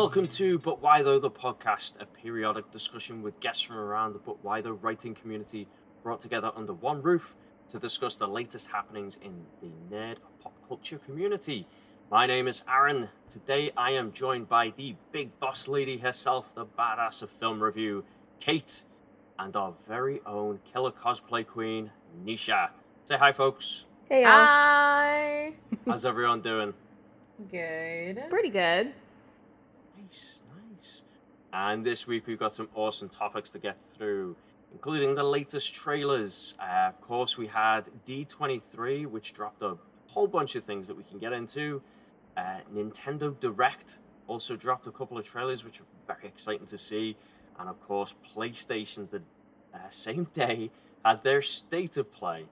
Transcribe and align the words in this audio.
Welcome 0.00 0.28
to 0.28 0.58
But 0.58 0.80
Why 0.80 1.02
Though, 1.02 1.18
the 1.18 1.30
podcast, 1.30 1.92
a 2.00 2.06
periodic 2.06 2.70
discussion 2.70 3.20
with 3.20 3.38
guests 3.38 3.62
from 3.62 3.76
around 3.76 4.14
the 4.14 4.18
But 4.18 4.42
Why 4.42 4.62
Though 4.62 4.70
writing 4.70 5.14
community 5.14 5.68
brought 6.02 6.22
together 6.22 6.50
under 6.56 6.72
one 6.72 7.02
roof 7.02 7.36
to 7.68 7.78
discuss 7.78 8.16
the 8.16 8.26
latest 8.26 8.68
happenings 8.68 9.18
in 9.20 9.44
the 9.60 9.68
nerd 9.94 10.16
pop 10.42 10.54
culture 10.66 10.96
community. 10.96 11.66
My 12.10 12.24
name 12.24 12.48
is 12.48 12.62
Aaron. 12.66 13.10
Today 13.28 13.72
I 13.76 13.90
am 13.90 14.12
joined 14.12 14.48
by 14.48 14.72
the 14.74 14.96
big 15.12 15.38
boss 15.38 15.68
lady 15.68 15.98
herself, 15.98 16.54
the 16.54 16.64
badass 16.64 17.20
of 17.20 17.28
film 17.28 17.62
review, 17.62 18.02
Kate, 18.40 18.84
and 19.38 19.54
our 19.54 19.74
very 19.86 20.22
own 20.24 20.60
killer 20.72 20.92
cosplay 20.92 21.46
queen, 21.46 21.90
Nisha. 22.24 22.70
Say 23.04 23.18
hi, 23.18 23.32
folks. 23.32 23.84
Hey, 24.08 24.22
y'all. 24.22 24.30
Hi. 24.30 25.52
How's 25.86 26.06
everyone 26.06 26.40
doing? 26.40 26.72
Good. 27.50 28.22
Pretty 28.30 28.48
good. 28.48 28.94
Nice, 30.10 30.42
nice. 30.56 31.02
And 31.52 31.86
this 31.86 32.04
week 32.04 32.26
we've 32.26 32.38
got 32.38 32.52
some 32.52 32.68
awesome 32.74 33.08
topics 33.08 33.50
to 33.50 33.60
get 33.60 33.76
through, 33.96 34.34
including 34.72 35.14
the 35.14 35.22
latest 35.22 35.72
trailers. 35.72 36.54
Uh, 36.58 36.88
of 36.88 37.00
course, 37.00 37.38
we 37.38 37.46
had 37.46 37.84
D23, 38.06 39.06
which 39.06 39.32
dropped 39.32 39.62
a 39.62 39.76
whole 40.08 40.26
bunch 40.26 40.56
of 40.56 40.64
things 40.64 40.88
that 40.88 40.96
we 40.96 41.04
can 41.04 41.20
get 41.20 41.32
into. 41.32 41.80
Uh, 42.36 42.58
Nintendo 42.74 43.38
Direct 43.38 43.98
also 44.26 44.56
dropped 44.56 44.88
a 44.88 44.90
couple 44.90 45.16
of 45.16 45.24
trailers, 45.24 45.64
which 45.64 45.80
are 45.80 45.84
very 46.08 46.26
exciting 46.26 46.66
to 46.66 46.78
see. 46.78 47.16
And 47.60 47.68
of 47.68 47.80
course, 47.80 48.12
PlayStation, 48.34 49.08
the 49.10 49.22
uh, 49.72 49.78
same 49.90 50.24
day, 50.34 50.72
had 51.04 51.22
their 51.22 51.40
state 51.40 51.96
of 51.96 52.12
play. 52.12 52.46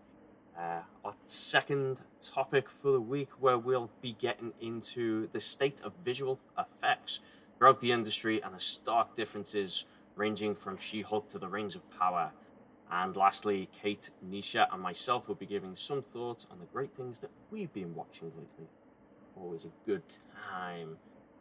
Uh, 0.57 0.83
our 1.05 1.15
second 1.27 1.97
topic 2.21 2.69
for 2.69 2.93
the 2.93 3.01
week, 3.01 3.31
where 3.41 3.59
we'll 3.59 3.91
be 4.01 4.13
getting 4.13 4.53
into 4.61 5.29
the 5.33 5.41
state 5.41 5.81
of 5.83 5.93
visual 6.05 6.39
effects 6.57 7.19
throughout 7.59 7.81
the 7.81 7.93
industry 7.93 8.41
and 8.43 8.55
the 8.55 8.61
stark 8.61 9.17
differences 9.17 9.85
ranging 10.15 10.55
from 10.55 10.77
She 10.77 11.03
Hulk 11.03 11.29
to 11.31 11.39
the 11.39 11.49
Rings 11.49 11.75
of 11.75 11.89
Power. 11.99 12.33
And 12.91 13.17
lastly, 13.17 13.69
Kate, 13.83 14.11
Nisha, 14.27 14.67
and 14.73 14.83
myself 14.83 15.29
will 15.29 15.35
be 15.35 15.47
giving 15.47 15.77
some 15.77 16.01
thoughts 16.01 16.47
on 16.51 16.59
the 16.59 16.67
great 16.67 16.97
things 16.97 17.19
that 17.21 17.31
we've 17.51 17.73
been 17.73 17.95
watching 17.95 18.29
lately. 18.29 18.69
Always 19.37 19.65
a 19.65 19.71
good 19.85 20.03
time. 20.51 20.97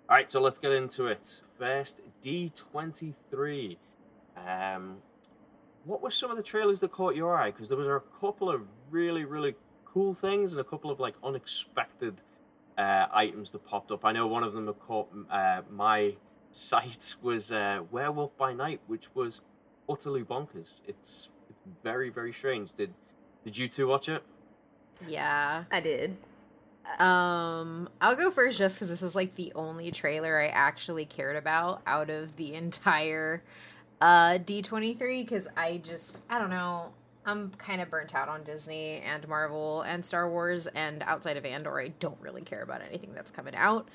All 0.09 0.15
right, 0.15 0.29
so 0.29 0.41
let's 0.41 0.57
get 0.57 0.71
into 0.71 1.07
it. 1.07 1.41
First, 1.57 2.01
D23. 2.21 3.77
Um, 4.35 4.97
what 5.85 6.01
were 6.01 6.11
some 6.11 6.29
of 6.29 6.38
the 6.38 6.43
trailers 6.43 6.81
that 6.81 6.91
caught 6.91 7.15
your 7.15 7.35
eye? 7.35 7.51
Because 7.51 7.69
there 7.69 7.77
was 7.77 7.88
a 7.88 8.01
couple 8.19 8.49
of 8.49 8.61
really, 8.91 9.25
really 9.25 9.55
cool 9.85 10.13
things 10.13 10.51
and 10.51 10.59
a 10.59 10.63
couple 10.63 10.91
of 10.91 10.99
like 10.99 11.15
unexpected 11.23 12.21
uh, 12.78 13.08
items 13.11 13.52
that 13.52 13.66
popped 13.66 13.92
up. 13.92 14.06
I 14.06 14.11
know 14.11 14.28
one 14.28 14.44
of 14.44 14.53
them 14.53 14.72
caught 14.73 15.09
uh, 15.31 15.61
my 15.70 16.16
sight 16.52 17.16
was 17.22 17.52
uh, 17.52 17.81
Werewolf 17.92 18.38
by 18.38 18.53
Night, 18.53 18.81
which 18.88 19.14
was 19.16 19.42
utterly 19.89 20.23
bonkers. 20.23 20.81
It's, 20.88 21.30
it's 21.50 21.59
very, 21.84 22.09
very 22.09 22.34
strange. 22.34 22.73
Did 22.73 22.94
Did 23.44 23.58
you 23.58 23.67
two 23.67 23.88
watch 23.88 24.09
it? 24.09 24.23
Yeah. 25.08 25.64
I 25.72 25.80
did. 25.80 26.17
Um, 27.00 27.89
I'll 28.00 28.16
go 28.16 28.31
first 28.31 28.58
just 28.58 28.75
because 28.75 28.89
this 28.89 29.02
is 29.02 29.14
like 29.14 29.36
the 29.36 29.52
only 29.56 29.91
trailer 29.91 30.39
I 30.39 30.47
actually 30.47 31.06
cared 31.06 31.36
about 31.36 31.81
out 31.86 32.09
of 32.09 32.36
the 32.38 32.53
entire 32.53 33.44
uh 34.00 34.38
D23 34.38 35.23
because 35.25 35.47
I 35.58 35.81
just 35.84 36.19
I 36.30 36.39
don't 36.39 36.50
know. 36.50 36.94
I'm 37.27 37.51
kind 37.51 37.81
of 37.81 37.89
burnt 37.89 38.15
out 38.15 38.29
on 38.29 38.43
Disney 38.43 39.01
and 39.01 39.27
Marvel 39.27 39.81
and 39.81 40.03
Star 40.03 40.29
Wars, 40.29 40.65
and 40.67 41.03
outside 41.03 41.35
of 41.38 41.45
Andor, 41.45 41.79
I 41.79 41.89
don't 41.89 42.19
really 42.21 42.41
care 42.41 42.61
about 42.61 42.81
anything 42.81 43.13
that's 43.13 43.31
coming 43.31 43.55
out, 43.55 43.89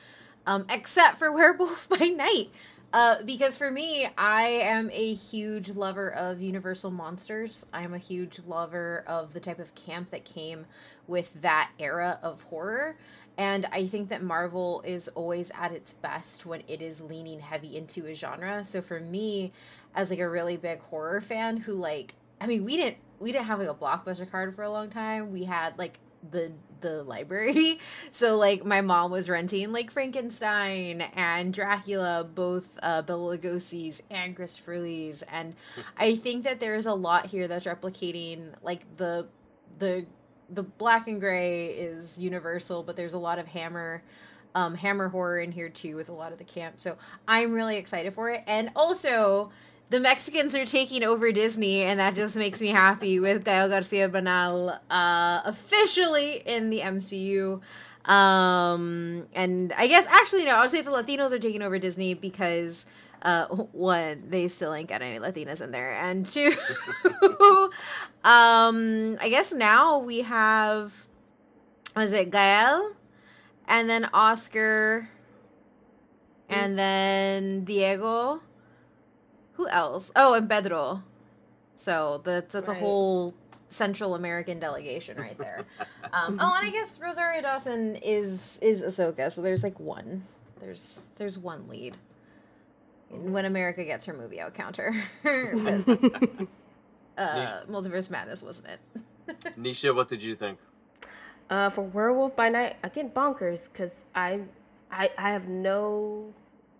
um, 0.46 0.66
except 0.70 1.18
for 1.18 1.32
Werewolf 1.34 1.88
by 1.88 2.06
Night. 2.08 2.50
Uh, 2.92 3.22
because 3.24 3.56
for 3.56 3.70
me, 3.70 4.06
I 4.18 4.42
am 4.42 4.90
a 4.92 5.14
huge 5.14 5.70
lover 5.70 6.10
of 6.10 6.42
Universal 6.42 6.90
monsters. 6.90 7.64
I 7.72 7.82
am 7.82 7.94
a 7.94 7.98
huge 7.98 8.40
lover 8.46 9.02
of 9.06 9.32
the 9.32 9.40
type 9.40 9.58
of 9.58 9.74
camp 9.74 10.10
that 10.10 10.26
came 10.26 10.66
with 11.06 11.40
that 11.40 11.70
era 11.78 12.18
of 12.22 12.42
horror. 12.44 12.98
And 13.38 13.64
I 13.72 13.86
think 13.86 14.10
that 14.10 14.22
Marvel 14.22 14.82
is 14.84 15.08
always 15.08 15.50
at 15.58 15.72
its 15.72 15.94
best 15.94 16.44
when 16.44 16.62
it 16.68 16.82
is 16.82 17.00
leaning 17.00 17.40
heavy 17.40 17.78
into 17.78 18.04
a 18.04 18.14
genre. 18.14 18.62
So 18.62 18.82
for 18.82 19.00
me, 19.00 19.52
as 19.94 20.10
like 20.10 20.18
a 20.18 20.28
really 20.28 20.58
big 20.58 20.80
horror 20.80 21.20
fan 21.20 21.58
who 21.58 21.74
like 21.74 22.14
I 22.40 22.46
mean 22.46 22.64
we 22.64 22.76
didn't 22.76 22.96
we 23.22 23.32
didn't 23.32 23.46
have 23.46 23.60
like 23.60 23.68
a 23.68 23.74
blockbuster 23.74 24.30
card 24.30 24.54
for 24.54 24.62
a 24.62 24.70
long 24.70 24.90
time. 24.90 25.32
We 25.32 25.44
had 25.44 25.78
like 25.78 25.98
the 26.30 26.52
the 26.80 27.02
library. 27.02 27.78
So 28.10 28.36
like 28.36 28.64
my 28.64 28.82
mom 28.82 29.10
was 29.10 29.28
renting 29.30 29.72
like 29.72 29.90
Frankenstein 29.90 31.00
and 31.00 31.54
Dracula, 31.54 32.24
both 32.24 32.78
uh, 32.82 33.02
Lugosi's 33.02 34.02
and 34.10 34.36
Christopher 34.36 34.78
Lee's, 34.78 35.22
and 35.22 35.54
I 35.96 36.14
think 36.16 36.44
that 36.44 36.60
there's 36.60 36.84
a 36.84 36.92
lot 36.92 37.26
here 37.26 37.48
that's 37.48 37.64
replicating 37.64 38.52
like 38.62 38.96
the 38.98 39.28
the 39.78 40.04
the 40.50 40.62
black 40.62 41.08
and 41.08 41.20
gray 41.20 41.68
is 41.68 42.18
universal, 42.18 42.82
but 42.82 42.96
there's 42.96 43.14
a 43.14 43.18
lot 43.18 43.38
of 43.38 43.46
hammer 43.46 44.02
um 44.54 44.74
hammer 44.74 45.08
horror 45.08 45.38
in 45.38 45.52
here 45.52 45.70
too 45.70 45.96
with 45.96 46.10
a 46.10 46.12
lot 46.12 46.32
of 46.32 46.38
the 46.38 46.44
camp. 46.44 46.78
So 46.80 46.98
I'm 47.26 47.52
really 47.52 47.78
excited 47.78 48.12
for 48.12 48.30
it. 48.30 48.42
And 48.46 48.70
also 48.76 49.50
the 49.90 50.00
Mexicans 50.00 50.54
are 50.54 50.64
taking 50.64 51.04
over 51.04 51.32
Disney, 51.32 51.82
and 51.82 52.00
that 52.00 52.14
just 52.14 52.36
makes 52.36 52.60
me 52.60 52.68
happy 52.68 53.20
with 53.20 53.44
Gael 53.44 53.68
Garcia 53.68 54.08
Bernal 54.08 54.78
uh, 54.90 55.42
officially 55.44 56.42
in 56.46 56.70
the 56.70 56.80
MCU. 56.80 57.60
Um, 58.04 59.26
and 59.34 59.72
I 59.76 59.86
guess 59.86 60.06
actually 60.06 60.44
no, 60.44 60.56
I 60.56 60.60
would 60.62 60.70
say 60.70 60.80
the 60.80 60.90
Latinos 60.90 61.30
are 61.30 61.38
taking 61.38 61.62
over 61.62 61.78
Disney 61.78 62.14
because 62.14 62.86
uh, 63.22 63.46
one, 63.46 64.24
they 64.28 64.48
still 64.48 64.74
ain't 64.74 64.88
got 64.88 65.02
any 65.02 65.18
Latinas 65.18 65.60
in 65.60 65.70
there, 65.70 65.92
and 65.92 66.26
two, 66.26 66.56
um, 68.24 69.16
I 69.20 69.28
guess 69.28 69.52
now 69.52 69.98
we 69.98 70.22
have 70.22 71.06
was 71.94 72.12
it 72.12 72.30
Gael, 72.30 72.92
and 73.68 73.88
then 73.88 74.08
Oscar, 74.12 75.08
and 76.48 76.76
then 76.76 77.64
Diego 77.64 78.40
who 79.62 79.68
else? 79.68 80.10
Oh, 80.16 80.34
and 80.34 80.48
Pedro. 80.48 81.02
So 81.74 82.20
that 82.24 82.50
that's 82.50 82.68
Right. 82.68 82.76
a 82.76 82.80
whole 82.80 83.34
Central 83.68 84.14
American 84.14 84.58
delegation 84.58 85.18
right 85.18 85.36
there. 85.38 85.64
um, 86.12 86.38
oh, 86.40 86.54
and 86.58 86.68
I 86.68 86.70
guess 86.70 87.00
Rosario 87.00 87.42
Dawson 87.42 87.96
is 87.96 88.58
is 88.62 88.82
Ahsoka. 88.82 89.30
So 89.32 89.42
there's 89.42 89.64
like 89.64 89.78
one. 89.80 90.24
There's 90.60 91.02
there's 91.16 91.38
one 91.38 91.68
lead. 91.68 91.96
When 93.10 93.44
America 93.44 93.84
gets 93.84 94.06
her 94.06 94.14
movie 94.14 94.40
out, 94.40 94.54
counter. 94.54 94.94
uh, 95.24 95.28
Multiverse 97.68 98.10
Madness, 98.10 98.42
wasn't 98.42 98.68
it? 98.68 98.80
Nisha, 99.58 99.94
what 99.94 100.08
did 100.08 100.22
you 100.22 100.34
think? 100.34 100.58
Uh, 101.50 101.68
for 101.68 101.82
Werewolf 101.82 102.34
by 102.34 102.48
Night, 102.48 102.76
again 102.82 103.10
bonkers 103.10 103.64
because 103.70 103.90
I, 104.14 104.40
I, 104.90 105.10
I 105.18 105.30
have 105.30 105.46
no 105.46 106.32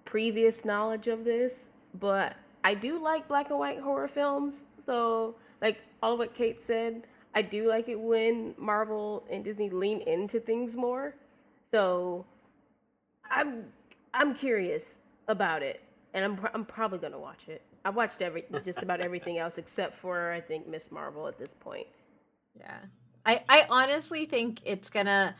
previous 0.07 0.65
knowledge 0.65 1.07
of 1.07 1.25
this, 1.25 1.53
but 1.93 2.35
I 2.65 2.75
do 2.75 3.03
like 3.03 3.29
black 3.29 3.51
and 3.51 3.59
white 3.59 3.81
horror 3.81 4.09
films. 4.09 4.55
So, 4.87 5.37
like 5.61 5.79
all 6.03 6.15
of 6.15 6.19
what 6.19 6.35
Kate 6.35 6.61
said, 6.67 7.03
I 7.35 7.43
do 7.43 7.69
like 7.69 7.89
it 7.89 7.99
when 7.99 8.55
Marvel 8.59 9.25
and 9.31 9.45
Disney 9.45 9.71
lean 9.71 10.01
into 10.03 10.41
things 10.41 10.77
more. 10.77 11.15
So, 11.71 12.25
I'm, 13.31 13.65
I'm 14.13 14.35
curious 14.35 14.83
about 15.29 15.63
it, 15.63 15.81
and 16.15 16.25
I'm, 16.25 16.49
I'm 16.53 16.65
probably 16.65 16.99
gonna 16.99 17.19
watch 17.19 17.49
it. 17.49 17.63
I've 17.85 17.97
watched 17.97 18.23
every 18.23 18.45
just 18.65 18.83
about 18.83 19.01
everything 19.01 19.39
else 19.39 19.55
except 19.57 19.99
for 19.99 20.33
I 20.33 20.41
think 20.41 20.69
Ms. 20.69 20.91
Marvel 20.91 21.27
at 21.27 21.39
this 21.39 21.51
point. 21.61 21.87
Yeah. 22.59 22.79
I, 23.25 23.43
I 23.49 23.67
honestly 23.71 24.27
think 24.27 24.61
it's 24.65 24.91
gonna 24.91 25.35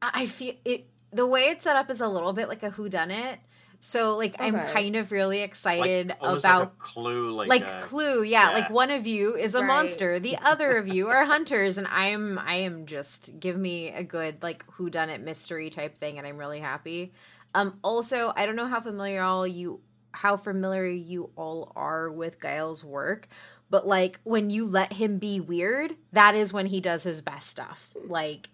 I 0.00 0.10
I 0.14 0.26
feel 0.26 0.54
it 0.64 0.86
the 1.12 1.26
way 1.26 1.42
it's 1.42 1.64
set 1.64 1.76
up 1.76 1.90
is 1.90 2.00
a 2.00 2.08
little 2.08 2.32
bit 2.32 2.48
like 2.48 2.62
a 2.62 2.70
who 2.70 2.88
done 2.88 3.10
it. 3.10 3.38
So 3.82 4.16
like 4.18 4.36
I'm 4.38 4.60
kind 4.60 4.94
of 4.94 5.10
really 5.10 5.40
excited 5.40 6.08
Like, 6.20 6.38
about 6.38 6.60
like 6.60 6.68
a 6.68 6.70
clue, 6.78 7.30
like, 7.32 7.48
like 7.48 7.66
uh, 7.66 7.80
clue 7.80 8.22
yeah, 8.22 8.48
yeah. 8.48 8.54
like 8.54 8.70
one 8.70 8.90
of 8.90 9.06
you 9.06 9.34
is 9.36 9.54
a 9.54 9.60
Right. 9.60 9.66
monster 9.66 10.18
the 10.20 10.36
other 10.44 10.76
of 10.76 10.86
you 10.86 11.08
are 11.08 11.24
hunters 11.24 11.78
and 11.78 11.86
i'm 11.88 12.38
i 12.38 12.54
am 12.56 12.84
just 12.84 13.40
give 13.40 13.56
me 13.56 13.88
a 13.88 14.02
good 14.02 14.42
like 14.42 14.64
who 14.72 14.90
done 14.90 15.08
it 15.08 15.22
mystery 15.22 15.70
type 15.70 15.96
thing 15.96 16.18
and 16.18 16.26
i'm 16.26 16.36
really 16.36 16.60
happy 16.60 17.12
um 17.54 17.78
also 17.82 18.32
i 18.36 18.44
don't 18.44 18.56
know 18.56 18.66
how 18.68 18.80
familiar 18.80 19.22
all 19.22 19.46
you 19.46 19.80
how 20.12 20.36
familiar 20.36 20.84
you 20.86 21.30
all 21.36 21.72
are 21.74 22.10
with 22.10 22.38
Gael's 22.40 22.84
work 22.84 23.28
but 23.70 23.86
like 23.86 24.20
when 24.24 24.50
you 24.50 24.66
let 24.66 24.92
him 24.94 25.18
be 25.18 25.40
weird 25.40 25.94
that 26.12 26.34
is 26.34 26.52
when 26.52 26.66
he 26.66 26.80
does 26.82 27.02
his 27.04 27.22
best 27.22 27.46
stuff 27.48 27.94
like 28.06 28.50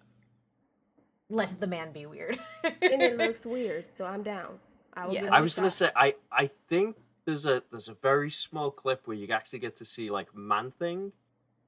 let 1.29 1.59
the 1.59 1.67
man 1.67 1.91
be 1.91 2.05
weird 2.05 2.37
and 2.63 3.01
it 3.01 3.17
looks 3.23 3.43
weird, 3.45 3.83
so 3.97 4.05
I'm 4.05 4.23
down. 4.23 4.59
I, 4.97 5.07
Yes. 5.09 5.29
I 5.31 5.41
was 5.41 5.53
gonna 5.55 5.69
say 5.71 5.91
I 5.95 6.15
I 6.31 6.47
think 6.67 6.97
there's 7.25 7.45
a 7.45 7.61
there's 7.71 7.87
a 7.89 7.93
very 7.93 8.31
small 8.31 8.71
clip 8.71 9.05
where 9.07 9.15
you 9.17 9.27
actually 9.29 9.59
get 9.59 9.75
to 9.77 9.85
see 9.85 10.09
like 10.09 10.33
Man 10.35 10.71
Thing, 10.71 11.11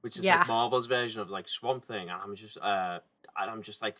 which 0.00 0.16
is 0.16 0.24
Yeah. 0.24 0.38
like 0.38 0.48
Marvel's 0.48 0.86
version 0.86 1.20
of 1.20 1.30
like 1.30 1.48
Swamp 1.48 1.84
Thing, 1.84 2.08
and 2.10 2.20
I'm 2.22 2.34
just 2.36 2.56
uh 2.58 3.00
and 3.38 3.50
I'm 3.50 3.62
just 3.62 3.80
like, 3.82 3.96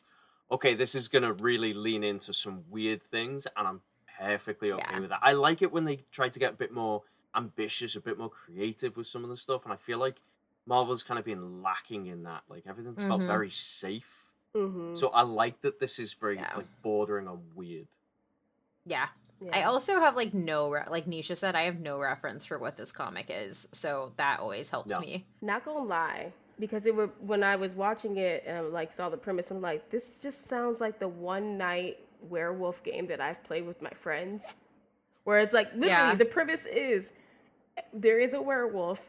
okay, 0.50 0.74
this 0.74 0.94
is 0.94 1.08
gonna 1.08 1.32
really 1.32 1.72
lean 1.72 2.02
into 2.02 2.32
some 2.34 2.64
weird 2.68 3.02
things, 3.10 3.46
and 3.56 3.68
I'm 3.68 3.80
perfectly 4.18 4.72
okay 4.72 4.84
Yeah. 4.90 5.00
with 5.00 5.10
that. 5.10 5.20
I 5.22 5.32
like 5.32 5.62
it 5.62 5.70
when 5.72 5.84
they 5.84 6.04
try 6.10 6.28
to 6.28 6.38
get 6.38 6.52
a 6.54 6.56
bit 6.56 6.72
more 6.72 7.02
ambitious, 7.34 7.94
a 7.94 8.00
bit 8.00 8.18
more 8.18 8.28
creative 8.30 8.96
with 8.96 9.06
some 9.06 9.22
of 9.22 9.30
the 9.30 9.36
stuff, 9.36 9.64
and 9.64 9.72
I 9.72 9.76
feel 9.76 9.98
like 9.98 10.16
Marvel's 10.66 11.02
kind 11.02 11.18
of 11.18 11.24
been 11.24 11.62
lacking 11.62 12.06
in 12.06 12.24
that. 12.24 12.42
Like 12.48 12.64
everything's 12.66 13.02
felt 13.02 13.20
Mhm. 13.22 13.26
very 13.28 13.50
safe. 13.50 14.16
Mm-hmm. 14.54 14.94
So 14.96 15.08
I 15.10 15.22
like 15.22 15.60
that 15.60 15.78
this 15.78 15.98
is 16.00 16.12
very 16.14 16.36
Yeah. 16.36 16.52
like 16.56 16.66
bordering 16.82 17.28
on 17.28 17.54
weird. 17.54 17.86
Yeah. 18.84 19.08
Yeah. 19.40 19.56
I 19.58 19.62
also 19.64 20.00
have 20.00 20.16
like 20.16 20.34
no 20.34 20.70
re- 20.70 20.84
like 20.90 21.06
Nisha 21.06 21.36
said 21.36 21.54
I 21.56 21.62
have 21.62 21.80
no 21.80 21.98
reference 21.98 22.44
for 22.44 22.58
what 22.58 22.76
this 22.76 22.92
comic 22.92 23.26
is, 23.28 23.68
so 23.72 24.12
that 24.16 24.40
always 24.40 24.70
helps 24.70 24.90
No. 24.90 25.00
me. 25.00 25.26
Not 25.40 25.64
gonna 25.64 25.84
lie, 25.84 26.32
because 26.58 26.86
it 26.86 26.94
were 26.94 27.08
when 27.20 27.42
I 27.42 27.56
was 27.56 27.74
watching 27.74 28.16
it 28.18 28.44
and 28.46 28.56
I 28.56 28.60
like 28.60 28.92
saw 28.92 29.08
the 29.08 29.16
premise, 29.16 29.50
I'm 29.50 29.60
like, 29.60 29.90
this 29.90 30.16
just 30.22 30.48
sounds 30.48 30.80
like 30.80 30.98
the 30.98 31.08
one 31.08 31.56
night 31.58 31.98
werewolf 32.28 32.82
game 32.82 33.06
that 33.06 33.20
I've 33.20 33.42
played 33.44 33.66
with 33.66 33.80
my 33.80 33.90
friends, 34.00 34.44
where 35.24 35.38
it's 35.40 35.52
like 35.54 35.68
literally 35.72 35.88
Yeah. 35.88 36.14
the 36.14 36.24
premise 36.26 36.66
is 36.66 37.12
there 37.94 38.18
is 38.20 38.34
a 38.34 38.42
werewolf, 38.42 39.00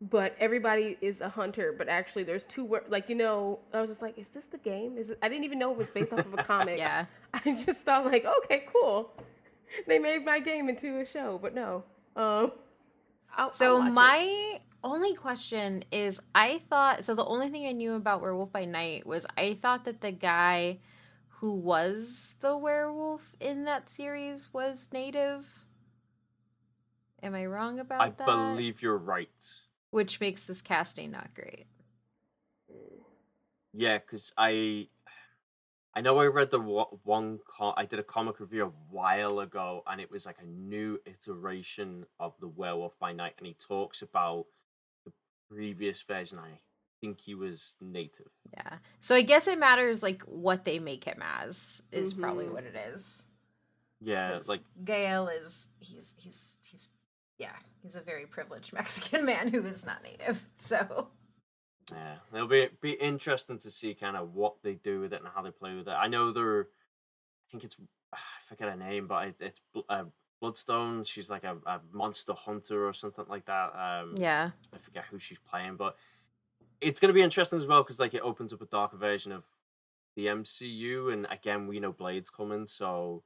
but 0.00 0.34
everybody 0.40 0.96
is 1.02 1.20
a 1.20 1.28
hunter, 1.28 1.74
but 1.76 1.88
actually 1.88 2.22
there's 2.22 2.44
two 2.44 2.64
wer- 2.64 2.84
like 2.88 3.08
you 3.10 3.16
know 3.16 3.58
I 3.74 3.80
was 3.82 3.90
just 3.90 4.00
like, 4.00 4.16
is 4.16 4.28
this 4.28 4.46
the 4.46 4.56
game? 4.58 4.96
Is 4.96 5.10
it? 5.10 5.18
I 5.20 5.28
didn't 5.28 5.44
even 5.44 5.58
know 5.58 5.72
it 5.72 5.76
was 5.76 5.88
based 5.90 6.12
off 6.12 6.20
of 6.20 6.32
a 6.34 6.36
comic. 6.44 6.78
Yeah. 6.78 7.04
I 7.34 7.62
just 7.66 7.80
thought 7.80 8.06
like, 8.06 8.24
okay, 8.24 8.64
cool. 8.72 9.12
They 9.86 9.98
made 9.98 10.24
my 10.24 10.40
game 10.40 10.68
into 10.68 10.98
a 10.98 11.04
show, 11.04 11.38
but 11.40 11.54
no. 11.54 11.84
Um, 12.16 12.52
I'll, 13.36 13.52
So 13.52 13.74
I'll 13.74 13.78
watch 13.80 13.88
it. 13.88 13.92
my 13.92 14.60
only 14.84 15.14
question 15.14 15.84
is 15.90 16.20
I 16.34 16.58
thought 16.58 17.04
so 17.04 17.14
the 17.14 17.24
only 17.24 17.48
thing 17.48 17.66
I 17.66 17.72
knew 17.72 17.94
about 17.94 18.20
Werewolf 18.20 18.52
by 18.52 18.64
Night 18.64 19.06
was 19.06 19.26
I 19.36 19.54
thought 19.54 19.84
that 19.84 20.00
the 20.00 20.12
guy 20.12 20.78
who 21.40 21.54
was 21.54 22.34
the 22.40 22.56
werewolf 22.56 23.36
in 23.40 23.64
that 23.64 23.88
series 23.88 24.52
was 24.52 24.90
native. 24.92 25.64
Am 27.22 27.34
I 27.34 27.46
wrong 27.46 27.78
about 27.80 28.00
I 28.00 28.10
that? 28.10 28.28
I 28.28 28.34
believe 28.54 28.82
you're 28.82 28.96
right. 28.96 29.52
Which 29.90 30.20
makes 30.20 30.46
this 30.46 30.60
casting 30.62 31.10
not 31.10 31.34
great. 31.34 31.66
Yeah, 33.72 33.98
because 33.98 34.32
I, 34.36 34.88
I 35.98 36.00
know 36.00 36.20
I 36.20 36.26
read 36.26 36.52
the 36.52 36.60
one. 36.60 37.40
Com- 37.44 37.74
I 37.76 37.84
did 37.84 37.98
a 37.98 38.04
comic 38.04 38.38
review 38.38 38.66
a 38.66 38.94
while 38.94 39.40
ago, 39.40 39.82
and 39.84 40.00
it 40.00 40.12
was 40.12 40.26
like 40.26 40.36
a 40.40 40.46
new 40.46 41.00
iteration 41.06 42.06
of 42.20 42.34
the 42.38 42.46
Werewolf 42.46 42.96
by 43.00 43.12
Night, 43.12 43.34
and 43.38 43.48
he 43.48 43.54
talks 43.54 44.00
about 44.00 44.46
the 45.04 45.10
previous 45.50 46.00
version. 46.02 46.38
I 46.38 46.60
think 47.00 47.18
he 47.20 47.34
was 47.34 47.74
native. 47.80 48.28
Yeah. 48.56 48.74
So 49.00 49.16
I 49.16 49.22
guess 49.22 49.48
it 49.48 49.58
matters 49.58 50.00
like 50.00 50.22
what 50.22 50.64
they 50.64 50.78
make 50.78 51.02
him 51.02 51.20
as 51.20 51.82
is 51.90 52.14
probably 52.14 52.46
Mhm. 52.46 52.52
what 52.52 52.62
it 52.62 52.76
is. 52.94 53.26
Yeah, 54.00 54.38
like 54.46 54.62
Gael 54.84 55.26
is 55.26 55.66
he's 55.80 56.14
he's 56.16 56.54
he's 56.64 56.88
yeah, 57.38 57.56
he's 57.82 57.96
a 57.96 58.00
very 58.00 58.26
privileged 58.26 58.72
Mexican 58.80 59.24
man 59.26 59.48
who 59.48 59.66
is 59.66 59.84
not 59.84 60.04
native. 60.04 60.48
So 60.58 61.08
Yeah, 61.90 62.16
it'll 62.34 62.48
be 62.48 62.68
be 62.80 62.92
interesting 62.92 63.58
to 63.58 63.70
see 63.70 63.94
kind 63.94 64.16
of 64.16 64.34
what 64.34 64.62
they 64.62 64.74
do 64.74 65.00
with 65.00 65.12
it 65.12 65.20
and 65.20 65.30
how 65.34 65.42
they 65.42 65.50
play 65.50 65.74
with 65.74 65.88
it. 65.88 65.92
I 65.92 66.08
know 66.08 66.32
they're, 66.32 66.62
I 66.62 67.50
think 67.50 67.64
it's 67.64 67.76
I 68.12 68.18
forget 68.46 68.68
her 68.68 68.76
name, 68.76 69.06
but 69.06 69.28
it, 69.28 69.34
it's 69.40 69.60
uh, 69.88 70.04
Bloodstone. 70.40 71.04
She's 71.04 71.30
like 71.30 71.44
a, 71.44 71.56
a 71.66 71.80
monster 71.92 72.34
hunter 72.34 72.86
or 72.86 72.92
something 72.92 73.24
like 73.28 73.46
that. 73.46 73.72
Um, 73.74 74.14
yeah. 74.16 74.50
I 74.72 74.78
forget 74.78 75.04
who 75.10 75.18
she's 75.18 75.38
playing, 75.38 75.76
but 75.76 75.96
it's 76.80 77.00
gonna 77.00 77.12
be 77.12 77.22
interesting 77.22 77.58
as 77.58 77.66
well 77.66 77.82
because 77.82 77.98
like 77.98 78.14
it 78.14 78.22
opens 78.22 78.52
up 78.52 78.62
a 78.62 78.66
darker 78.66 78.96
version 78.96 79.32
of 79.32 79.44
the 80.16 80.26
MCU, 80.26 81.12
and 81.12 81.26
again 81.30 81.66
we 81.66 81.80
know 81.80 81.92
Blade's 81.92 82.30
coming, 82.30 82.66
so 82.66 83.22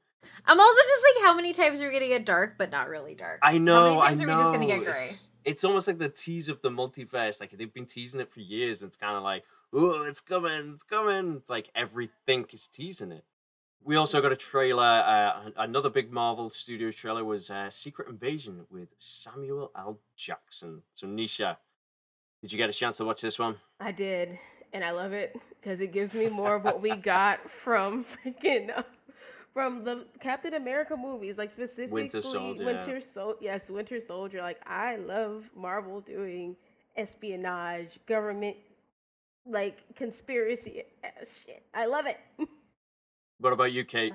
I'm 0.46 0.58
also 0.58 0.80
just 0.80 1.04
like 1.04 1.24
how 1.24 1.34
many 1.34 1.52
times 1.52 1.80
are 1.80 1.86
we 1.86 1.92
gonna 1.92 2.08
get 2.08 2.26
dark 2.26 2.54
but 2.58 2.70
not 2.70 2.88
really 2.88 3.14
dark? 3.14 3.40
I 3.42 3.58
know. 3.58 3.76
How 3.76 3.84
many 3.84 4.00
times 4.00 4.20
I 4.20 4.24
are 4.24 4.26
know. 4.26 4.36
we 4.36 4.40
just 4.42 4.52
gonna 4.52 4.66
get 4.66 4.84
gray? 4.84 5.04
It's, 5.04 5.28
it's 5.44 5.64
almost 5.64 5.86
like 5.86 5.98
the 5.98 6.08
tease 6.08 6.48
of 6.48 6.60
the 6.60 6.70
multiverse. 6.70 7.40
Like 7.40 7.50
they've 7.56 7.72
been 7.72 7.86
teasing 7.86 8.20
it 8.20 8.32
for 8.32 8.40
years, 8.40 8.82
and 8.82 8.88
it's 8.88 8.96
kind 8.96 9.16
of 9.16 9.22
like, 9.22 9.44
oh, 9.72 10.02
it's 10.02 10.20
coming, 10.20 10.72
it's 10.74 10.82
coming. 10.82 11.36
It's 11.36 11.48
like 11.50 11.70
everything 11.74 12.46
is 12.52 12.66
teasing 12.66 13.12
it. 13.12 13.24
We 13.84 13.96
also 13.96 14.22
got 14.22 14.30
a 14.30 14.36
trailer. 14.36 14.84
Uh, 14.84 15.50
another 15.56 15.90
big 15.90 16.12
Marvel 16.12 16.50
Studios 16.50 16.94
trailer 16.94 17.24
was 17.24 17.50
uh, 17.50 17.68
Secret 17.70 18.08
Invasion 18.08 18.66
with 18.70 18.88
Samuel 18.98 19.72
L. 19.76 19.98
Jackson. 20.16 20.82
So 20.94 21.06
Nisha, 21.06 21.56
did 22.40 22.52
you 22.52 22.58
get 22.58 22.70
a 22.70 22.72
chance 22.72 22.98
to 22.98 23.04
watch 23.04 23.22
this 23.22 23.38
one? 23.38 23.56
I 23.80 23.90
did, 23.90 24.38
and 24.72 24.84
I 24.84 24.92
love 24.92 25.12
it 25.12 25.36
because 25.60 25.80
it 25.80 25.92
gives 25.92 26.14
me 26.14 26.28
more 26.28 26.56
of 26.56 26.64
what 26.64 26.80
we 26.80 26.94
got 26.94 27.50
from 27.50 28.04
freaking 28.24 28.84
from 29.52 29.84
the 29.84 30.06
Captain 30.20 30.54
America 30.54 30.96
movies, 30.96 31.36
like 31.38 31.52
specifically 31.52 32.08
Soldier, 32.08 32.64
Winter 32.64 33.00
Sol- 33.14 33.36
Yes, 33.40 33.68
Winter 33.68 34.00
Soldier. 34.00 34.40
Like 34.40 34.60
I 34.66 34.96
love 34.96 35.44
Marvel 35.54 36.00
doing 36.00 36.56
espionage, 36.96 37.98
government, 38.06 38.56
like 39.46 39.78
conspiracy 39.94 40.82
uh, 41.04 41.08
shit. 41.44 41.62
I 41.74 41.86
love 41.86 42.06
it. 42.06 42.18
What 43.38 43.52
about 43.52 43.72
you, 43.72 43.84
Kate? 43.84 44.14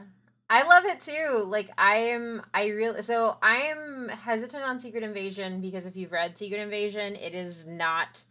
I 0.49 0.63
love 0.63 0.85
it 0.85 1.01
too. 1.01 1.43
Like 1.45 1.69
I 1.77 1.95
am 1.95 2.41
I 2.53 2.67
really 2.67 3.01
so 3.01 3.37
I 3.41 3.55
am 3.55 4.07
hesitant 4.09 4.63
on 4.63 4.79
Secret 4.79 5.03
Invasion 5.03 5.59
because 5.59 5.85
if 5.85 5.95
you've 5.97 6.13
read 6.13 6.37
Secret 6.37 6.61
Invasion, 6.61 7.15
it 7.15 7.33
is 7.33 7.67
not 7.67 8.23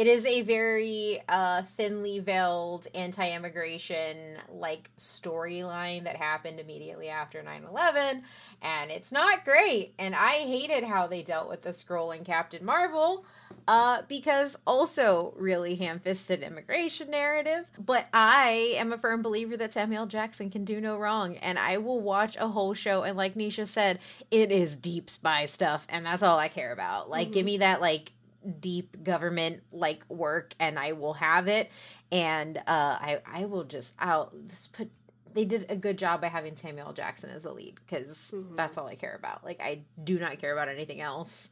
it 0.00 0.06
is 0.06 0.24
a 0.24 0.40
very 0.40 1.20
uh 1.28 1.60
thinly 1.60 2.20
veiled 2.20 2.86
anti-immigration 2.94 4.38
like 4.50 4.90
storyline 4.96 6.04
that 6.04 6.16
happened 6.16 6.58
immediately 6.58 7.10
after 7.10 7.42
9/11 7.42 8.22
and 8.62 8.90
it's 8.90 9.12
not 9.12 9.44
great 9.44 9.92
and 9.98 10.14
I 10.14 10.38
hated 10.38 10.84
how 10.84 11.06
they 11.06 11.22
dealt 11.22 11.50
with 11.50 11.60
the 11.60 11.68
Skrull 11.68 12.16
in 12.16 12.24
Captain 12.24 12.64
Marvel 12.64 13.26
uh, 13.68 14.02
because 14.08 14.56
also 14.66 15.34
really 15.36 15.74
ham-fisted 15.76 16.42
immigration 16.42 17.10
narrative. 17.10 17.70
But 17.78 18.08
I 18.12 18.74
am 18.76 18.92
a 18.92 18.96
firm 18.96 19.22
believer 19.22 19.56
that 19.58 19.72
Samuel 19.72 20.06
Jackson 20.06 20.50
can 20.50 20.64
do 20.64 20.80
no 20.80 20.96
wrong, 20.96 21.36
and 21.36 21.58
I 21.58 21.78
will 21.78 22.00
watch 22.00 22.36
a 22.36 22.48
whole 22.48 22.74
show. 22.74 23.02
And 23.02 23.16
like 23.16 23.34
Nisha 23.34 23.66
said, 23.66 24.00
it 24.30 24.50
is 24.50 24.74
deep 24.74 25.08
spy 25.08 25.44
stuff, 25.44 25.86
and 25.88 26.04
that's 26.04 26.22
all 26.22 26.38
I 26.38 26.48
care 26.48 26.72
about. 26.72 27.10
Like, 27.10 27.30
give 27.30 27.44
me 27.44 27.58
that 27.58 27.80
like 27.80 28.12
deep 28.60 29.02
government 29.02 29.62
like 29.72 30.02
work, 30.08 30.54
and 30.58 30.78
I 30.78 30.92
will 30.92 31.14
have 31.14 31.48
it. 31.48 31.70
And 32.12 32.58
uh, 32.58 32.62
I 32.66 33.20
I 33.26 33.44
will 33.46 33.64
just 33.64 33.94
I'll 33.98 34.32
just 34.48 34.72
put. 34.72 34.90
They 35.32 35.44
did 35.44 35.66
a 35.68 35.76
good 35.76 35.96
job 35.96 36.20
by 36.20 36.26
having 36.26 36.56
Samuel 36.56 36.88
L. 36.88 36.92
Jackson 36.92 37.30
as 37.30 37.44
the 37.44 37.52
lead 37.52 37.76
because 37.86 38.34
that's 38.56 38.76
all 38.76 38.88
I 38.88 38.96
care 38.96 39.14
about. 39.14 39.44
Like 39.44 39.60
I 39.60 39.82
do 40.02 40.18
not 40.18 40.38
care 40.40 40.52
about 40.52 40.68
anything 40.68 41.00
else 41.00 41.50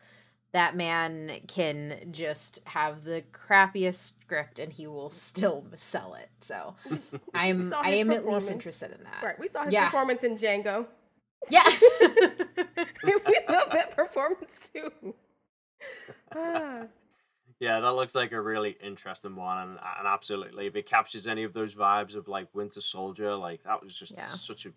that 0.52 0.75
man 0.75 1.30
can 1.47 2.09
just 2.11 2.59
have 2.64 3.04
the 3.04 3.23
crappiest 3.33 4.14
script 4.23 4.59
and 4.59 4.73
he 4.73 4.87
will 4.87 5.11
still 5.11 5.64
sell 5.76 6.14
it. 6.14 6.30
So 6.40 6.75
I'm 7.35 7.73
I 7.76 7.90
am 7.90 8.11
at 8.11 8.26
least 8.26 8.50
interested 8.50 8.90
in 8.92 9.04
that. 9.04 9.23
Right, 9.23 9.38
we 9.38 9.49
saw 9.49 9.64
his 9.64 9.75
Yeah. 9.75 9.87
performance 9.87 10.25
in 10.25 10.37
Django. 10.38 10.87
Yeah. 11.50 11.62
we 13.04 13.14
love 13.49 13.71
that 13.73 13.92
performance 13.95 14.71
too. 14.73 15.14
Ah, 16.35 16.83
Yeah, 17.61 17.81
that 17.81 17.93
looks 17.93 18.15
like 18.15 18.31
a 18.33 18.41
really 18.41 18.77
interesting 18.83 19.35
one, 19.35 19.59
and, 19.59 19.71
and 19.99 20.07
absolutely, 20.07 20.67
if 20.67 20.77
it 20.77 20.87
captures 20.87 21.27
any 21.27 21.43
of 21.43 21.53
those 21.53 21.75
vibes 21.75 22.15
of 22.15 22.29
like 22.29 22.47
Winter 22.55 22.81
Soldier, 22.81 23.35
like 23.35 23.65
that 23.65 23.83
was 23.83 23.99
just 23.99 24.17
Yeah. 24.17 24.29
such 24.29 24.67
a 24.67 24.73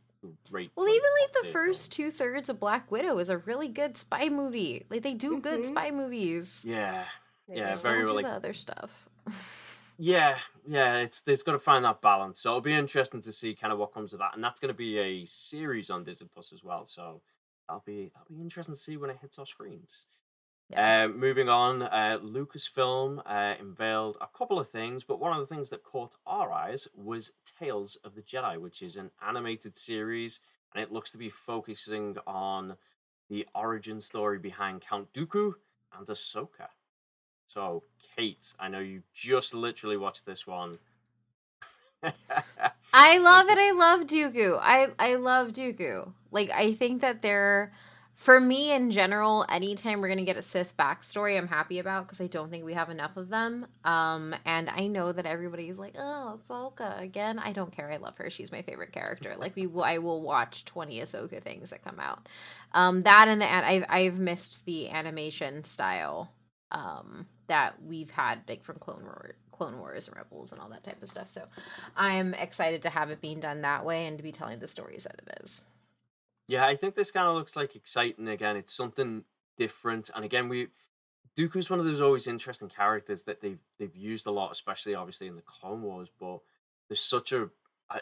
great. 0.50 0.72
well, 0.76 0.88
even 0.88 1.10
like 1.24 1.44
the 1.44 1.48
first 1.50 1.92
two 1.92 2.10
thirds 2.12 2.50
of 2.50 2.60
Black 2.60 2.90
Widow 2.92 3.18
is 3.20 3.30
a 3.30 3.38
really 3.40 3.68
good 3.68 3.98
spy 3.98 4.30
movie. 4.30 4.86
Like 4.90 5.02
they 5.04 5.14
do 5.14 5.40
good 5.40 5.62
Mhm. 5.62 5.66
spy 5.66 5.92
movies. 5.92 6.64
Yeah, 6.66 7.06
they 7.48 7.58
Yeah, 7.58 7.76
very 7.78 8.06
do 8.08 8.14
like- 8.14 8.26
the 8.26 8.32
other 8.32 8.54
stuff. 8.54 9.10
yeah, 9.98 10.40
yeah. 10.68 10.98
It's 11.00 11.24
it's 11.28 11.44
got 11.44 11.52
to 11.54 11.60
find 11.60 11.86
that 11.86 12.02
balance. 12.02 12.40
So 12.42 12.50
it'll 12.50 12.62
be 12.62 12.74
interesting 12.74 13.22
to 13.22 13.32
see 13.32 13.54
kind 13.56 13.72
of 13.74 13.78
what 13.80 13.94
comes 13.94 14.14
of 14.14 14.20
that, 14.20 14.34
and 14.36 14.44
that's 14.44 14.60
going 14.60 14.70
to 14.74 14.78
be 14.78 14.98
a 14.98 15.26
series 15.26 15.90
on 15.92 16.04
Disney 16.04 16.28
Plus 16.34 16.52
as 16.54 16.64
well. 16.64 16.86
So 16.86 17.22
that'll 17.68 17.84
be 17.86 18.12
that'll 18.14 18.34
be 18.36 18.42
interesting 18.42 18.74
to 18.76 18.80
see 18.80 18.98
when 18.98 19.10
it 19.12 19.18
hits 19.22 19.38
our 19.40 19.46
screens. 19.46 20.06
Yeah. 20.72 21.06
Um, 21.06 21.20
moving 21.20 21.50
on, 21.50 21.84
uh, 21.84 22.20
Lucasfilm 22.24 23.20
uh, 23.26 23.56
unveiled 23.60 24.18
a 24.22 24.28
couple 24.38 24.60
of 24.60 24.70
things, 24.70 25.04
but 25.04 25.20
one 25.20 25.34
of 25.34 25.40
the 25.48 25.54
things 25.54 25.70
that 25.72 25.84
caught 25.84 26.16
our 26.28 26.52
eyes 26.52 26.88
was 26.96 27.32
Tales 27.60 27.98
of 28.04 28.16
the 28.16 28.22
Jedi, 28.24 28.58
which 28.60 28.82
is 28.82 28.96
an 28.98 29.12
animated 29.28 29.78
series, 29.78 30.40
and 30.74 30.84
it 30.84 30.92
looks 30.92 31.12
to 31.12 31.18
be 31.20 31.30
focusing 31.30 32.18
on 32.28 32.78
the 33.30 33.48
origin 33.56 34.02
story 34.02 34.40
behind 34.40 34.82
Count 34.82 35.14
Dooku 35.14 35.54
and 35.98 36.08
Ahsoka. 36.08 36.70
So, 37.48 37.84
Kate, 38.16 38.54
I 38.60 38.70
know 38.70 38.80
you 38.80 39.04
just 39.14 39.54
literally 39.54 39.98
watched 39.98 40.26
this 40.26 40.48
one. 40.48 40.80
I 42.94 43.20
love 43.20 43.48
it. 43.50 43.58
I 43.58 43.72
love 43.72 44.02
Dooku. 44.08 44.60
I 44.62 44.90
I 45.00 45.16
love 45.16 45.50
Dooku. 45.54 46.14
Like 46.32 46.52
I 46.52 46.74
think 46.74 47.02
that 47.02 47.22
they're 47.22 47.74
for 48.22 48.40
me 48.40 48.72
in 48.72 48.92
general, 48.92 49.48
anytime 49.50 50.00
we're 50.00 50.08
gonna 50.08 50.22
get 50.22 50.38
a 50.38 50.44
Sith 50.44 50.78
backstory, 50.78 51.40
I'm 51.40 51.48
happy 51.48 51.80
about 51.80 52.06
because 52.06 52.22
I 52.22 52.28
don't 52.28 52.52
think 52.52 52.64
we 52.64 52.74
have 52.76 52.92
enough 52.92 53.18
of 53.18 53.30
them. 53.30 53.66
Um, 53.84 54.36
and 54.46 54.70
I 54.70 54.86
know 54.86 55.12
that 55.12 55.26
everybody's 55.26 55.80
like, 55.80 55.96
"Oh, 55.98 56.40
Ahsoka 56.40 57.02
again." 57.02 57.40
I 57.40 57.52
don't 57.52 57.72
care. 57.72 57.92
I 57.92 57.98
love 57.98 58.18
her. 58.18 58.30
She's 58.30 58.52
my 58.52 58.62
favorite 58.62 58.92
character. 58.92 59.36
Like 59.40 59.56
we, 59.56 59.68
I 59.82 59.98
will 59.98 60.22
watch 60.22 60.66
20 60.66 61.00
Ahsoka 61.02 61.42
things 61.42 61.72
that 61.72 61.84
come 61.84 62.00
out. 62.00 62.30
Um, 62.74 63.02
that 63.02 63.28
and 63.28 63.42
the 63.42 63.52
I've 63.52 63.86
I've 63.90 64.20
missed 64.20 64.66
the 64.66 64.92
animation 64.92 65.64
style 65.64 66.32
um 66.72 67.26
that 67.48 67.82
we've 67.84 68.12
had 68.12 68.44
like 68.48 68.64
from 68.64 68.78
Clone 68.78 69.02
Wars, 69.02 69.34
Clone 69.52 69.80
Wars 69.80 70.08
and 70.08 70.16
Rebels 70.16 70.52
and 70.52 70.62
all 70.62 70.70
that 70.70 70.84
type 70.84 71.02
of 71.02 71.08
stuff. 71.08 71.32
So 71.32 71.46
I'm 71.98 72.36
excited 72.36 72.84
to 72.84 72.92
have 72.92 73.10
it 73.10 73.20
being 73.20 73.40
done 73.40 73.62
that 73.62 73.84
way 73.84 74.06
and 74.06 74.18
to 74.18 74.24
be 74.24 74.32
telling 74.32 74.60
the 74.60 74.68
stories 74.68 75.06
that 75.06 75.20
it 75.26 75.42
is. 75.44 75.64
Yeah, 76.52 76.66
I 76.66 76.76
think 76.76 76.96
this 76.96 77.12
kind 77.12 77.28
of 77.30 77.36
looks 77.36 77.56
like 77.56 77.78
exciting 77.78 78.28
again. 78.28 78.58
It's 78.58 78.74
something 78.74 79.24
different, 79.58 80.10
and 80.14 80.26
again, 80.26 80.50
we 80.50 80.68
Dooku's 81.38 81.70
one 81.70 81.80
of 81.80 81.86
those 81.86 82.02
always 82.02 82.28
interesting 82.28 82.68
characters 82.68 83.24
that 83.24 83.40
they've 83.40 83.60
they've 83.80 83.96
used 83.96 84.28
a 84.28 84.32
lot, 84.32 84.52
especially 84.52 84.94
obviously 84.94 85.28
in 85.28 85.38
the 85.38 85.42
Clone 85.44 85.82
Wars. 85.82 86.10
But 86.20 86.40
there's 86.90 87.00
such 87.00 87.32
a 87.32 87.50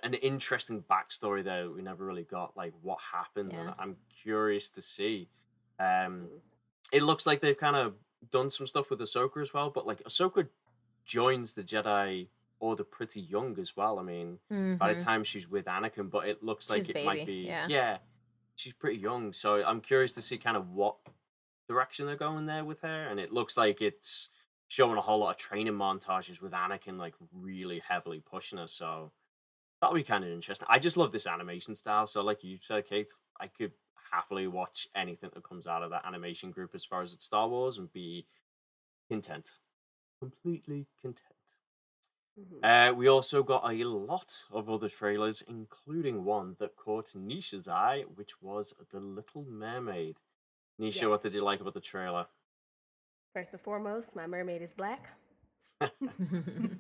an 0.01 0.15
interesting 0.15 0.83
backstory 0.89 1.43
there 1.43 1.65
that 1.65 1.75
we 1.75 1.83
never 1.83 2.03
really 2.03 2.23
got, 2.23 2.57
like 2.57 2.73
what 2.81 2.97
happened. 3.11 3.51
Yeah. 3.53 3.59
And 3.61 3.73
I'm 3.77 3.97
curious 4.23 4.69
to 4.71 4.81
see. 4.81 5.29
Um, 5.79 6.29
it 6.91 7.03
looks 7.03 7.27
like 7.27 7.41
they've 7.41 7.55
kind 7.57 7.75
of 7.75 7.93
done 8.31 8.49
some 8.49 8.65
stuff 8.65 8.89
with 8.89 8.99
Ahsoka 8.99 9.43
as 9.43 9.53
well, 9.53 9.69
but 9.69 9.85
like 9.85 10.03
Ahsoka 10.05 10.47
joins 11.05 11.53
the 11.53 11.63
Jedi 11.63 12.29
Order 12.59 12.83
pretty 12.83 13.21
young 13.21 13.57
as 13.59 13.77
well. 13.77 13.99
I 13.99 14.03
mean, 14.03 14.39
by 14.49 14.91
the 14.93 14.99
Mhm. 14.99 15.03
time 15.03 15.23
she's 15.23 15.47
with 15.47 15.65
Anakin, 15.65 16.09
but 16.09 16.27
it 16.27 16.43
looks 16.43 16.69
like 16.69 16.79
She's 16.79 16.89
it 16.89 17.05
might 17.05 17.25
baby, 17.25 17.43
be 17.43 17.47
yeah. 17.47 17.99
She's 18.59 18.73
pretty 18.73 18.99
young, 18.99 19.31
so 19.31 19.63
I'm 19.63 19.79
curious 19.79 20.13
to 20.15 20.21
see 20.21 20.37
kind 20.37 20.57
of 20.57 20.69
what 20.69 20.97
direction 21.69 22.05
they're 22.05 22.17
going 22.17 22.45
there 22.45 22.65
with 22.65 22.81
her, 22.81 23.07
and 23.07 23.17
it 23.17 23.31
looks 23.31 23.55
like 23.55 23.81
it's 23.81 24.27
showing 24.67 24.97
a 24.97 25.01
whole 25.01 25.19
lot 25.19 25.31
of 25.31 25.37
training 25.37 25.73
montages 25.73 26.41
with 26.41 26.51
Anakin 26.51 26.97
like 26.97 27.15
really 27.33 27.81
heavily 27.87 28.19
pushing 28.19 28.59
her, 28.59 28.67
so 28.67 29.11
that'll 29.79 29.95
be 29.95 30.03
kind 30.03 30.25
of 30.25 30.29
interesting. 30.29 30.67
I 30.69 30.77
just 30.77 30.97
love 30.97 31.13
this 31.13 31.25
animation 31.25 31.73
style, 31.73 32.05
so 32.05 32.21
like 32.21 32.43
you 32.43 32.57
said, 32.61 32.85
Kate, 32.85 33.11
I 33.39 33.47
could 33.47 33.71
happily 34.11 34.47
watch 34.47 34.89
anything 34.93 35.29
that 35.33 35.43
comes 35.43 35.65
out 35.65 35.83
of 35.83 35.91
that 35.91 36.05
animation 36.05 36.51
group 36.51 36.71
as 36.75 36.83
far 36.83 37.01
as 37.01 37.13
it's 37.13 37.25
Star 37.25 37.47
Wars 37.47 37.77
and 37.77 37.91
be 37.93 38.27
content, 39.09 39.51
completely 40.19 40.87
content. 41.01 41.38
Mhm. 42.39 42.63
Uh, 42.63 42.93
we 42.93 43.07
also 43.07 43.43
got 43.43 43.69
a 43.69 43.83
lot 43.83 44.45
of 44.51 44.69
other 44.69 44.87
trailers, 44.89 45.41
including 45.41 46.23
one 46.23 46.55
that 46.59 46.75
caught 46.75 47.07
Nisha's 47.13 47.67
eye, 47.67 48.03
which 48.15 48.41
was 48.41 48.73
The 48.91 48.99
Little 48.99 49.43
Mermaid. 49.43 50.17
Nisha, 50.79 51.01
Yes. 51.01 51.09
what 51.09 51.21
did 51.21 51.33
you 51.33 51.41
like 51.43 51.59
about 51.59 51.73
the 51.73 51.81
trailer? 51.81 52.27
First 53.33 53.51
and 53.51 53.61
foremost, 53.61 54.15
my 54.15 54.25
mermaid 54.25 54.61
is 54.61 54.73
black. 54.73 55.09
and 55.81 56.79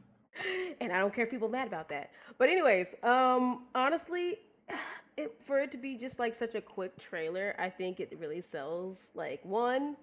I 0.93 0.99
don't 0.99 1.13
care 1.13 1.25
if 1.25 1.31
people 1.31 1.49
mad 1.49 1.67
about 1.67 1.89
that. 1.89 2.11
But 2.37 2.49
anyways, 2.49 2.87
um, 3.03 3.67
honestly, 3.75 4.39
it 5.17 5.35
for 5.45 5.59
it 5.59 5.71
to 5.71 5.77
be 5.77 5.97
just 5.97 6.17
like 6.19 6.33
such 6.35 6.55
a 6.55 6.61
quick 6.61 6.97
trailer, 6.97 7.55
I 7.59 7.69
think 7.69 7.99
it 7.99 8.15
really 8.17 8.41
sells. 8.41 8.97
Like 9.13 9.43
one, 9.43 9.97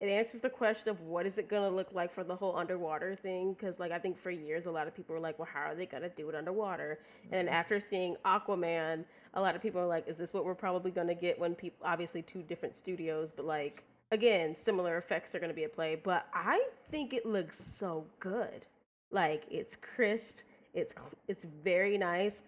it 0.00 0.08
answers 0.08 0.40
the 0.40 0.50
question 0.50 0.88
of 0.88 1.00
what 1.00 1.26
is 1.26 1.38
it 1.38 1.48
gonna 1.48 1.68
look 1.68 1.88
like 1.92 2.14
for 2.14 2.22
the 2.22 2.36
whole 2.36 2.56
underwater 2.56 3.16
thing? 3.16 3.54
Because 3.54 3.78
like 3.80 3.90
I 3.90 3.98
think 3.98 4.20
for 4.20 4.30
years 4.30 4.66
a 4.66 4.70
lot 4.70 4.86
of 4.86 4.94
people 4.94 5.14
were 5.14 5.20
like, 5.20 5.38
well, 5.38 5.48
how 5.52 5.70
are 5.70 5.74
they 5.74 5.86
gonna 5.86 6.08
do 6.10 6.28
it 6.28 6.36
underwater? 6.36 7.00
And 7.24 7.32
then 7.32 7.48
after 7.48 7.80
seeing 7.80 8.16
Aquaman, 8.24 9.04
a 9.34 9.40
lot 9.40 9.56
of 9.56 9.62
people 9.62 9.80
are 9.80 9.86
like, 9.86 10.06
is 10.06 10.16
this 10.16 10.32
what 10.32 10.44
we're 10.44 10.54
probably 10.54 10.92
gonna 10.92 11.16
get 11.16 11.38
when 11.38 11.54
people? 11.56 11.84
Obviously, 11.84 12.22
two 12.22 12.42
different 12.42 12.76
studios, 12.76 13.30
but 13.34 13.44
like 13.44 13.82
again, 14.12 14.54
similar 14.64 14.98
effects 14.98 15.34
are 15.34 15.40
gonna 15.40 15.52
be 15.52 15.64
at 15.64 15.74
play. 15.74 15.96
But 16.02 16.26
I 16.32 16.62
think 16.92 17.12
it 17.12 17.26
looks 17.26 17.56
so 17.80 18.04
good. 18.20 18.66
Like 19.10 19.42
it's 19.50 19.74
crisp. 19.76 20.36
It's 20.74 20.94
it's 21.26 21.44
very 21.64 21.98
nice. 21.98 22.40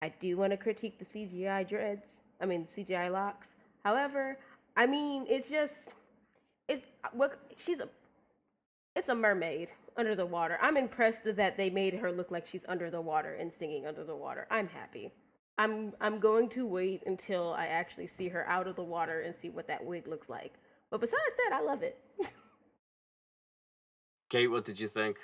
I 0.00 0.08
do 0.08 0.38
want 0.38 0.52
to 0.52 0.56
critique 0.56 0.98
the 0.98 1.04
CGI 1.04 1.68
dreads. 1.68 2.06
I 2.40 2.46
mean 2.46 2.66
CGI 2.74 3.12
locks. 3.12 3.48
However, 3.84 4.38
I 4.74 4.86
mean 4.86 5.26
it's 5.28 5.50
just 5.50 5.74
it's 6.68 6.86
what 7.12 7.38
she's 7.56 7.80
a 7.80 7.88
it's 8.94 9.08
a 9.08 9.14
mermaid 9.14 9.68
under 9.96 10.14
the 10.14 10.26
water. 10.26 10.58
I'm 10.60 10.76
impressed 10.76 11.24
that 11.24 11.56
they 11.56 11.70
made 11.70 11.94
her 11.94 12.12
look 12.12 12.30
like 12.30 12.46
she's 12.46 12.64
under 12.68 12.90
the 12.90 13.00
water 13.00 13.34
and 13.34 13.52
singing 13.58 13.86
under 13.86 14.04
the 14.04 14.16
water. 14.16 14.46
I'm 14.50 14.68
happy. 14.68 15.12
I'm 15.58 15.92
I'm 16.00 16.18
going 16.18 16.48
to 16.50 16.66
wait 16.66 17.02
until 17.06 17.52
I 17.54 17.66
actually 17.66 18.06
see 18.06 18.28
her 18.28 18.46
out 18.48 18.66
of 18.66 18.76
the 18.76 18.82
water 18.82 19.20
and 19.20 19.34
see 19.36 19.50
what 19.50 19.68
that 19.68 19.84
wig 19.84 20.06
looks 20.06 20.28
like. 20.28 20.54
But 20.90 21.00
besides 21.00 21.22
that, 21.38 21.56
I 21.56 21.62
love 21.62 21.82
it. 21.82 21.98
Kate, 24.30 24.48
what 24.48 24.64
did 24.64 24.80
you 24.80 24.88
think? 24.88 25.18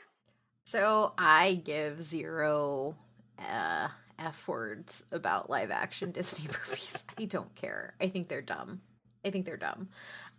So 0.65 1.15
I 1.17 1.63
give 1.65 2.03
zero 2.03 2.97
uh, 3.39 3.89
f 4.19 4.47
words 4.47 5.05
about 5.13 5.49
live 5.49 5.71
action 5.71 6.11
Disney 6.13 6.47
movies. 6.47 7.05
I 7.19 7.25
don't 7.25 7.55
care. 7.55 7.95
I 8.01 8.09
think 8.09 8.29
they're 8.29 8.43
dumb. 8.43 8.83
I 9.25 9.31
think 9.31 9.47
they're 9.47 9.57
dumb. 9.57 9.89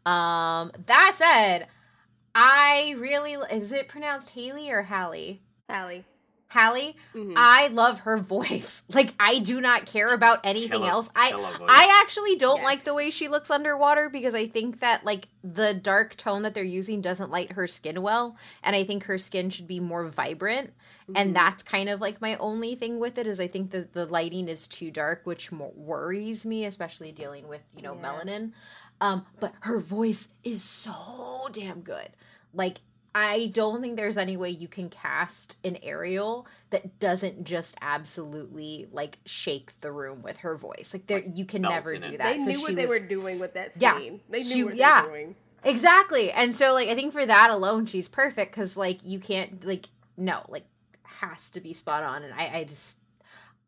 Um, 0.06 0.72
that 0.86 1.12
said, 1.15 1.68
I 2.36 2.96
really 2.98 3.34
is 3.51 3.72
it 3.72 3.88
pronounced 3.88 4.29
Haley 4.32 4.70
or 4.72 4.84
Hallie? 4.84 5.41
Hallie. 5.70 6.06
Hallie. 6.51 6.96
Mhm. 7.13 7.34
I 7.36 7.68
love 7.68 8.00
her 8.00 8.18
voice. 8.18 8.82
Like 8.94 9.13
I 9.20 9.38
do 9.38 9.62
not 9.62 9.86
care 9.86 10.12
about 10.13 10.39
anything 10.44 10.72
Killer- 10.82 10.89
else. 10.89 11.10
I. 11.15 11.32
I 11.68 12.01
actually 12.03 12.36
don't 12.38 12.58
Yes. 12.58 12.65
like 12.65 12.84
the 12.86 12.94
way 12.96 13.12
she 13.12 13.27
looks 13.27 13.51
underwater 13.51 14.10
because 14.10 14.34
I 14.34 14.48
think 14.48 14.79
that 14.79 15.06
like 15.06 15.27
the 15.44 15.75
dark 15.75 16.15
tone 16.18 16.41
that 16.41 16.56
they're 16.56 16.63
using 16.63 17.01
doesn't 17.01 17.29
light 17.29 17.51
her 17.51 17.68
skin 17.68 18.01
well, 18.01 18.36
and 18.63 18.75
I 18.75 18.84
think 18.84 19.03
her 19.03 19.20
skin 19.20 19.51
should 19.51 19.68
be 19.68 19.79
more 19.79 20.06
vibrant. 20.08 20.74
Mhm. 21.08 21.13
And 21.18 21.36
that's 21.36 21.62
kind 21.62 21.88
of 21.88 22.01
like 22.01 22.20
my 22.20 22.36
only 22.38 22.74
thing 22.75 22.98
with 23.00 23.20
it 23.20 23.27
is 23.27 23.39
I 23.39 23.46
think 23.48 23.70
that 23.72 23.94
the 23.94 24.08
lighting 24.08 24.48
is 24.50 24.68
too 24.68 24.89
dark, 24.89 25.22
which 25.25 25.51
worries 25.51 26.48
me, 26.48 26.65
especially 26.65 27.12
dealing 27.12 27.48
with 27.48 27.62
you 27.75 27.84
know 27.84 27.94
Yeah. 27.94 28.01
melanin. 28.10 28.53
Um, 29.01 29.25
but 29.39 29.53
her 29.62 29.79
voice 29.79 30.29
is 30.44 30.62
so 30.63 31.48
damn 31.51 31.82
good. 31.82 32.10
Like 32.53 32.79
I 33.15 33.48
don't 33.53 33.82
think 33.82 33.96
there's 33.98 34.18
any 34.18 34.38
way 34.38 34.50
you 34.51 34.68
can 34.68 34.89
cast 34.89 35.58
an 35.63 35.77
Ariel 35.82 36.46
that 36.70 37.00
doesn't 37.00 37.44
just 37.44 37.75
absolutely 37.82 38.88
like 38.91 39.18
shake 39.25 39.72
the 39.82 39.91
room 39.91 40.22
with 40.22 40.38
her 40.38 40.56
voice. 40.56 40.91
Like 40.94 41.08
there, 41.08 41.24
you 41.34 41.46
can 41.46 41.62
melt 41.63 41.74
never 41.74 41.94
in 41.94 42.03
it. 42.03 42.12
do 42.12 42.18
that. 42.18 42.34
They 42.36 42.39
So 42.41 42.46
knew 42.48 42.53
she 42.58 42.62
what 42.62 42.75
they 42.75 42.82
was- 42.84 42.89
were 42.89 43.00
doing 43.00 43.39
with 43.39 43.53
that 43.53 43.74
scene. 43.74 43.82
Yeah. 43.82 44.20
They 44.29 44.39
knew 44.39 44.44
She- 44.44 44.63
what 44.63 44.75
yeah. 44.75 45.01
they 45.01 45.08
were 45.08 45.13
doing. 45.18 45.36
Exactly. 45.63 46.32
And 46.32 46.56
so 46.56 46.74
like 46.74 46.88
I 46.89 46.96
think 46.96 47.12
for 47.13 47.25
that 47.25 47.50
alone 47.50 47.86
she's 47.86 48.08
perfect 48.08 48.53
cuz 48.53 48.77
like 48.77 49.00
you 49.03 49.20
can't 49.20 49.65
like 49.65 49.88
no, 50.18 50.46
like 50.50 50.65
has 51.03 51.50
to 51.51 51.60
be 51.62 51.74
spot 51.74 52.03
on 52.03 52.24
and 52.24 52.34
I 52.34 52.60
I 52.60 52.63
just 52.63 52.98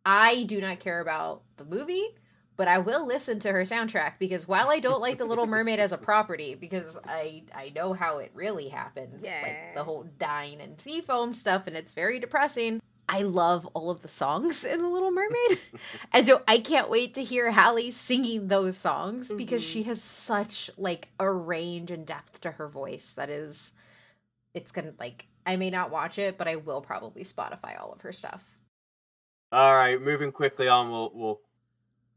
I 0.05 0.43
do 0.43 0.59
not 0.61 0.79
care 0.79 1.00
about 1.00 1.41
the 1.57 1.65
movie, 1.65 2.15
but 2.62 2.68
I 2.68 2.77
will 2.77 3.08
listen 3.08 3.39
to 3.39 3.51
her 3.51 3.63
soundtrack 3.63 4.20
because 4.20 4.48
while 4.48 4.70
I 4.70 4.77
don't 4.77 5.01
like 5.01 5.18
The 5.18 5.25
Little 5.25 5.48
Mermaid 5.48 5.80
as 5.80 5.91
a 5.91 5.98
property 5.98 6.53
because 6.53 6.96
I 7.08 7.41
I 7.56 7.72
know 7.74 7.94
how 7.94 8.20
it 8.20 8.30
really 8.36 8.70
happens, 8.70 9.25
like 9.25 9.74
the 9.74 9.84
whole 9.84 10.06
dying 10.20 10.62
and 10.62 10.80
sea 10.80 11.01
foam 11.01 11.34
stuff 11.34 11.65
and 11.65 11.75
it's 11.75 11.94
very 11.94 12.20
depressing. 12.20 12.80
I 13.10 13.24
love 13.24 13.65
all 13.74 13.89
of 13.89 14.03
the 14.03 14.08
songs 14.08 14.63
in 14.63 14.80
The 14.80 14.88
Little 14.88 15.10
Mermaid. 15.10 15.58
and 16.13 16.24
so 16.24 16.44
I 16.48 16.60
can't 16.60 16.88
wait 16.88 17.15
to 17.15 17.24
hear 17.24 17.50
Halle 17.50 17.89
singing 17.89 18.48
those 18.48 18.77
songs 18.77 19.34
because 19.34 19.63
she 19.63 19.80
mm-hmm. 19.80 19.89
has 19.89 20.03
such 20.03 20.70
like 20.77 21.10
a 21.20 21.32
range 21.32 21.89
and 21.89 22.06
depth 22.06 22.41
to 22.41 22.51
her 22.51 22.68
voice 22.68 23.12
that 23.13 23.32
is 23.32 23.72
it's 24.53 24.72
gonna 24.72 24.94
like 25.00 25.25
I 25.48 25.56
may 25.56 25.72
not 25.72 25.89
watch 25.89 26.20
it, 26.20 26.38
but 26.38 26.48
I 26.48 26.58
will 26.58 26.82
probably 26.82 27.24
Spotify 27.24 27.82
all 27.82 27.91
of 27.91 28.01
her 28.01 28.12
stuff. 28.12 28.56
All 29.51 29.74
right, 29.74 30.00
moving 30.00 30.32
quickly 30.32 30.68
on, 30.68 30.91
we'll 30.91 31.12
we'll 31.15 31.41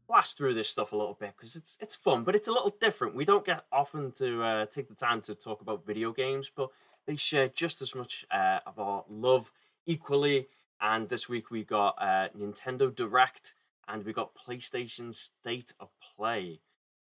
blast 0.07 0.37
through 0.37 0.53
this 0.53 0.69
stuff 0.69 0.91
a 0.91 0.97
little 0.97 1.17
bit 1.19 1.33
because 1.37 1.55
it's 1.55 1.77
it's 1.81 1.95
fun, 1.95 2.23
but 2.23 2.35
it's 2.35 2.47
a 2.47 2.51
little 2.51 2.75
different. 2.79 3.15
We 3.15 3.25
don't 3.25 3.45
get 3.45 3.65
often 3.71 4.11
to 4.13 4.43
uh, 4.43 4.65
take 4.67 4.87
the 4.87 4.95
time 4.95 5.21
to 5.21 5.35
talk 5.35 5.61
about 5.61 5.85
video 5.85 6.11
games, 6.11 6.51
but 6.55 6.69
they 7.05 7.15
share 7.15 7.47
just 7.47 7.81
as 7.81 7.95
much 7.95 8.25
uh, 8.31 8.59
of 8.65 8.79
our 8.79 9.03
love 9.09 9.51
equally. 9.85 10.47
And 10.81 11.09
this 11.09 11.29
week 11.29 11.51
we 11.51 11.63
got 11.63 11.95
uh, 11.99 12.29
Nintendo 12.37 12.93
Direct 12.93 13.53
and 13.87 14.03
we 14.03 14.13
got 14.13 14.35
PlayStation 14.35 15.13
State 15.13 15.73
of 15.79 15.89
Play. 15.99 16.59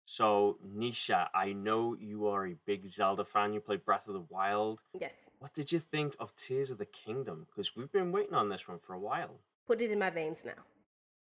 So 0.05 0.57
Nisha, 0.65 1.27
I 1.33 1.51
know 1.51 1.95
you 1.99 2.27
are 2.27 2.47
a 2.47 2.55
big 2.65 2.87
Zelda 2.87 3.25
fan. 3.25 3.53
You 3.53 3.59
played 3.59 3.83
Breath 3.83 4.07
of 4.07 4.13
the 4.13 4.23
Wild. 4.29 4.79
Yes. 4.99 5.13
What 5.39 5.53
did 5.53 5.71
you 5.71 5.79
think 5.79 6.15
of 6.19 6.35
Tears 6.35 6.71
of 6.71 6.77
the 6.77 6.85
Kingdom? 6.85 7.45
Because 7.49 7.75
we've 7.75 7.91
been 7.91 8.11
waiting 8.11 8.33
on 8.33 8.49
this 8.49 8.67
one 8.67 8.79
for 8.79 8.93
a 8.93 8.99
while. 8.99 9.41
Put 9.67 9.81
it 9.81 9.91
in 9.91 9.99
my 9.99 10.09
veins 10.09 10.37
now. 10.45 10.63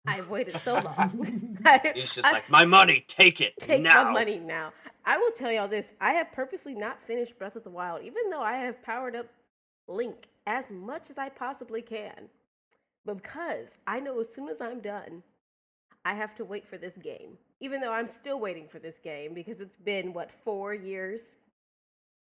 I've 0.07 0.29
waited 0.31 0.57
so 0.61 0.75
long. 0.75 1.59
I- 1.65 1.93
He's 1.95 2.15
just 2.15 2.27
I- 2.27 2.33
like, 2.33 2.51
my 2.51 2.65
money, 2.65 3.05
take 3.09 3.41
it 3.41 3.55
take 3.61 3.83
now. 3.83 4.05
my 4.05 4.13
money 4.13 4.39
now. 4.39 4.73
I 5.05 5.19
will 5.19 5.31
tell 5.33 5.53
y'all 5.53 5.69
this. 5.69 5.87
I 6.01 6.13
have 6.13 6.33
purposely 6.33 6.75
not 6.75 6.99
finished 7.07 7.39
Breath 7.39 7.55
of 7.57 7.65
the 7.65 7.71
Wild, 7.71 8.03
even 8.03 8.29
though 8.31 8.43
I 8.43 8.55
have 8.59 8.83
powered 8.83 9.15
up 9.15 9.27
Link 9.89 10.29
as 10.47 10.65
much 10.71 11.05
as 11.11 11.19
I 11.19 11.29
possibly 11.29 11.81
can. 11.83 12.29
Because 13.05 13.69
I 13.87 14.01
know 14.01 14.19
as 14.21 14.27
soon 14.35 14.49
as 14.49 14.61
I'm 14.61 14.81
done, 14.81 15.23
I 16.05 16.15
have 16.15 16.35
to 16.37 16.45
wait 16.45 16.67
for 16.69 16.77
this 16.77 16.95
game. 17.03 17.39
Even 17.61 17.81
though 17.81 17.93
I'm 17.93 18.09
still 18.09 18.41
waiting 18.41 18.67
for 18.71 18.79
this 18.81 18.97
game 19.03 19.33
because 19.33 19.61
it's 19.61 19.77
been 19.77 20.13
what 20.13 20.31
4 20.45 20.75
years 20.75 21.21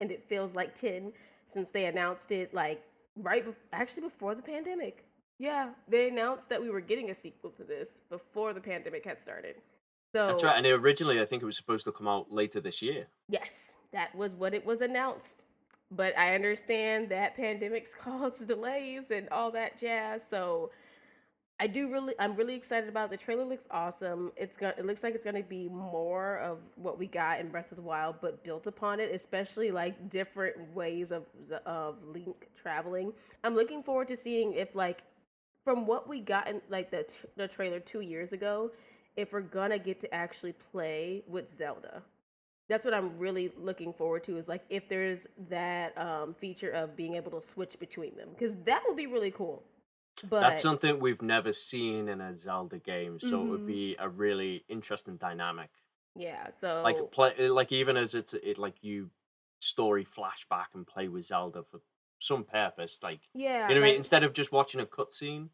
and 0.01 0.11
it 0.11 0.25
feels 0.29 0.55
like 0.55 0.79
10 0.81 1.13
since 1.55 1.69
they 1.73 1.85
announced 1.87 2.31
it 2.31 2.53
like 2.53 2.83
right 3.17 3.45
be- 3.45 3.53
actually 3.73 4.03
before 4.03 4.35
the 4.35 4.43
pandemic. 4.43 5.05
Yeah, 5.43 5.71
they 5.89 6.07
announced 6.07 6.49
that 6.51 6.63
we 6.63 6.71
were 6.71 6.81
getting 6.81 7.11
a 7.11 7.17
sequel 7.17 7.51
to 7.57 7.65
this 7.65 7.89
before 8.09 8.53
the 8.53 8.61
pandemic 8.61 9.05
had 9.05 9.21
started. 9.21 9.57
So 10.13 10.29
That's 10.29 10.45
right. 10.45 10.57
And 10.57 10.65
originally, 10.65 11.21
I 11.21 11.25
think 11.25 11.43
it 11.43 11.47
was 11.47 11.57
supposed 11.57 11.85
to 11.87 11.91
come 11.91 12.07
out 12.07 12.31
later 12.31 12.61
this 12.61 12.81
year. 12.81 13.09
Yes, 13.29 13.51
that 13.93 14.15
was 14.15 14.31
what 14.35 14.55
it 14.55 14.65
was 14.65 14.83
announced. 14.83 15.43
But 15.91 16.17
I 16.17 16.37
understand 16.37 17.09
that 17.09 17.37
pandemics 17.37 17.89
caused 18.01 18.47
delays 18.47 19.11
and 19.11 19.29
all 19.31 19.51
that 19.51 19.81
jazz. 19.81 20.21
So 20.31 20.71
I 21.59 21.67
do 21.67 21.91
really 21.91 22.15
I'm 22.21 22.37
really 22.37 22.55
excited 22.55 22.89
about 22.89 23.07
it. 23.07 23.19
the 23.19 23.25
trailer 23.25 23.45
looks 23.45 23.67
awesome. 23.69 24.31
It's 24.37 24.57
going 24.57 24.75
it 24.79 24.87
looks 24.87 25.03
like 25.03 25.17
it's 25.17 25.25
going 25.25 25.43
to 25.43 25.43
be 25.43 25.69
more 25.69 26.39
of 26.39 26.59
what 26.77 27.01
we 27.01 27.09
got 27.09 27.41
in 27.41 27.49
Breath 27.49 27.73
of 27.73 27.77
the 27.77 27.83
Wild 27.83 28.15
but 28.21 28.45
built 28.45 28.69
upon 28.69 29.01
it, 29.01 29.13
especially 29.13 29.73
like 29.73 30.09
different 30.09 30.73
ways 30.73 31.11
of 31.11 31.25
of 31.67 31.97
Link 32.05 32.49
traveling. 32.61 33.13
I'm 33.43 33.57
looking 33.57 33.83
forward 33.83 34.07
to 34.07 34.17
seeing 34.17 34.53
if 34.53 34.77
like 34.77 35.03
from 35.65 35.87
what 35.87 36.09
we 36.09 36.21
got 36.21 36.49
in 36.49 36.61
like 36.69 36.91
the 36.91 37.07
the 37.37 37.49
trailer 37.49 37.81
2 37.81 38.01
years 38.01 38.33
ago, 38.33 38.71
if 39.17 39.33
we're 39.33 39.41
going 39.41 39.71
to 39.71 39.79
get 39.79 40.01
to 40.01 40.15
actually 40.15 40.53
play 40.73 41.23
with 41.29 41.47
Zelda 41.57 42.03
that's 42.69 42.85
what 42.85 42.95
I'm 42.95 43.19
really 43.19 43.53
looking 43.59 43.93
forward 43.93 44.25
to 44.25 44.39
is 44.39 44.49
like 44.49 44.63
if 44.71 44.89
there's 44.89 45.21
that 45.51 45.97
um, 45.99 46.35
feature 46.35 46.71
of 46.71 46.97
being 46.97 47.17
able 47.17 47.31
to 47.33 47.47
switch 47.47 47.79
between 47.79 48.17
them 48.17 48.31
because 48.33 48.57
that 48.65 48.83
would 48.87 48.97
be 48.97 49.07
really 49.07 49.31
cool. 49.31 49.63
But 50.31 50.41
That's 50.43 50.63
something 50.63 50.99
we've 51.01 51.23
never 51.23 51.53
seen 51.53 52.09
in 52.09 52.21
a 52.21 52.35
Zelda 52.37 52.79
game, 52.79 53.19
so 53.21 53.43
it 53.43 53.51
would 53.51 53.61
Mhm. 53.61 53.67
be 53.67 53.97
a 53.99 54.09
really 54.09 54.65
interesting 54.69 55.17
dynamic. 55.17 55.71
yeah, 56.15 56.49
so 56.61 56.83
Like 56.85 57.11
play, 57.11 57.49
like 57.49 57.73
even 57.73 57.97
as 57.97 58.15
it's 58.15 58.35
it 58.35 58.59
like 58.59 58.83
you 58.83 59.11
story 59.61 60.05
flashback 60.05 60.67
and 60.75 60.87
play 60.87 61.09
with 61.09 61.27
Zelda 61.27 61.63
for 61.71 61.81
some 62.23 62.45
purpose, 62.45 62.99
like 63.03 63.21
yeah, 63.35 63.69
you 63.69 63.75
know 63.75 63.81
what 63.81 63.89
I 63.89 63.91
mean. 63.91 63.97
Instead 63.97 64.23
of 64.23 64.33
just 64.33 64.53
watching 64.53 64.81
a 64.81 64.87
cutscene, 64.87 65.49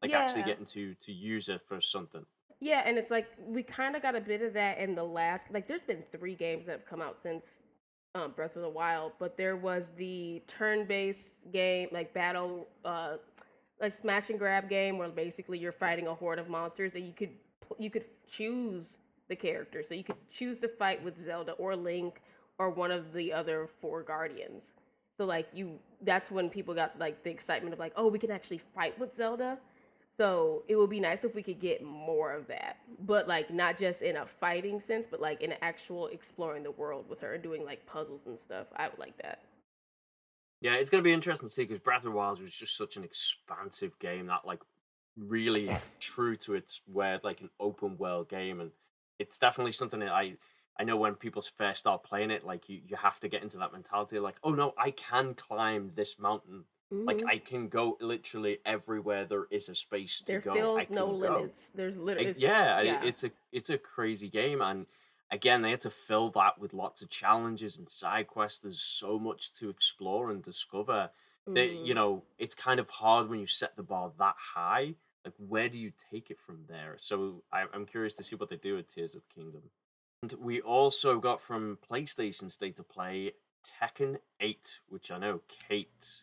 like 0.00 0.12
actually 0.12 0.44
getting 0.44 0.66
to 0.66 0.94
to 0.94 1.12
use 1.12 1.48
it 1.48 1.62
for 1.66 1.80
something. 1.80 2.26
Yeah, 2.60 2.82
and 2.84 2.96
it's 2.96 3.10
like 3.10 3.26
we 3.44 3.64
kind 3.64 3.96
of 3.96 4.02
got 4.02 4.14
a 4.14 4.20
bit 4.20 4.40
of 4.40 4.52
that 4.54 4.78
in 4.78 4.94
the 4.94 5.02
last. 5.02 5.44
Like, 5.52 5.66
there's 5.66 5.82
been 5.82 6.04
three 6.12 6.36
games 6.36 6.66
that 6.66 6.72
have 6.72 6.86
come 6.86 7.02
out 7.02 7.18
since 7.20 7.44
um, 8.14 8.32
Breath 8.36 8.54
of 8.54 8.62
the 8.62 8.68
Wild, 8.68 9.12
but 9.18 9.36
there 9.36 9.56
was 9.56 9.86
the 9.96 10.42
turn-based 10.46 11.30
game, 11.52 11.88
like 11.90 12.14
battle, 12.14 12.68
uh, 12.84 13.16
like 13.80 14.00
smash 14.00 14.30
and 14.30 14.38
grab 14.38 14.68
game, 14.68 14.96
where 14.96 15.08
basically 15.08 15.58
you're 15.58 15.72
fighting 15.72 16.06
a 16.06 16.14
horde 16.14 16.38
of 16.38 16.48
monsters, 16.48 16.92
and 16.94 17.04
you 17.04 17.12
could 17.12 17.30
you 17.78 17.90
could 17.90 18.04
choose 18.30 18.84
the 19.28 19.34
character, 19.34 19.82
so 19.82 19.94
you 19.94 20.04
could 20.04 20.16
choose 20.30 20.60
to 20.60 20.68
fight 20.68 21.02
with 21.02 21.20
Zelda 21.24 21.52
or 21.52 21.74
Link 21.74 22.20
or 22.58 22.70
one 22.70 22.92
of 22.92 23.12
the 23.12 23.32
other 23.32 23.68
four 23.80 24.02
guardians. 24.02 24.62
So 25.22 25.26
like 25.26 25.46
you, 25.54 25.78
that's 26.00 26.32
when 26.32 26.50
people 26.50 26.74
got 26.74 26.98
like 26.98 27.22
the 27.22 27.30
excitement 27.30 27.72
of 27.72 27.78
like, 27.78 27.92
oh, 27.94 28.08
we 28.08 28.18
can 28.18 28.32
actually 28.32 28.60
fight 28.74 28.98
with 28.98 29.16
Zelda. 29.16 29.56
So 30.18 30.64
it 30.66 30.74
would 30.74 30.90
be 30.90 30.98
nice 30.98 31.22
if 31.22 31.32
we 31.36 31.44
could 31.44 31.60
get 31.60 31.80
more 31.80 32.32
of 32.32 32.48
that, 32.48 32.78
but 33.06 33.28
like 33.28 33.48
not 33.48 33.78
just 33.78 34.02
in 34.02 34.16
a 34.16 34.26
fighting 34.26 34.82
sense, 34.84 35.06
but 35.08 35.20
like 35.20 35.40
in 35.40 35.54
actual 35.62 36.08
exploring 36.08 36.64
the 36.64 36.72
world 36.72 37.04
with 37.08 37.20
her 37.20 37.34
and 37.34 37.42
doing 37.42 37.64
like 37.64 37.86
puzzles 37.86 38.22
and 38.26 38.36
stuff. 38.44 38.66
I 38.74 38.88
would 38.88 38.98
like 38.98 39.16
that. 39.22 39.38
Yeah, 40.60 40.74
it's 40.74 40.90
gonna 40.90 41.04
be 41.04 41.12
interesting 41.12 41.46
to 41.46 41.54
see 41.54 41.62
because 41.62 41.78
Breath 41.78 41.98
of 41.98 42.10
the 42.10 42.10
Wild 42.10 42.42
was 42.42 42.52
just 42.52 42.76
such 42.76 42.96
an 42.96 43.04
expansive 43.04 43.96
game 44.00 44.26
that 44.26 44.44
like 44.44 44.62
really 45.16 45.70
true 46.00 46.34
to 46.34 46.56
its 46.56 46.80
word, 46.92 47.20
like 47.22 47.42
an 47.42 47.50
open 47.60 47.96
world 47.96 48.28
game, 48.28 48.60
and 48.60 48.72
it's 49.20 49.38
definitely 49.38 49.70
something 49.70 50.00
that 50.00 50.10
I 50.10 50.34
I 50.78 50.84
know 50.84 50.96
when 50.96 51.14
people 51.16 51.42
first 51.42 51.80
start 51.80 52.02
playing 52.04 52.30
it, 52.30 52.44
like 52.44 52.68
you 52.68 52.80
you 52.86 52.96
have 52.96 53.20
to 53.20 53.28
get 53.28 53.42
into 53.42 53.58
that 53.58 53.72
mentality, 53.72 54.18
like 54.18 54.36
oh 54.42 54.54
no, 54.54 54.74
I 54.78 54.90
can 54.90 55.34
climb 55.34 55.92
this 55.94 56.18
mountain, 56.18 56.64
like 57.06 57.22
Mhm. 57.22 57.28
I 57.28 57.38
can 57.38 57.68
go 57.68 57.96
literally 58.00 58.58
everywhere 58.64 59.24
there 59.24 59.46
is 59.50 59.68
a 59.68 59.74
space 59.74 60.20
to 60.22 60.24
there 60.26 60.40
go. 60.40 60.54
feels 60.54 60.78
I 60.78 60.84
no 60.90 61.06
go. 61.10 61.14
limits. 61.38 61.70
There's 61.74 61.96
Like, 61.96 62.06
literally 62.06 62.34
yeah, 62.36 62.76
I- 62.76 62.82
yeah. 62.82 63.04
it's 63.04 63.24
a 63.24 63.32
it's 63.52 63.70
a 63.70 63.78
crazy 63.78 64.28
game, 64.28 64.60
and 64.62 64.86
again, 65.30 65.62
they 65.62 65.70
had 65.70 65.80
to 65.82 65.90
fill 65.90 66.30
that 66.30 66.58
with 66.58 66.72
lots 66.74 67.02
of 67.02 67.08
challenges 67.10 67.76
and 67.78 67.88
side 67.88 68.26
quests. 68.28 68.60
There's 68.60 68.80
so 68.82 69.18
much 69.18 69.52
to 69.54 69.70
explore 69.70 70.30
and 70.30 70.42
discover. 70.42 71.10
That 71.54 71.74
you 71.84 71.92
Mhm. 71.92 71.94
know, 71.94 72.24
it's 72.38 72.54
kind 72.54 72.80
of 72.80 72.88
hard 72.88 73.28
when 73.28 73.38
you 73.40 73.46
set 73.46 73.76
the 73.76 73.82
bar 73.82 74.10
that 74.18 74.36
high. 74.38 74.94
Like, 75.24 75.34
where 75.36 75.68
do 75.68 75.78
you 75.78 75.92
take 76.10 76.30
it 76.30 76.40
from 76.40 76.64
there? 76.66 76.96
So 76.98 77.44
I, 77.52 77.66
I'm 77.72 77.86
curious 77.86 78.14
to 78.14 78.24
see 78.24 78.36
what 78.36 78.48
they 78.48 78.56
do 78.56 78.74
with 78.76 78.88
Tears 78.88 79.14
of 79.14 79.22
the 79.22 79.34
Kingdom. 79.34 79.70
And 80.22 80.34
we 80.40 80.60
also 80.60 81.18
got 81.18 81.40
from 81.40 81.78
PlayStation 81.90 82.48
State 82.48 82.78
of 82.78 82.88
Play 82.88 83.32
Tekken 83.64 84.18
8, 84.40 84.78
which 84.88 85.10
I 85.10 85.18
know 85.18 85.40
Kate. 85.48 86.22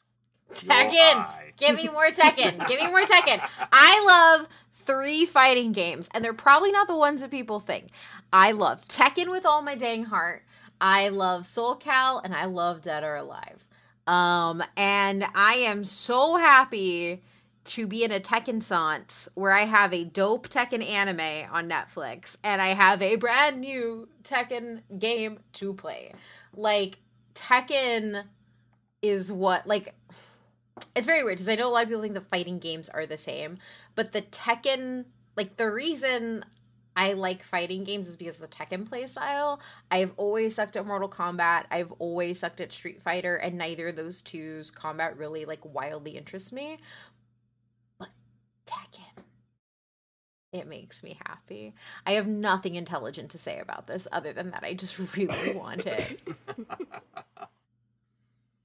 Tekken! 0.53 1.25
Give 1.57 1.75
me 1.75 1.89
more 1.89 2.09
Tekken. 2.09 2.65
Give 2.69 2.79
me 2.79 2.88
more 2.88 3.01
Tekken. 3.01 3.45
I 3.73 4.38
love 4.39 4.47
three 4.73 5.25
fighting 5.25 5.73
games, 5.73 6.07
and 6.13 6.23
they're 6.23 6.31
probably 6.31 6.71
not 6.71 6.88
the 6.88 6.95
ones 6.95 7.19
that 7.19 7.29
people 7.29 7.59
think. 7.59 7.88
I 8.31 8.53
love 8.53 8.88
Tekken 8.88 9.29
with 9.29 9.45
all 9.45 9.62
my 9.62 9.75
dang 9.75 10.05
heart. 10.05 10.45
I 10.79 11.09
love 11.09 11.45
Soul 11.45 11.75
Cal, 11.75 12.19
and 12.19 12.33
I 12.33 12.45
love 12.45 12.81
Dead 12.81 13.03
or 13.03 13.17
Alive. 13.17 13.67
Um, 14.07 14.63
and 14.77 15.25
I 15.35 15.55
am 15.55 15.83
so 15.83 16.38
happy 16.38 17.21
to 17.69 17.88
be 17.88 18.03
in 18.03 18.12
a 18.12 18.19
Tekken 18.19 18.63
Sans 18.63 19.29
where 19.36 19.51
I 19.51 19.65
have 19.65 19.93
a 19.93 20.03
dope 20.03 20.49
Tekken 20.49 20.84
anime 20.84 21.47
on 21.51 21.69
Netflix 21.69 22.36
and 22.43 22.62
I 22.62 22.69
have 22.69 22.99
a 23.01 23.15
brand 23.15 23.62
new 23.62 24.10
Tekken 24.23 24.82
game 24.97 25.39
to 25.53 25.73
play. 25.75 26.13
Like 26.55 26.97
Tekken 27.36 28.23
is 29.03 29.32
what 29.32 29.67
like 29.67 29.93
it's 30.95 31.05
very 31.05 31.23
weird 31.23 31.38
because 31.38 31.49
I 31.49 31.55
know 31.55 31.69
a 31.69 31.73
lot 31.73 31.84
of 31.84 31.89
people 31.89 32.01
think 32.01 32.15
the 32.15 32.21
fighting 32.21 32.58
games 32.58 32.89
are 32.89 33.05
the 33.05 33.17
same, 33.17 33.60
but 33.93 34.13
the 34.13 34.23
Tekken 34.23 35.05
like 35.36 35.58
the 35.58 35.69
reason 35.69 36.43
I 36.99 37.13
like 37.13 37.43
fighting 37.43 37.86
games 37.86 38.10
is 38.10 38.17
because 38.17 38.41
of 38.41 38.49
the 38.49 38.55
Tekken 38.55 38.86
playstyle. 38.86 39.60
I've 39.89 40.12
always 40.17 40.55
sucked 40.55 40.75
at 40.75 40.86
Mortal 40.86 41.08
Kombat. 41.08 41.63
I've 41.71 41.93
always 41.93 42.41
sucked 42.41 42.60
at 42.60 42.73
Street 42.73 43.01
Fighter, 43.01 43.38
and 43.38 43.58
neither 43.58 43.88
of 43.88 43.95
those 43.95 44.21
two's 44.21 44.69
combat 44.69 45.17
really 45.17 45.45
like 45.45 45.62
wildly 45.63 46.17
interests 46.17 46.51
me. 46.51 46.77
But 48.69 48.75
Tekken, 48.75 49.23
it 50.51 50.67
makes 50.67 51.03
me 51.03 51.17
happy. 51.25 51.73
I 52.05 52.12
have 52.13 52.27
nothing 52.27 52.75
intelligent 52.75 53.32
to 53.32 53.38
say 53.38 53.60
about 53.60 53.88
this 53.88 54.08
other 54.12 54.34
than 54.34 54.51
that 54.51 54.63
I 54.63 54.73
just 54.73 55.15
really 55.15 55.53
want 55.53 55.86
it. 55.86 56.21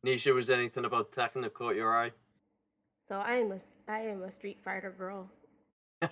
Nisha, 0.07 0.35
was 0.35 0.49
there 0.49 0.59
anything 0.59 0.85
about 0.85 1.13
Tekken 1.13 1.43
that 1.43 1.55
caught 1.55 1.77
your 1.77 1.97
eye? 1.97 2.13
So 3.09 3.17
I 3.17 3.37
am 3.37 3.53
a 3.53 3.59
I 3.91 4.01
am 4.01 4.23
a 4.23 4.31
Street 4.31 4.59
Fighter 4.65 4.95
girl. 4.97 5.29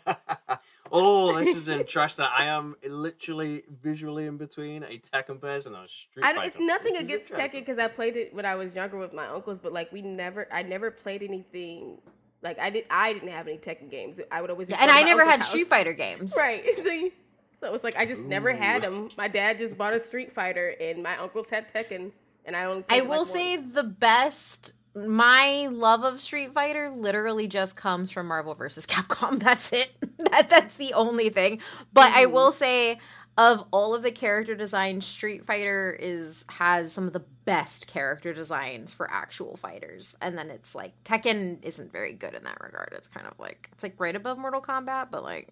oh, 0.92 1.38
this 1.38 1.56
is 1.56 1.68
interesting. 1.68 2.24
I 2.24 2.44
am 2.44 2.76
literally 2.86 3.62
visually 3.82 4.26
in 4.26 4.36
between 4.38 4.82
a 4.82 4.98
Tekken 4.98 5.40
person 5.40 5.74
and 5.74 5.84
a 5.84 5.88
Street 5.88 6.22
I, 6.22 6.34
Fighter. 6.34 6.48
it's 6.48 6.58
nothing 6.58 6.92
This 6.94 7.02
against 7.02 7.32
Tekken 7.32 7.60
because 7.60 7.78
I 7.78 7.88
played 7.88 8.16
it 8.16 8.34
when 8.34 8.46
I 8.46 8.54
was 8.54 8.74
younger 8.74 8.98
with 8.98 9.12
my 9.12 9.26
uncles, 9.26 9.58
but 9.62 9.72
like 9.72 9.92
we 9.92 10.02
never, 10.02 10.48
I 10.52 10.62
never 10.62 10.90
played 10.90 11.22
anything. 11.22 11.98
Like 12.42 12.58
I 12.58 12.70
did, 12.70 12.84
I 12.90 13.12
didn't 13.12 13.28
have 13.30 13.46
any 13.46 13.58
Tekken 13.58 13.90
games. 13.90 14.18
I 14.30 14.40
would 14.40 14.50
always. 14.50 14.68
Yeah, 14.68 14.78
and 14.80 14.90
I 14.90 15.02
never 15.02 15.24
had 15.24 15.40
house. 15.40 15.48
Street 15.50 15.68
Fighter 15.68 15.92
games. 15.92 16.34
Right. 16.36 16.64
See, 16.82 17.12
so 17.60 17.72
it's 17.74 17.84
like 17.84 17.96
I 17.96 18.04
just 18.06 18.22
never 18.22 18.52
had 18.52 18.82
them. 18.82 19.10
My 19.16 19.28
dad 19.28 19.58
just 19.58 19.78
bought 19.78 19.94
a 19.94 20.00
Street 20.00 20.34
Fighter, 20.34 20.74
and 20.80 21.02
my 21.02 21.16
uncles 21.18 21.46
had 21.50 21.72
Tekken, 21.72 22.10
and 22.44 22.56
I 22.56 22.64
only. 22.64 22.84
I 22.88 22.88
played 22.88 22.98
it, 22.98 23.02
like, 23.02 23.08
will 23.10 23.24
say 23.24 23.56
once. 23.58 23.72
the 23.74 23.84
best. 23.84 24.74
My 24.94 25.68
love 25.70 26.02
of 26.04 26.20
Street 26.20 26.52
Fighter 26.52 26.90
literally 26.90 27.46
just 27.46 27.76
comes 27.76 28.10
from 28.10 28.26
Marvel 28.26 28.54
vs. 28.54 28.86
Capcom. 28.86 29.38
That's 29.42 29.72
it. 29.72 29.90
that 30.30 30.50
that's 30.50 30.76
the 30.76 30.92
only 30.94 31.30
thing. 31.30 31.60
But 31.94 32.12
I 32.12 32.24
Mhm. 32.26 32.32
will 32.32 32.52
say, 32.52 32.98
of 33.38 33.64
all 33.72 33.94
of 33.94 34.02
the 34.02 34.10
character 34.10 34.54
designs, 34.54 35.06
Street 35.06 35.44
Fighter 35.44 35.96
is 35.98 36.44
has 36.50 36.92
some 36.92 37.06
of 37.06 37.12
the 37.12 37.24
best 37.44 37.86
character 37.86 38.32
designs 38.32 38.92
for 38.92 39.10
actual 39.10 39.56
fighters. 39.56 40.14
And 40.20 40.36
then 40.36 40.50
it's 40.50 40.74
like 40.74 40.92
Tekken 41.04 41.64
isn't 41.64 41.92
very 41.92 42.12
good 42.12 42.34
in 42.34 42.44
that 42.44 42.60
regard. 42.60 42.92
It's 42.92 43.08
kind 43.08 43.26
of 43.26 43.38
like 43.38 43.70
it's 43.72 43.82
like 43.82 43.94
right 43.98 44.14
above 44.14 44.38
Mortal 44.38 44.60
Kombat, 44.60 45.08
but 45.10 45.22
like 45.22 45.48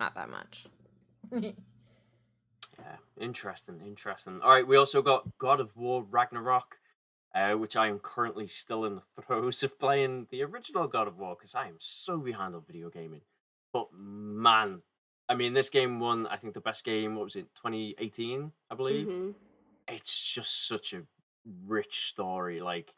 not 0.00 0.14
that 0.14 0.30
much. 0.30 0.66
Yeah, 2.78 3.24
interesting, 3.24 3.80
interesting. 3.84 4.40
All 4.42 4.50
right, 4.50 4.66
we 4.66 4.76
also 4.76 5.02
got 5.02 5.38
God 5.38 5.60
of 5.60 5.76
War 5.76 6.04
Ragnarok, 6.10 6.78
uh, 7.34 7.52
which 7.52 7.76
I 7.76 7.88
am 7.88 7.98
currently 7.98 8.46
still 8.46 8.84
in 8.84 8.96
the 8.96 9.02
throes 9.22 9.62
of 9.62 9.78
playing 9.78 10.26
the 10.30 10.42
original 10.42 10.88
God 10.88 11.08
of 11.08 11.18
War 11.18 11.36
because 11.38 11.54
I 11.54 11.68
am 11.68 11.76
so 11.78 12.18
behind 12.18 12.54
on 12.54 12.62
video 12.66 12.90
gaming. 12.90 13.22
But 13.72 13.88
man, 13.92 14.82
I 15.32 15.34
mean, 15.34 15.54
this 15.54 15.70
game 15.70 15.98
won, 15.98 16.26
I 16.26 16.36
think, 16.36 16.52
the 16.52 16.60
best 16.60 16.84
game, 16.84 17.14
what 17.14 17.24
was 17.24 17.36
it, 17.36 17.54
2018, 17.54 18.52
I 18.70 18.74
believe? 18.74 19.06
Mhm. 19.08 19.34
It's 19.88 20.22
just 20.34 20.68
such 20.68 20.92
a 20.92 21.06
rich 21.66 22.08
story. 22.10 22.60
Like, 22.60 22.92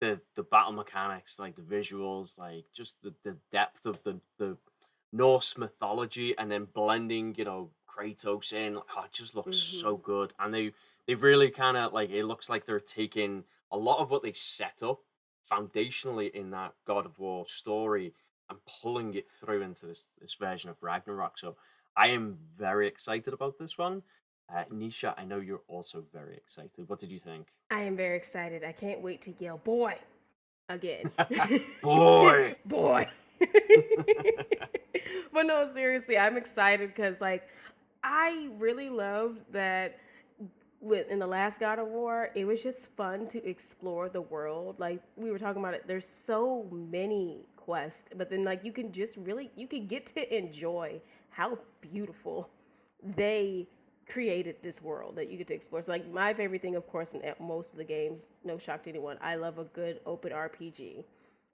the, 0.00 0.20
the 0.34 0.42
battle 0.42 0.72
mechanics, 0.72 1.38
like 1.38 1.56
the 1.56 1.62
visuals, 1.62 2.38
like 2.38 2.64
just 2.72 3.02
the, 3.02 3.14
the 3.22 3.36
depth 3.52 3.84
of 3.84 4.02
the, 4.02 4.20
the 4.38 4.56
Norse 5.12 5.58
mythology 5.58 6.36
and 6.38 6.50
then 6.50 6.64
blending, 6.64 7.34
you 7.36 7.44
know, 7.44 7.70
Kratos 7.86 8.52
in. 8.52 8.78
Oh, 8.78 9.02
it 9.04 9.12
just 9.12 9.34
looks 9.36 9.56
Mhm. 9.58 9.80
so 9.80 9.96
good. 9.96 10.32
And 10.38 10.52
they 10.52 10.72
they've 11.06 11.22
really 11.22 11.50
kind 11.50 11.76
of 11.76 11.92
like 11.92 12.10
it 12.10 12.24
looks 12.24 12.48
like 12.48 12.64
they're 12.64 12.80
taking 12.80 13.44
a 13.70 13.76
lot 13.76 13.98
of 14.00 14.10
what 14.10 14.22
they 14.22 14.32
set 14.32 14.82
up 14.82 15.00
foundationally 15.48 16.30
in 16.32 16.50
that 16.50 16.74
God 16.86 17.06
of 17.06 17.18
War 17.18 17.46
story 17.46 18.14
and 18.50 18.58
pulling 18.82 19.14
it 19.14 19.26
through 19.30 19.62
into 19.62 19.86
this 19.86 20.06
this 20.20 20.34
version 20.34 20.68
of 20.70 20.82
Ragnarok. 20.82 21.38
So 21.38 21.56
I 21.96 22.08
am 22.08 22.38
very 22.58 22.86
excited 22.86 23.32
about 23.32 23.58
this 23.58 23.78
one. 23.78 24.02
Uh, 24.54 24.64
Nisha, 24.72 25.14
I 25.16 25.24
know 25.24 25.38
you're 25.38 25.62
also 25.68 26.04
very 26.12 26.36
excited. 26.36 26.88
What 26.88 27.00
did 27.00 27.10
you 27.10 27.18
think? 27.18 27.48
I 27.70 27.80
am 27.82 27.96
very 27.96 28.16
excited. 28.16 28.62
I 28.64 28.72
can't 28.72 29.00
wait 29.00 29.22
to 29.22 29.34
yell 29.38 29.58
boy 29.58 29.94
again. 30.68 31.10
Boy. 31.82 32.56
boy. 32.66 33.08
but 35.32 35.46
no, 35.46 35.70
seriously, 35.74 36.18
I'm 36.18 36.36
excited 36.36 36.94
because 36.94 37.20
like 37.20 37.48
I 38.02 38.48
really 38.58 38.88
loved 38.88 39.40
that 39.52 39.98
with 40.80 41.08
in 41.08 41.18
the 41.18 41.26
last 41.26 41.58
God 41.58 41.78
of 41.78 41.88
War, 41.88 42.30
it 42.34 42.44
was 42.44 42.62
just 42.62 42.88
fun 42.96 43.28
to 43.28 43.44
explore 43.48 44.08
the 44.08 44.20
world. 44.20 44.76
Like 44.78 45.02
we 45.16 45.30
were 45.30 45.38
talking 45.38 45.60
about 45.60 45.74
it, 45.74 45.84
there's 45.86 46.06
so 46.26 46.66
many 46.70 47.46
quests, 47.56 48.02
but 48.16 48.30
then 48.30 48.44
like 48.44 48.64
you 48.64 48.72
can 48.72 48.92
just 48.92 49.16
really 49.16 49.50
you 49.56 49.66
can 49.66 49.86
get 49.86 50.14
to 50.14 50.36
enjoy 50.36 51.00
how 51.34 51.58
beautiful 51.80 52.48
they 53.16 53.66
created 54.08 54.56
this 54.62 54.80
world 54.82 55.16
that 55.16 55.30
you 55.30 55.36
get 55.36 55.48
to 55.48 55.54
explore. 55.54 55.82
So 55.82 55.90
like 55.90 56.10
my 56.12 56.32
favorite 56.34 56.62
thing, 56.62 56.76
of 56.76 56.86
course, 56.86 57.08
in 57.12 57.22
most 57.44 57.72
of 57.72 57.78
the 57.78 57.84
games, 57.84 58.22
no 58.44 58.58
shock 58.58 58.84
to 58.84 58.90
anyone, 58.90 59.18
I 59.20 59.34
love 59.34 59.58
a 59.58 59.64
good 59.64 60.00
open 60.06 60.32
RPG. 60.32 61.04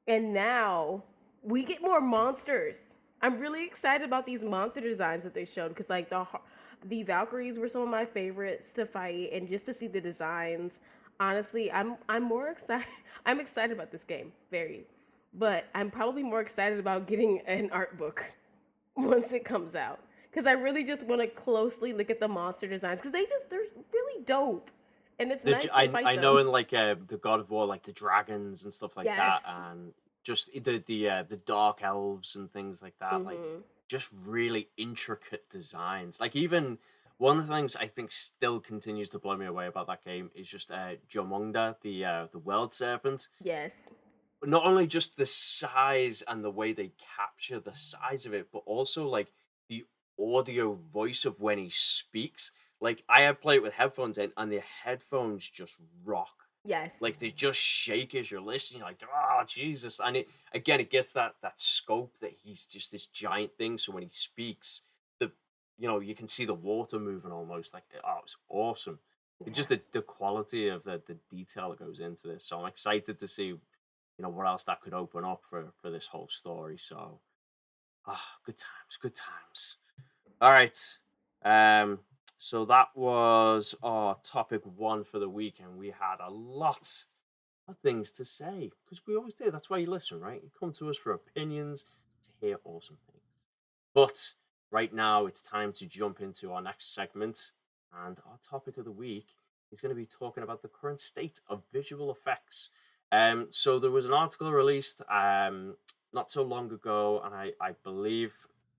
And 0.07 0.35
now 0.35 1.03
we 1.43 1.65
get 1.65 1.81
more 1.81 2.01
monsters. 2.01 2.77
I'm 3.23 3.39
really 3.39 3.65
excited 3.65 4.05
about 4.07 4.27
these 4.27 4.43
monster 4.43 4.81
designs 4.81 5.25
that 5.25 5.35
they 5.35 5.45
showed 5.45 5.69
because 5.69 5.89
like 5.89 6.11
the 6.11 6.27
the 6.87 7.03
Valkyries 7.03 7.59
were 7.59 7.69
some 7.69 7.83
of 7.83 7.89
my 7.89 8.07
favorites 8.07 8.73
to 8.75 8.87
fight, 8.87 9.31
and 9.35 9.47
just 9.47 9.67
to 9.67 9.75
see 9.75 9.87
the 9.87 10.01
designs. 10.01 10.81
Honestly, 11.19 11.71
I'm 11.71 11.97
I'm 12.09 12.23
more 12.23 12.49
excited. 12.49 12.87
I'm 13.27 13.39
excited 13.39 13.73
about 13.73 13.93
this 13.93 14.03
game, 14.03 14.33
very, 14.51 14.87
but 15.35 15.67
I'm 15.75 15.91
probably 15.91 16.23
more 16.23 16.41
excited 16.41 16.79
about 16.79 17.07
getting 17.07 17.41
an 17.47 17.69
art 17.73 17.99
book 17.99 18.25
once 19.09 19.33
it 19.33 19.45
comes 19.45 19.75
out 19.75 20.01
because 20.31 20.47
I 20.47 20.53
really 20.53 20.85
just 20.85 21.03
want 21.05 21.21
to 21.21 21.27
closely 21.27 21.93
look 21.93 22.11
at 22.11 22.21
the 22.21 22.29
monster 22.29 22.67
designs 22.69 23.01
because 23.01 23.13
they 23.13 23.25
just 23.25 23.51
they're 23.51 23.61
really 23.93 24.25
dope, 24.25 24.71
and 25.19 25.33
it's 25.33 25.43
The 25.43 25.53
nice 25.53 25.69
I, 25.73 25.91
I 26.05 26.17
know 26.17 26.39
in 26.39 26.49
like 26.49 26.73
uh, 26.73 26.95
the 27.07 27.17
God 27.17 27.41
of 27.41 27.51
War, 27.51 27.67
like 27.67 27.83
the 27.83 27.93
dragons 27.93 28.65
and 28.65 28.73
stuff 28.73 28.97
like 28.97 29.07
that, 29.17 29.43
and 29.47 29.93
just 30.23 30.53
the 30.53 30.79
the 30.79 31.09
uh, 31.09 31.23
the 31.25 31.37
dark 31.37 31.83
elves 31.83 32.37
and 32.37 32.53
things 32.53 32.83
like 32.83 32.99
that. 33.01 33.25
Like 33.25 33.39
Mhm. 33.39 33.63
just 33.89 34.09
really 34.25 34.69
intricate 34.77 35.49
designs. 35.51 36.21
Like 36.21 36.37
even 36.37 36.79
one 37.19 37.39
of 37.39 37.47
the 37.49 37.53
things 37.55 37.75
I 37.77 37.87
think 37.87 38.13
still 38.13 38.61
continues 38.61 39.11
to 39.11 39.19
blow 39.19 39.37
me 39.37 39.47
away 39.47 39.67
about 39.67 39.89
that 39.89 40.05
game 40.05 40.31
is 40.35 40.49
just 40.49 40.71
uh, 40.71 40.95
Jormungandr, 41.09 41.77
the 41.83 42.05
uh, 42.05 42.27
the 42.31 42.39
world 42.39 42.73
serpent. 42.73 43.29
Yes. 43.43 43.73
Not 44.43 44.65
only 44.65 44.87
just 44.87 45.17
the 45.17 45.27
size 45.27 46.23
and 46.27 46.43
the 46.43 46.51
way 46.51 46.73
they 46.73 46.93
capture 47.17 47.61
the 47.61 47.75
size 47.75 48.25
of 48.25 48.33
it, 48.33 48.49
but 48.53 48.63
also 48.67 49.07
like 49.07 49.33
the 49.69 49.85
audio 50.19 50.75
voice 50.75 51.25
of 51.25 51.41
when 51.41 51.59
he 51.59 51.71
speaks. 51.71 52.51
Like 52.81 53.03
I 53.09 53.23
have 53.23 53.41
played 53.41 53.57
it 53.57 53.63
with 53.63 53.75
headphones 53.75 54.17
in, 54.17 54.33
and 54.37 54.51
the 54.51 54.63
headphones 54.85 55.49
just 55.49 55.77
rock. 56.05 56.33
Yes. 56.65 56.93
Like 57.01 57.19
they 57.19 57.31
just 57.31 57.59
shake 57.59 58.15
as 58.15 58.31
you're 58.31 58.41
listening. 58.41 58.81
You're 58.81 58.89
like, 58.89 59.03
oh 59.03 59.43
Jesus! 59.47 60.01
And 60.03 60.17
it 60.17 60.29
again, 60.53 60.81
it 60.81 60.91
gets 60.91 61.13
that 61.15 61.35
that 61.43 61.61
scope 61.61 62.19
that 62.21 62.35
he's 62.43 62.67
just 62.67 62.93
this 62.93 63.07
giant 63.07 63.57
thing. 63.57 63.79
So 63.79 63.93
when 63.93 64.03
he 64.03 64.11
speaks, 64.13 64.83
the 65.19 65.33
you 65.79 65.89
know 65.89 66.01
you 66.01 66.15
can 66.15 66.29
see 66.29 66.45
the 66.45 66.55
water 66.55 66.99
moving 66.99 67.33
almost. 67.33 67.73
Like 67.73 67.85
oh, 68.05 68.21
it's 68.25 68.37
awesome. 68.49 68.99
It's 69.47 69.57
just 69.57 69.71
the, 69.71 69.81
the 69.93 70.03
quality 70.03 70.69
of 70.69 70.83
the 70.83 71.01
the 71.07 71.17
detail 71.31 71.71
that 71.71 71.79
goes 71.79 71.99
into 71.99 72.29
this. 72.29 72.45
So 72.45 72.61
I'm 72.61 72.67
excited 72.67 73.19
to 73.19 73.29
see, 73.29 73.55
you 74.21 74.27
know, 74.27 74.29
what 74.29 74.47
else 74.47 74.65
that 74.65 74.83
could 74.83 74.93
open 74.93 75.25
up 75.25 75.41
for 75.49 75.73
for 75.81 75.91
this 75.91 76.09
whole 76.09 76.29
story. 76.29 76.77
So, 76.79 77.21
ah, 78.07 78.37
good 78.45 78.59
times, 78.59 78.99
good 79.01 79.15
times. 79.15 79.77
All 80.43 80.51
right. 80.51 80.79
Um, 81.43 82.01
so 82.37 82.67
that 82.67 82.89
was 82.95 83.75
our 83.83 84.19
topic 84.23 84.61
one 84.77 85.05
for 85.05 85.19
the 85.19 85.29
week, 85.29 85.55
and 85.59 85.79
we 85.79 85.87
had 85.87 86.17
a 86.21 86.31
lot 86.31 87.07
of 87.67 87.79
things 87.79 88.11
to 88.11 88.27
say 88.27 88.71
because 88.85 89.01
we 89.07 89.17
always 89.17 89.33
do. 89.33 89.51
That's 89.51 89.71
why 89.71 89.79
you 89.79 89.89
listen, 89.89 90.21
right? 90.21 90.43
You 90.43 90.51
come 90.61 90.73
to 90.73 90.91
us 90.91 90.99
for 90.99 91.13
opinions 91.13 91.87
to 92.25 92.29
hear 92.43 92.59
awesome 92.65 92.97
things. 92.97 93.25
But 93.95 94.33
right 94.71 94.93
now, 94.93 95.25
it's 95.25 95.41
time 95.41 95.73
to 95.75 95.87
jump 95.87 96.21
into 96.21 96.53
our 96.53 96.61
next 96.61 96.95
segment, 96.95 97.53
and 98.05 98.19
our 98.27 98.39
topic 98.47 98.77
of 98.77 98.85
the 98.85 98.93
week 98.93 99.29
is 99.73 99.81
going 99.81 99.95
to 99.95 99.99
be 99.99 100.05
talking 100.05 100.43
about 100.43 100.61
the 100.61 100.69
current 100.69 101.01
state 101.01 101.41
of 101.49 101.63
visual 101.73 102.11
effects. 102.11 102.69
Um, 103.13 103.47
so 103.51 103.79
there 103.79 103.91
was 103.91 104.07
an 104.07 104.13
article 104.13 104.53
released 104.53 105.03
um, 105.11 105.75
not 106.13 106.31
so 106.31 106.43
long 106.43 106.73
ago, 106.73 107.21
and 107.25 107.35
I, 107.35 107.53
I 107.61 107.73
believe 107.83 108.33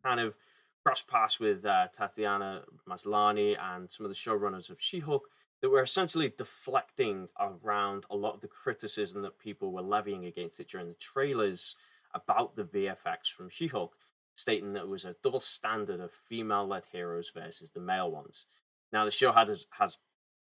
kind 0.03 0.19
of 0.19 0.35
cross 0.83 1.01
paths 1.01 1.39
with 1.39 1.65
uh, 1.65 1.87
Tatiana 1.93 2.63
Maslany 2.89 3.55
and 3.59 3.91
some 3.91 4.05
of 4.05 4.11
the 4.11 4.15
showrunners 4.15 4.69
of 4.69 4.81
She-Hulk 4.81 5.29
that 5.61 5.69
were 5.69 5.83
essentially 5.83 6.33
deflecting 6.35 7.27
around 7.39 8.05
a 8.09 8.15
lot 8.15 8.33
of 8.33 8.41
the 8.41 8.47
criticism 8.47 9.21
that 9.21 9.37
people 9.37 9.71
were 9.71 9.81
levying 9.81 10.25
against 10.25 10.59
it 10.59 10.69
during 10.69 10.87
the 10.87 10.95
trailers 10.95 11.75
about 12.13 12.55
the 12.55 12.63
VFX 12.63 13.31
from 13.35 13.49
She-Hulk, 13.49 13.95
stating 14.35 14.73
that 14.73 14.83
it 14.83 14.89
was 14.89 15.05
a 15.05 15.15
double 15.23 15.39
standard 15.39 15.99
of 15.99 16.11
female-led 16.11 16.83
heroes 16.91 17.31
versus 17.33 17.71
the 17.71 17.79
male 17.79 18.09
ones. 18.09 18.45
Now 18.91 19.05
the 19.05 19.11
show 19.11 19.31
has 19.31 19.65
has 19.71 19.97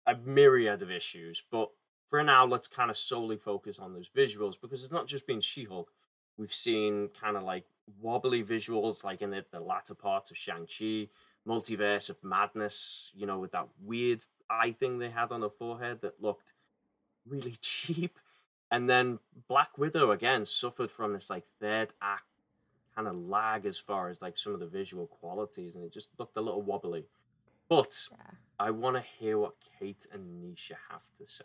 a 0.06 0.16
myriad 0.16 0.82
of 0.82 0.90
issues, 0.90 1.42
but 1.50 1.70
for 2.08 2.22
now, 2.22 2.46
let's 2.46 2.68
kind 2.68 2.90
of 2.90 2.96
solely 2.96 3.36
focus 3.36 3.78
on 3.78 3.92
those 3.92 4.08
visuals 4.08 4.54
because 4.60 4.82
it's 4.82 4.92
not 4.92 5.06
just 5.06 5.26
been 5.26 5.40
She-Hulk. 5.40 5.90
We've 6.36 6.52
seen 6.52 7.08
kind 7.20 7.36
of 7.36 7.42
like 7.44 7.64
wobbly 8.00 8.42
visuals, 8.42 9.04
like 9.04 9.22
in 9.22 9.30
the, 9.30 9.44
the 9.50 9.60
latter 9.60 9.94
parts 9.94 10.30
of 10.30 10.36
Shang-Chi, 10.36 11.08
Multiverse 11.46 12.10
of 12.10 12.22
Madness, 12.22 13.10
you 13.14 13.26
know, 13.26 13.38
with 13.38 13.52
that 13.52 13.68
weird 13.82 14.20
eye 14.50 14.72
thing 14.72 14.98
they 14.98 15.10
had 15.10 15.32
on 15.32 15.40
the 15.40 15.50
forehead 15.50 16.00
that 16.02 16.22
looked 16.22 16.52
really 17.26 17.56
cheap. 17.60 18.18
And 18.70 18.88
then 18.90 19.18
Black 19.48 19.78
Widow 19.78 20.10
again 20.10 20.44
suffered 20.44 20.90
from 20.90 21.12
this 21.12 21.30
like 21.30 21.44
third 21.60 21.92
act 22.02 22.24
kind 22.94 23.08
of 23.08 23.16
lag 23.16 23.66
as 23.66 23.78
far 23.78 24.08
as 24.08 24.22
like 24.22 24.38
some 24.38 24.54
of 24.54 24.60
the 24.60 24.66
visual 24.66 25.06
qualities, 25.06 25.74
and 25.74 25.84
it 25.84 25.92
just 25.92 26.08
looked 26.18 26.36
a 26.36 26.40
little 26.40 26.62
wobbly. 26.62 27.06
But 27.68 28.06
Yeah. 28.10 28.18
I 28.58 28.70
want 28.70 28.96
to 28.96 29.02
hear 29.02 29.38
what 29.38 29.54
Kate 29.78 30.06
and 30.12 30.44
Nisha 30.44 30.76
have 30.90 31.02
to 31.18 31.32
say. 31.32 31.44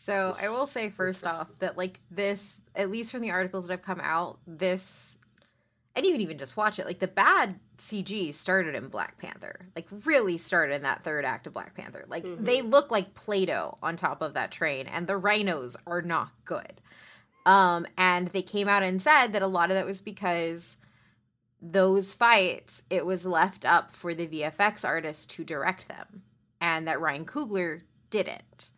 So 0.00 0.34
I 0.40 0.48
will 0.48 0.66
say 0.66 0.88
first 0.88 1.26
off 1.26 1.50
that 1.58 1.76
like 1.76 2.00
this, 2.10 2.58
at 2.74 2.90
least 2.90 3.12
from 3.12 3.20
the 3.20 3.32
articles 3.32 3.66
that 3.66 3.74
have 3.74 3.82
come 3.82 4.00
out, 4.02 4.38
this, 4.46 5.18
and 5.94 6.06
you 6.06 6.12
can 6.12 6.22
even 6.22 6.38
just 6.38 6.56
watch 6.56 6.78
it. 6.78 6.86
Like 6.86 7.00
the 7.00 7.06
bad 7.06 7.60
CG 7.76 8.32
started 8.32 8.74
in 8.74 8.88
Black 8.88 9.18
Panther, 9.18 9.66
like 9.76 9.86
really 10.06 10.38
started 10.38 10.76
in 10.76 10.84
that 10.84 11.02
third 11.02 11.26
act 11.26 11.46
of 11.46 11.52
Black 11.52 11.74
Panther. 11.74 12.06
Like 12.08 12.24
they 12.42 12.62
look 12.62 12.90
like 12.90 13.12
Play-Doh 13.12 13.76
on 13.82 13.94
top 13.96 14.22
of 14.22 14.32
that 14.32 14.50
train, 14.50 14.86
and 14.86 15.06
the 15.06 15.18
rhinos 15.18 15.76
are 15.86 16.00
not 16.00 16.30
good. 16.46 16.80
Um, 17.44 17.86
and 17.98 18.28
they 18.28 18.40
came 18.40 18.68
out 18.68 18.82
and 18.82 19.02
said 19.02 19.34
that 19.34 19.42
a 19.42 19.46
lot 19.46 19.70
of 19.70 19.76
that 19.76 19.84
was 19.84 20.00
because 20.00 20.78
those 21.60 22.14
fights, 22.14 22.84
it 22.88 23.04
was 23.04 23.26
left 23.26 23.66
up 23.66 23.92
for 23.92 24.14
the 24.14 24.26
VFX 24.26 24.82
artist 24.82 25.28
to 25.32 25.44
direct 25.44 25.88
them, 25.88 26.22
and 26.58 26.88
that 26.88 27.02
Ryan 27.02 27.26
Coogler 27.26 27.82
didn't. 28.08 28.70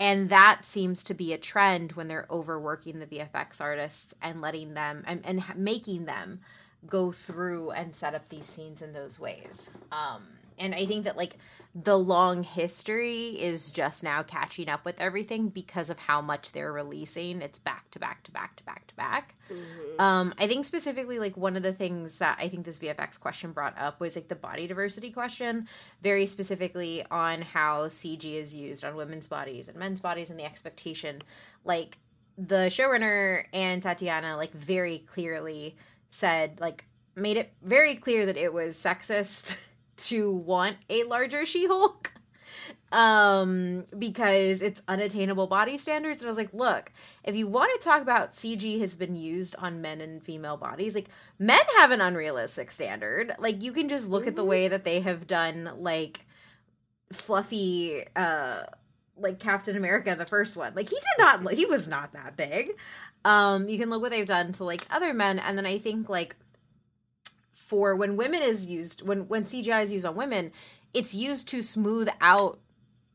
And 0.00 0.30
that 0.30 0.64
seems 0.64 1.02
to 1.04 1.14
be 1.14 1.34
a 1.34 1.38
trend 1.38 1.92
when 1.92 2.08
they're 2.08 2.26
overworking 2.30 2.98
the 2.98 3.06
VFX 3.06 3.60
artists 3.60 4.14
and 4.22 4.40
letting 4.40 4.72
them 4.72 5.04
and, 5.06 5.20
and 5.24 5.44
making 5.54 6.06
them 6.06 6.40
go 6.86 7.12
through 7.12 7.70
and 7.72 7.94
set 7.94 8.14
up 8.14 8.30
these 8.30 8.46
scenes 8.46 8.80
in 8.80 8.94
those 8.94 9.20
ways. 9.20 9.68
Um, 9.92 10.22
and 10.58 10.74
I 10.74 10.86
think 10.86 11.04
that 11.04 11.18
like 11.18 11.36
the 11.74 11.96
long 11.96 12.42
history 12.42 13.28
is 13.28 13.70
just 13.70 14.02
now 14.02 14.24
catching 14.24 14.68
up 14.68 14.84
with 14.84 15.00
everything 15.00 15.48
because 15.48 15.88
of 15.88 16.00
how 16.00 16.20
much 16.20 16.50
they're 16.50 16.72
releasing. 16.72 17.40
It's 17.40 17.60
back 17.60 17.90
to 17.92 18.00
back 18.00 18.24
to 18.24 18.32
back 18.32 18.56
to 18.56 18.64
back 18.64 18.88
to 18.88 18.94
back. 18.96 19.36
Um, 20.00 20.34
I 20.36 20.48
think 20.48 20.64
specifically 20.64 21.20
like 21.20 21.36
one 21.36 21.56
of 21.56 21.62
the 21.62 21.72
things 21.72 22.18
that 22.18 22.38
I 22.40 22.48
think 22.48 22.64
this 22.66 22.80
VFX 22.80 23.20
question 23.20 23.52
brought 23.52 23.78
up 23.78 24.00
was 24.00 24.16
like 24.16 24.26
the 24.26 24.34
body 24.34 24.66
diversity 24.66 25.10
question, 25.10 25.68
very 26.02 26.26
specifically 26.26 27.04
on 27.08 27.42
how 27.42 27.86
CG 27.86 28.24
is 28.24 28.52
used 28.52 28.84
on 28.84 28.96
women's 28.96 29.28
bodies 29.28 29.68
and 29.68 29.76
men's 29.76 30.00
bodies 30.00 30.28
and 30.28 30.40
the 30.40 30.44
expectation. 30.44 31.22
Like 31.64 31.98
the 32.36 32.66
showrunner 32.66 33.44
and 33.52 33.80
Tatiana 33.80 34.36
like 34.36 34.52
very 34.52 34.98
clearly 34.98 35.76
said 36.08 36.58
like 36.60 36.84
made 37.14 37.36
it 37.36 37.52
very 37.62 37.94
clear 37.94 38.26
that 38.26 38.36
it 38.36 38.52
was 38.52 38.76
sexist 38.76 39.56
to 40.00 40.30
want 40.30 40.76
a 40.88 41.04
larger 41.04 41.44
She-Hulk 41.44 42.12
um 42.92 43.84
because 43.96 44.62
it's 44.62 44.82
unattainable 44.88 45.46
body 45.46 45.78
standards. 45.78 46.20
And 46.20 46.26
i 46.26 46.30
was 46.30 46.36
like 46.36 46.52
look 46.52 46.92
if 47.22 47.36
you 47.36 47.46
want 47.46 47.70
to 47.80 47.84
talk 47.84 48.02
about 48.02 48.32
cg 48.32 48.80
has 48.80 48.96
been 48.96 49.14
used 49.14 49.54
on 49.56 49.80
men 49.80 50.00
and 50.00 50.20
female 50.20 50.56
bodies 50.56 50.94
like 50.96 51.08
men 51.38 51.60
have 51.78 51.90
an 51.90 52.00
unrealistic 52.00 52.70
standard. 52.70 53.32
Like 53.38 53.62
you 53.62 53.72
can 53.72 53.88
just 53.88 54.08
look 54.08 54.26
at 54.26 54.36
the 54.36 54.44
way 54.44 54.68
that 54.68 54.84
they 54.84 55.00
have 55.00 55.26
done 55.26 55.70
like 55.78 56.26
fluffy 57.12 58.04
uh 58.16 58.64
like 59.16 59.38
captain 59.38 59.76
america 59.76 60.14
the 60.16 60.26
first 60.26 60.56
one. 60.56 60.74
Like 60.74 60.88
he 60.88 60.96
did 60.96 61.04
not 61.18 61.52
he 61.52 61.66
was 61.66 61.86
not 61.86 62.12
that 62.12 62.36
big. 62.36 62.72
Um 63.24 63.68
you 63.68 63.78
can 63.78 63.88
look 63.88 64.02
what 64.02 64.10
they've 64.10 64.26
done 64.26 64.52
to 64.52 64.64
like 64.64 64.86
other 64.90 65.14
men. 65.14 65.38
And 65.38 65.56
then 65.56 65.66
i 65.66 65.78
think 65.78 66.08
like 66.08 66.34
for 67.70 67.96
when 67.96 68.16
women 68.16 68.42
is 68.42 68.66
used 68.66 69.06
when 69.06 69.28
when 69.28 69.44
cgi 69.44 69.82
is 69.82 69.92
used 69.92 70.06
on 70.06 70.14
women 70.14 70.50
it's 70.92 71.14
used 71.14 71.48
to 71.48 71.62
smooth 71.62 72.08
out 72.20 72.58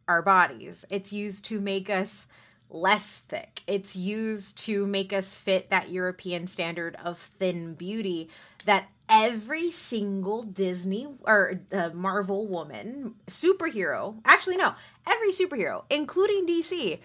our 0.08 0.22
bodies. 0.22 0.86
It's 0.90 1.12
used 1.12 1.46
to 1.46 1.60
make 1.60 1.90
us 1.90 2.28
less 2.70 3.18
thick. 3.18 3.62
It's 3.68 3.96
used 3.96 4.58
to 4.60 4.86
make 4.88 5.14
us 5.14 5.36
fit 5.36 5.70
that 5.70 5.90
European 5.90 6.48
standard 6.48 6.96
of 7.04 7.18
thin 7.18 7.74
beauty 7.74 8.30
that 8.66 8.90
every 9.08 9.70
single 9.70 10.42
Disney 10.42 11.08
or 11.28 11.62
uh, 11.72 11.92
Marvel 11.94 12.48
woman, 12.48 13.14
superhero, 13.28 14.16
actually, 14.26 14.58
no, 14.58 14.74
every 15.08 15.30
superhero, 15.30 15.84
including 15.90 16.48
DC, 16.48 16.98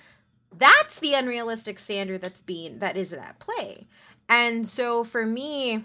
that's 0.56 0.98
the 0.98 1.12
unrealistic 1.12 1.78
standard 1.78 2.22
that's 2.22 2.40
being 2.40 2.78
that 2.78 2.96
is 2.96 3.12
at 3.12 3.38
play. 3.38 3.86
And 4.28 4.66
so 4.66 5.04
for 5.04 5.26
me, 5.26 5.84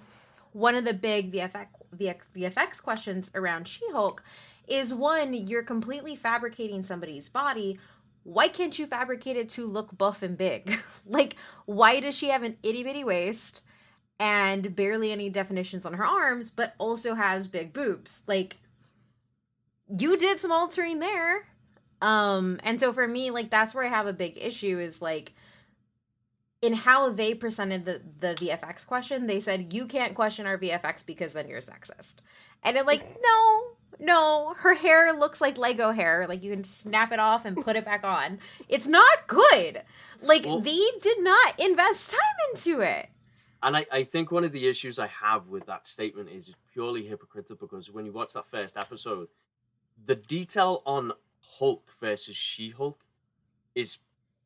one 0.56 0.74
of 0.74 0.86
the 0.86 0.94
big 0.94 1.34
VFX 1.34 1.68
VFX 1.98 2.82
questions 2.82 3.30
around 3.36 3.68
She-Hulk 3.68 4.24
is 4.70 4.94
one, 4.94 5.34
you're 5.34 5.63
completely 5.63 6.15
fabricating 6.15 6.82
somebody's 6.82 7.28
body. 7.28 7.78
Why 8.24 8.48
can't 8.48 8.80
you 8.80 8.86
fabricate 8.86 9.36
it 9.36 9.50
to 9.50 9.68
look 9.68 9.98
buff 9.98 10.24
and 10.24 10.38
big? 10.38 10.74
like, 11.06 11.36
why 11.65 12.00
does 12.00 12.18
she 12.18 12.30
have 12.30 12.44
an 12.44 12.56
itty 12.63 12.84
bitty 12.84 13.04
waist 13.04 13.63
and 14.18 14.74
barely 14.74 15.12
any 15.12 15.30
definitions 15.30 15.86
on 15.86 15.94
her 15.94 16.06
arms, 16.06 16.52
but 16.52 16.74
also 16.78 17.15
has 17.15 17.50
big 17.50 17.74
boobs? 17.74 18.22
Like, 18.26 18.56
you 20.00 20.18
did 20.18 20.39
some 20.39 20.54
altering 20.54 21.00
there. 21.00 21.48
Um, 22.02 22.62
and 22.63 22.80
so 22.80 22.94
for 22.94 23.08
me, 23.10 23.30
like, 23.30 23.50
that's 23.50 23.76
where 23.76 23.84
I 23.84 23.89
have 23.89 24.08
a 24.08 24.13
big 24.13 24.38
issue 24.38 24.80
is 24.80 25.02
like, 25.02 25.34
in 26.65 26.73
how 26.73 27.10
they 27.10 27.34
presented 27.34 27.86
the 27.86 28.01
the 28.19 28.34
VFX 28.36 28.88
question, 28.88 29.28
they 29.28 29.39
said 29.39 29.71
you 29.73 29.86
can't 29.86 30.15
question 30.15 30.45
our 30.45 30.58
VFX 30.58 31.06
because 31.06 31.34
then 31.34 31.47
you're 31.47 31.62
sexist. 31.62 32.15
And 32.63 32.78
I'm 32.78 32.86
like, 32.86 33.17
no, 33.21 33.75
no, 33.99 34.56
her 34.58 34.73
hair 34.73 35.13
looks 35.13 35.39
like 35.39 35.58
Lego 35.58 35.91
hair. 35.91 36.25
Like 36.28 36.41
you 36.41 36.51
can 36.51 36.63
snap 36.63 37.12
it 37.12 37.19
off 37.19 37.45
and 37.45 37.56
put 37.56 37.75
it 37.75 37.86
back 37.86 38.04
on. 38.04 38.39
It's 38.67 38.88
not 38.88 39.28
good. 39.28 39.84
Like 40.21 40.45
well, 40.45 40.60
they 40.60 40.82
did 41.01 41.23
not 41.23 41.60
invest 41.60 42.12
time 42.12 42.19
into 42.51 42.82
it. 42.82 43.10
And 43.62 43.78
I, 43.78 43.86
I 43.91 44.04
think 44.04 44.32
one 44.32 44.43
of 44.43 44.51
the 44.51 44.67
issues 44.67 44.99
I 44.99 45.08
have 45.08 45.47
with 45.47 45.65
that 45.67 45.88
statement 45.88 46.30
is 46.30 46.51
purely 46.73 47.06
hypocritical 47.06 47.67
because 47.67 47.91
when 47.91 48.06
you 48.06 48.12
watch 48.12 48.34
that 48.34 48.47
first 48.47 48.78
episode, 48.78 49.28
the 50.04 50.15
detail 50.15 50.82
on 50.86 51.13
Hulk 51.58 51.88
versus 51.99 52.36
She 52.36 52.71
Hulk 52.71 52.99
is 53.73 53.97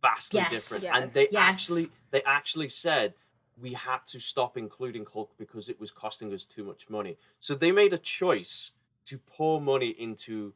vastly 0.01 0.39
yes. 0.39 0.51
different. 0.51 0.83
Yes. 0.83 0.93
And 0.95 1.13
they 1.13 1.27
yes. 1.31 1.41
actually 1.41 1.87
they 2.11 2.21
actually 2.23 2.69
said 2.69 3.13
we 3.61 3.73
had 3.73 3.99
to 4.07 4.19
stop 4.19 4.57
including 4.57 5.05
Hulk 5.11 5.31
because 5.37 5.69
it 5.69 5.79
was 5.79 5.91
costing 5.91 6.33
us 6.33 6.45
too 6.45 6.63
much 6.63 6.89
money. 6.89 7.17
So 7.39 7.55
they 7.55 7.71
made 7.71 7.93
a 7.93 7.97
choice 7.97 8.71
to 9.05 9.17
pour 9.17 9.59
money 9.59 9.89
into 9.89 10.53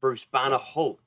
Bruce 0.00 0.24
Banner 0.24 0.58
Hulk 0.58 1.00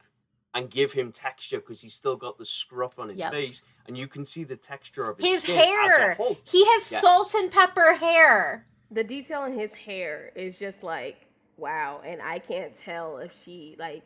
and 0.54 0.70
give 0.70 0.94
him 0.94 1.12
texture 1.12 1.60
because 1.60 1.82
he's 1.82 1.94
still 1.94 2.16
got 2.16 2.38
the 2.38 2.46
scruff 2.46 3.00
on 3.00 3.10
his 3.10 3.20
yep. 3.20 3.32
face 3.32 3.62
and 3.88 3.98
you 3.98 4.08
can 4.08 4.26
see 4.26 4.44
the 4.44 4.56
texture 4.56 5.10
of 5.10 5.18
his, 5.18 5.44
his 5.44 5.56
hair. 5.56 6.16
He 6.44 6.64
has 6.66 6.92
yes. 6.92 7.02
salt 7.02 7.34
and 7.34 7.52
pepper 7.52 7.94
hair. 7.96 8.68
The 8.92 9.04
detail 9.04 9.46
in 9.46 9.58
his 9.58 9.74
hair 9.74 10.32
is 10.36 10.58
just 10.58 10.84
like 10.84 11.28
wow, 11.58 12.02
and 12.06 12.22
I 12.22 12.40
can't 12.40 12.78
tell 12.80 13.18
if 13.18 13.32
she 13.44 13.76
like. 13.80 14.04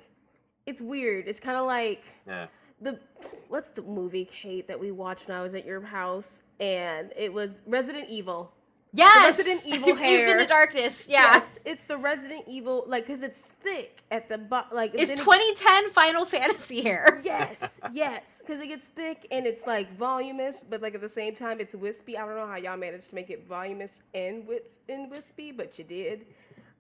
It's 0.66 0.82
weird. 0.82 1.28
It's 1.28 1.40
kind 1.40 1.58
of 1.58 1.66
like 1.66 2.04
yeah. 2.26 2.48
The 2.82 3.00
what's 3.48 3.70
the 3.70 3.82
movie 3.82 4.26
Kate 4.26 4.68
that 4.68 4.80
we 4.80 4.92
watched 4.92 5.28
when 5.28 5.38
I 5.38 5.42
was 5.42 5.56
at 5.56 5.66
your 5.66 5.82
house 5.82 6.28
and 6.60 7.12
it 7.16 7.32
was 7.32 7.52
Resident 7.66 8.10
Evil. 8.10 8.52
Yes, 8.94 9.38
the 9.38 9.44
Resident 9.44 9.76
Evil 9.76 9.96
hair. 9.96 10.28
Infinite 10.28 10.50
Darkness. 10.50 11.08
Yeah, 11.10 11.34
yes, 11.34 11.44
it's 11.66 11.84
the 11.86 11.98
Resident 11.98 12.46
Evil 12.48 12.84
like 12.88 13.08
because 13.08 13.22
it's 13.22 13.40
thick 13.62 14.00
at 14.12 14.30
the 14.30 14.38
bottom. 14.38 14.76
Like 14.76 14.92
it's 14.94 15.20
2010 15.20 15.86
it, 15.86 15.92
Final 15.92 16.26
Fantasy 16.26 16.82
hair. 16.82 17.22
Yes, 17.24 17.58
yes, 17.94 18.22
because 18.40 18.62
it 18.62 18.68
gets 18.68 18.86
thick 18.88 19.28
and 19.32 19.46
it's 19.46 19.66
like 19.68 19.96
voluminous, 19.98 20.58
but 20.70 20.82
like 20.82 20.96
at 20.96 21.02
the 21.02 21.10
same 21.10 21.36
time 21.36 21.60
it's 21.60 21.76
wispy. 21.76 22.18
I 22.18 22.26
don't 22.26 22.36
know 22.36 22.48
how 22.48 22.56
y'all 22.56 22.78
managed 22.78 23.10
to 23.10 23.16
make 23.16 23.30
it 23.30 23.46
voluminous 23.48 23.92
and 24.14 24.48
whips 24.48 24.74
and 24.88 25.10
wispy, 25.10 25.52
but 25.52 25.78
you 25.78 25.84
did. 25.84 26.26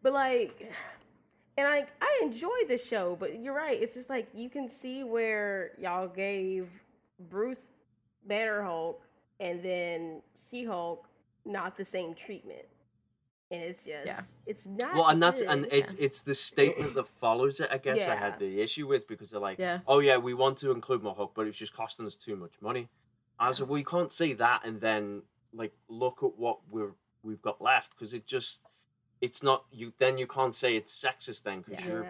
But 0.01 0.13
like, 0.13 0.71
and 1.58 1.67
I 1.67 1.86
I 2.02 2.20
enjoy 2.24 2.65
the 2.67 2.78
show, 2.78 3.17
but 3.20 3.39
you're 3.39 3.56
right. 3.56 3.82
It's 3.82 3.93
just 3.93 4.10
like 4.10 4.28
you 4.34 4.50
can 4.50 4.70
see 4.82 5.04
where 5.04 5.72
y'all 5.80 6.08
gave 6.08 6.70
Bruce 7.30 7.67
Banner 8.26 8.63
Hulk 8.63 9.02
and 9.39 9.62
then 9.63 10.22
She 10.50 10.63
Hulk 10.63 11.08
not 11.46 11.78
the 11.78 11.86
same 11.86 12.13
treatment 12.13 12.65
and 13.52 13.62
it's 13.63 13.84
just 13.84 14.06
yeah. 14.06 14.22
it's 14.46 14.65
not 14.65 14.93
well 14.93 15.08
and 15.08 15.22
that's 15.24 15.41
good. 15.41 15.50
and 15.50 15.67
it's 15.72 15.93
it's 15.93 16.22
the 16.22 16.36
statement 16.36 16.93
that 16.96 17.08
follows 17.08 17.60
it 17.60 17.70
i 17.72 17.78
guess 17.78 18.00
yeah. 18.00 18.13
i 18.13 18.15
had 18.15 18.38
the 18.39 18.60
issue 18.62 18.88
with 18.88 19.08
because 19.08 19.32
they're 19.32 19.39
like 19.39 19.58
yeah. 19.58 19.80
oh 19.88 20.00
yeah 20.00 20.17
we 20.17 20.34
want 20.34 20.58
to 20.58 20.72
include 20.72 21.02
more 21.02 21.15
Hulk, 21.15 21.32
but 21.34 21.48
it's 21.48 21.58
just 21.58 21.74
costing 21.74 22.06
us 22.06 22.15
too 22.15 22.36
much 22.36 22.54
money 22.62 22.89
i 23.39 23.48
was 23.48 23.60
like 23.60 23.70
well 23.70 23.80
you 23.80 23.86
can't 23.86 24.12
say 24.12 24.34
that 24.34 24.65
and 24.65 24.82
then 24.82 25.22
like 25.54 25.72
look 25.88 26.20
at 26.24 26.38
what 26.38 26.60
we're 26.70 26.91
we've 27.24 27.41
got 27.41 27.62
left 27.62 27.91
because 27.91 28.13
it 28.13 28.28
just 28.28 28.62
it's 29.21 29.41
not 29.41 29.65
you 29.71 29.93
then 29.97 30.17
you 30.17 30.27
can't 30.27 30.56
say 30.56 30.75
it's 30.75 30.93
sexist 31.03 31.43
then 31.43 31.62
because 31.62 31.86
you're 31.86 32.08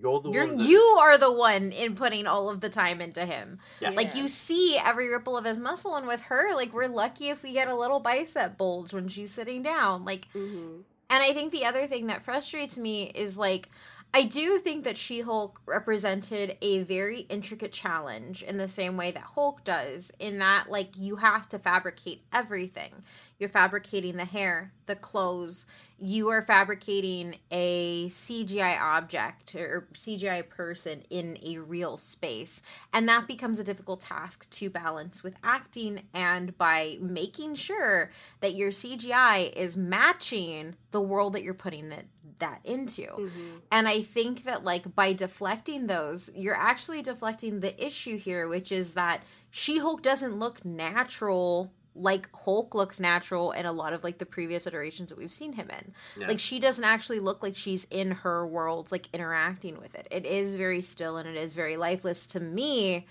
you're 0.00 0.20
the 0.20 0.30
You're, 0.30 0.46
one. 0.46 0.58
That... 0.58 0.68
You 0.68 0.80
are 1.00 1.16
the 1.18 1.32
one 1.32 1.72
in 1.72 1.94
putting 1.94 2.26
all 2.26 2.50
of 2.50 2.60
the 2.60 2.68
time 2.68 3.00
into 3.00 3.24
him. 3.24 3.58
Yeah. 3.80 3.90
Like 3.90 4.14
you 4.14 4.28
see 4.28 4.78
every 4.78 5.08
ripple 5.08 5.36
of 5.36 5.44
his 5.44 5.58
muscle, 5.58 5.96
and 5.96 6.06
with 6.06 6.22
her, 6.22 6.54
like 6.54 6.72
we're 6.74 6.88
lucky 6.88 7.28
if 7.28 7.42
we 7.42 7.52
get 7.52 7.68
a 7.68 7.74
little 7.74 8.00
bicep 8.00 8.58
bulge 8.58 8.92
when 8.92 9.08
she's 9.08 9.32
sitting 9.32 9.62
down. 9.62 10.04
Like, 10.04 10.28
mm-hmm. 10.34 10.80
and 11.08 11.22
I 11.22 11.32
think 11.32 11.50
the 11.50 11.64
other 11.64 11.86
thing 11.86 12.08
that 12.08 12.22
frustrates 12.22 12.78
me 12.78 13.04
is 13.14 13.38
like. 13.38 13.68
I 14.14 14.22
do 14.22 14.58
think 14.58 14.84
that 14.84 14.96
She 14.96 15.20
Hulk 15.20 15.60
represented 15.66 16.56
a 16.62 16.84
very 16.84 17.22
intricate 17.22 17.72
challenge 17.72 18.42
in 18.42 18.56
the 18.56 18.68
same 18.68 18.96
way 18.96 19.10
that 19.10 19.22
Hulk 19.34 19.62
does, 19.64 20.12
in 20.18 20.38
that, 20.38 20.70
like, 20.70 20.96
you 20.96 21.16
have 21.16 21.48
to 21.50 21.58
fabricate 21.58 22.22
everything. 22.32 23.02
You're 23.38 23.50
fabricating 23.50 24.16
the 24.16 24.24
hair, 24.24 24.72
the 24.86 24.94
clothes, 24.94 25.66
you 25.98 26.28
are 26.28 26.42
fabricating 26.42 27.36
a 27.50 28.06
CGI 28.08 28.78
object 28.78 29.54
or 29.54 29.88
CGI 29.94 30.46
person 30.46 31.02
in 31.08 31.38
a 31.42 31.58
real 31.58 31.96
space. 31.96 32.62
And 32.92 33.08
that 33.08 33.26
becomes 33.26 33.58
a 33.58 33.64
difficult 33.64 34.02
task 34.02 34.48
to 34.50 34.68
balance 34.68 35.22
with 35.22 35.36
acting 35.42 36.02
and 36.12 36.56
by 36.58 36.98
making 37.00 37.54
sure 37.54 38.10
that 38.40 38.54
your 38.54 38.70
CGI 38.70 39.52
is 39.54 39.76
matching 39.76 40.76
the 40.90 41.00
world 41.00 41.32
that 41.32 41.42
you're 41.42 41.54
putting 41.54 41.90
it, 41.90 42.06
that 42.38 42.60
into. 42.64 43.06
Mm-hmm. 43.06 43.56
And 43.72 43.88
I 43.88 44.02
think 44.02 44.44
that, 44.44 44.64
like, 44.64 44.94
by 44.94 45.14
deflecting 45.14 45.86
those, 45.86 46.30
you're 46.34 46.58
actually 46.58 47.00
deflecting 47.00 47.60
the 47.60 47.84
issue 47.84 48.18
here, 48.18 48.48
which 48.48 48.70
is 48.70 48.92
that 48.94 49.22
She 49.50 49.78
Hulk 49.78 50.02
doesn't 50.02 50.38
look 50.38 50.62
natural 50.62 51.72
like 51.96 52.28
Hulk 52.44 52.74
looks 52.74 53.00
natural 53.00 53.52
in 53.52 53.66
a 53.66 53.72
lot 53.72 53.92
of 53.92 54.04
like 54.04 54.18
the 54.18 54.26
previous 54.26 54.66
iterations 54.66 55.10
that 55.10 55.18
we've 55.18 55.32
seen 55.32 55.54
him 55.54 55.70
in. 55.70 55.92
Yeah. 56.20 56.28
Like 56.28 56.40
she 56.40 56.58
doesn't 56.58 56.84
actually 56.84 57.20
look 57.20 57.42
like 57.42 57.56
she's 57.56 57.84
in 57.90 58.10
her 58.10 58.46
worlds, 58.46 58.92
like 58.92 59.08
interacting 59.12 59.80
with 59.80 59.94
it. 59.94 60.06
It 60.10 60.26
is 60.26 60.56
very 60.56 60.82
still 60.82 61.16
and 61.16 61.28
it 61.28 61.36
is 61.36 61.54
very 61.54 61.76
lifeless 61.76 62.26
to 62.28 62.40
me. 62.40 63.06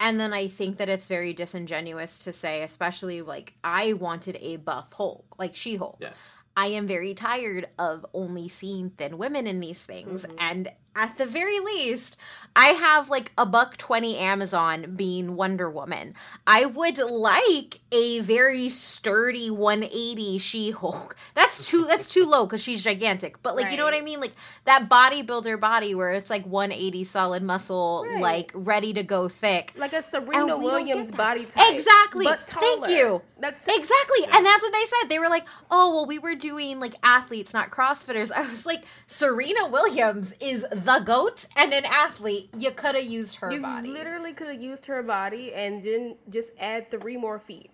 And 0.00 0.18
then 0.18 0.32
I 0.32 0.48
think 0.48 0.78
that 0.78 0.88
it's 0.88 1.06
very 1.06 1.32
disingenuous 1.32 2.18
to 2.20 2.32
say, 2.32 2.62
especially 2.62 3.22
like 3.22 3.54
I 3.62 3.92
wanted 3.92 4.36
a 4.40 4.56
buff 4.56 4.92
Hulk, 4.92 5.24
like 5.38 5.54
She 5.54 5.76
Hulk. 5.76 5.98
Yeah. 6.00 6.12
I 6.56 6.66
am 6.66 6.86
very 6.86 7.14
tired 7.14 7.68
of 7.78 8.04
only 8.12 8.48
seeing 8.48 8.90
thin 8.90 9.16
women 9.16 9.46
in 9.46 9.60
these 9.60 9.84
things. 9.84 10.26
Mm-hmm. 10.26 10.36
And 10.38 10.72
at 10.94 11.16
the 11.16 11.26
very 11.26 11.60
least, 11.60 12.16
I 12.54 12.66
have 12.68 13.08
like 13.08 13.32
a 13.38 13.46
buck 13.46 13.76
20 13.78 14.16
Amazon 14.18 14.94
being 14.94 15.36
Wonder 15.36 15.70
Woman. 15.70 16.14
I 16.46 16.66
would 16.66 16.98
like 16.98 17.80
a 17.90 18.20
very 18.20 18.68
sturdy 18.68 19.50
180 19.50 20.38
She-Hulk. 20.38 21.16
That's 21.34 21.66
too 21.66 21.84
that's 21.88 22.06
too 22.08 22.24
low 22.26 22.46
cuz 22.46 22.62
she's 22.62 22.82
gigantic. 22.82 23.42
But 23.42 23.56
like 23.56 23.64
right. 23.64 23.72
you 23.72 23.78
know 23.78 23.84
what 23.84 23.94
I 23.94 24.00
mean? 24.00 24.20
Like 24.20 24.32
that 24.64 24.88
bodybuilder 24.88 25.58
body 25.60 25.94
where 25.94 26.10
it's 26.10 26.30
like 26.30 26.44
180 26.44 27.04
solid 27.04 27.42
muscle 27.42 28.06
right. 28.06 28.20
like 28.20 28.52
ready 28.54 28.92
to 28.94 29.02
go 29.02 29.28
thick. 29.28 29.72
Like 29.76 29.92
a 29.92 30.02
Serena 30.02 30.56
Williams 30.56 31.10
body 31.10 31.46
type. 31.46 31.74
Exactly. 31.74 32.26
Thank 32.26 32.88
you. 32.88 33.22
That's 33.38 33.60
Exactly. 33.66 34.24
And 34.32 34.46
that's 34.46 34.62
what 34.62 34.72
they 34.72 34.84
said. 34.84 35.08
They 35.08 35.18
were 35.18 35.28
like, 35.28 35.44
"Oh, 35.70 35.92
well 35.92 36.06
we 36.06 36.18
were 36.18 36.34
doing 36.34 36.80
like 36.80 36.94
athletes, 37.02 37.52
not 37.52 37.70
CrossFitters." 37.70 38.30
I 38.36 38.42
was 38.42 38.64
like, 38.64 38.84
"Serena 39.06 39.66
Williams 39.66 40.34
is 40.40 40.64
the 40.84 41.00
goat 41.04 41.46
and 41.56 41.72
an 41.72 41.84
athlete, 41.86 42.50
you 42.56 42.70
could 42.70 42.94
have 42.94 43.04
used 43.04 43.36
her 43.36 43.52
you 43.52 43.60
body. 43.60 43.88
literally 43.88 44.32
could 44.32 44.48
have 44.48 44.60
used 44.60 44.86
her 44.86 45.02
body 45.02 45.52
and 45.54 45.84
then 45.84 46.16
just 46.30 46.50
add 46.58 46.90
three 46.90 47.16
more 47.16 47.38
feet. 47.38 47.70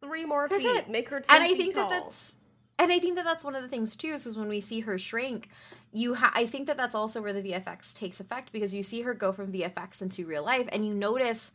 Three 0.00 0.24
more 0.24 0.48
That's 0.48 0.62
feet. 0.62 0.76
it. 0.76 0.88
Make 0.90 1.08
her 1.08 1.20
10 1.20 1.34
and 1.36 1.44
I 1.44 1.54
think 1.56 1.74
tall. 1.74 1.88
that 1.88 2.02
that's 2.04 2.36
and 2.80 2.92
I 2.92 3.00
think 3.00 3.16
that 3.16 3.24
that's 3.24 3.42
one 3.42 3.56
of 3.56 3.62
the 3.62 3.68
things 3.68 3.96
too 3.96 4.08
is 4.10 4.22
'cause 4.24 4.38
when 4.38 4.46
we 4.48 4.60
see 4.60 4.80
her 4.80 4.98
shrink, 4.98 5.48
you 5.92 6.14
ha- 6.14 6.30
I 6.34 6.46
think 6.46 6.68
that 6.68 6.76
that's 6.76 6.94
also 6.94 7.20
where 7.20 7.32
the 7.32 7.42
VFX 7.42 7.92
takes 7.92 8.20
effect 8.20 8.52
because 8.52 8.72
you 8.74 8.84
see 8.84 9.00
her 9.02 9.14
go 9.14 9.32
from 9.32 9.50
VFX 9.52 10.00
into 10.00 10.24
real 10.26 10.44
life 10.44 10.68
and 10.70 10.86
you 10.86 10.94
notice 10.94 11.50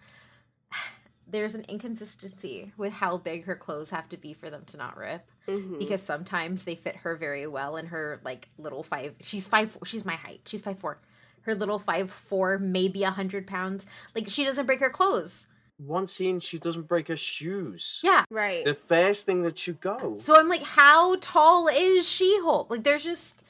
there's 1.34 1.56
an 1.56 1.66
inconsistency 1.68 2.72
with 2.78 2.94
how 2.94 3.18
big 3.18 3.44
her 3.46 3.56
clothes 3.56 3.90
have 3.90 4.08
to 4.10 4.18
be 4.18 4.34
for 4.34 4.50
them 4.50 4.64
to 4.68 4.78
not 4.78 4.96
rip 4.98 5.30
Mhm. 5.48 5.78
because 5.80 6.02
sometimes 6.02 6.64
they 6.64 6.76
fit 6.76 6.96
her 6.98 7.16
very 7.18 7.46
well 7.48 7.76
and 7.76 7.90
her 7.90 8.22
like 8.24 8.48
little 8.58 8.84
five 8.84 9.16
she's 9.20 9.46
five 9.48 9.72
four, 9.72 9.86
she's 9.86 10.06
my 10.06 10.16
height 10.16 10.42
she's 10.46 10.62
five 10.62 10.80
four 10.80 11.00
her 11.42 11.54
little 11.56 11.80
five 11.80 12.10
four 12.10 12.58
maybe 12.58 13.04
a 13.04 13.12
hundred 13.12 13.46
pounds 13.48 13.86
like 14.16 14.30
she 14.30 14.46
doesn't 14.46 14.66
break 14.66 14.80
her 14.80 14.90
clothes 14.90 15.48
One 15.78 16.08
scene, 16.08 16.40
she 16.40 16.60
doesn't 16.60 16.88
break 16.88 17.08
her 17.10 17.18
shoes. 17.18 18.00
yeah 18.04 18.24
right. 18.30 18.64
The 18.64 18.76
first 18.76 19.26
thing 19.26 19.42
that 19.42 19.66
you 19.68 19.74
go. 19.74 20.18
So 20.20 20.40
I'm 20.40 20.48
like, 20.48 20.64
how 20.64 21.18
tall 21.20 21.68
is 21.68 22.08
She 22.08 22.40
Hulk? 22.44 22.70
Like, 22.70 22.84
there's 22.84 23.04
just, 23.04 23.44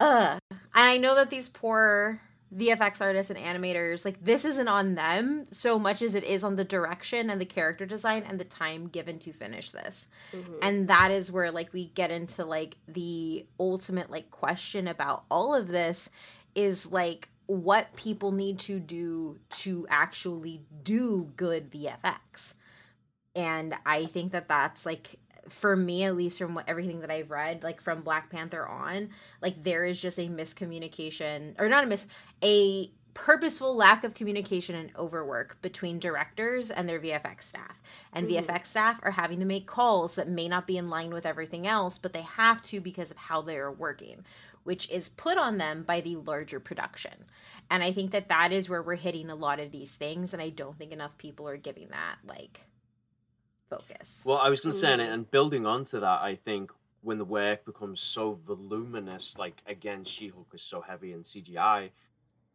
uh. 0.00 0.38
And 0.50 0.58
I 0.74 0.96
know 0.96 1.14
that 1.14 1.28
these 1.30 1.48
poor 1.50 2.20
VFX 2.56 3.00
artists 3.00 3.30
and 3.30 3.38
animators, 3.38 4.04
like, 4.04 4.24
this 4.24 4.44
isn't 4.44 4.68
on 4.68 4.94
them 4.94 5.44
so 5.50 5.78
much 5.78 6.02
as 6.02 6.14
it 6.14 6.24
is 6.24 6.44
on 6.44 6.56
the 6.56 6.64
direction 6.64 7.30
and 7.30 7.40
the 7.40 7.46
character 7.46 7.86
design 7.86 8.24
and 8.28 8.38
the 8.38 8.44
time 8.44 8.88
given 8.88 9.18
to 9.20 9.32
finish 9.32 9.70
this. 9.70 10.08
Mm-hmm. 10.32 10.54
And 10.62 10.88
that 10.88 11.10
is 11.10 11.32
where, 11.32 11.50
like, 11.50 11.72
we 11.72 11.86
get 11.86 12.10
into, 12.10 12.44
like, 12.44 12.76
the 12.86 13.46
ultimate, 13.58 14.10
like, 14.10 14.30
question 14.30 14.86
about 14.86 15.24
all 15.30 15.54
of 15.54 15.68
this 15.68 16.10
is, 16.54 16.90
like, 16.90 17.28
what 17.46 17.94
people 17.96 18.32
need 18.32 18.58
to 18.58 18.78
do 18.78 19.38
to 19.50 19.86
actually 19.90 20.62
do 20.82 21.30
good 21.36 21.70
VFX 21.70 22.54
and 23.36 23.74
i 23.84 24.04
think 24.04 24.32
that 24.32 24.48
that's 24.48 24.86
like 24.86 25.18
for 25.48 25.76
me 25.76 26.04
at 26.04 26.16
least 26.16 26.38
from 26.38 26.54
what 26.54 26.68
everything 26.68 27.00
that 27.00 27.10
i've 27.10 27.30
read 27.30 27.62
like 27.62 27.80
from 27.80 28.02
black 28.02 28.30
panther 28.30 28.66
on 28.66 29.10
like 29.42 29.54
there 29.56 29.84
is 29.84 30.00
just 30.00 30.18
a 30.18 30.28
miscommunication 30.28 31.54
or 31.58 31.68
not 31.68 31.84
a 31.84 31.86
mis 31.86 32.06
a 32.42 32.90
purposeful 33.14 33.76
lack 33.76 34.02
of 34.02 34.12
communication 34.12 34.74
and 34.74 34.90
overwork 34.96 35.60
between 35.62 36.00
directors 36.00 36.70
and 36.70 36.88
their 36.88 36.98
vfx 36.98 37.42
staff. 37.42 37.80
And 38.12 38.28
mm-hmm. 38.28 38.44
vfx 38.44 38.66
staff 38.66 39.00
are 39.02 39.12
having 39.12 39.38
to 39.38 39.46
make 39.46 39.66
calls 39.66 40.16
that 40.16 40.28
may 40.28 40.48
not 40.48 40.66
be 40.66 40.76
in 40.76 40.90
line 40.90 41.10
with 41.10 41.24
everything 41.24 41.66
else 41.66 41.96
but 41.96 42.12
they 42.12 42.22
have 42.22 42.60
to 42.62 42.80
because 42.80 43.10
of 43.10 43.16
how 43.16 43.40
they 43.40 43.56
are 43.56 43.72
working 43.72 44.24
which 44.64 44.90
is 44.90 45.10
put 45.10 45.36
on 45.36 45.58
them 45.58 45.82
by 45.82 46.00
the 46.00 46.16
larger 46.16 46.58
production. 46.58 47.24
And 47.70 47.82
i 47.82 47.92
think 47.92 48.10
that 48.10 48.28
that 48.28 48.52
is 48.52 48.68
where 48.68 48.82
we're 48.82 48.96
hitting 48.96 49.30
a 49.30 49.36
lot 49.36 49.60
of 49.60 49.70
these 49.70 49.94
things 49.94 50.32
and 50.32 50.42
i 50.42 50.48
don't 50.48 50.76
think 50.76 50.92
enough 50.92 51.16
people 51.16 51.48
are 51.48 51.56
giving 51.56 51.88
that 51.88 52.16
like 52.26 52.66
focus. 53.78 54.22
Well, 54.26 54.38
I 54.38 54.48
was 54.48 54.60
going 54.60 54.72
to 54.72 54.78
say, 54.78 54.92
and, 54.92 55.00
Mm. 55.02 55.12
and 55.12 55.30
building 55.30 55.66
onto 55.66 56.00
that, 56.00 56.20
I 56.22 56.34
think 56.34 56.72
when 57.02 57.18
the 57.18 57.24
work 57.24 57.64
becomes 57.64 58.00
so 58.00 58.32
voluminous, 58.46 59.38
like 59.38 59.62
again, 59.66 60.04
She 60.04 60.28
Hulk 60.28 60.48
is 60.54 60.62
so 60.62 60.80
heavy 60.80 61.12
in 61.12 61.22
CGI, 61.24 61.90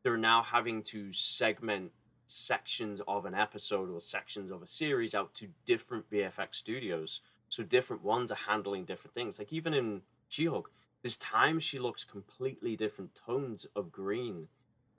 they're 0.04 0.18
now 0.18 0.42
having 0.42 0.82
to 0.84 1.12
segment 1.14 1.92
sections 2.26 3.02
of 3.08 3.26
an 3.26 3.34
episode 3.34 3.90
or 3.90 4.02
sections 4.02 4.52
of 4.52 4.62
a 4.62 4.68
series 4.68 5.14
out 5.16 5.34
to 5.36 5.48
different 5.66 6.10
VFX 6.10 6.56
studios. 6.56 7.22
So 7.50 7.64
different 7.64 8.04
ones 8.04 8.32
are 8.32 8.36
handling 8.48 8.86
different 8.86 9.14
things. 9.16 9.40
Like 9.40 9.52
even 9.52 9.74
in 9.74 10.02
She 10.28 10.46
Hulk, 10.46 10.72
there's 11.02 11.18
times 11.18 11.64
she 11.64 11.80
looks 11.80 12.04
completely 12.04 12.76
different 12.76 13.16
tones 13.16 13.66
of 13.76 13.92
green. 13.92 14.48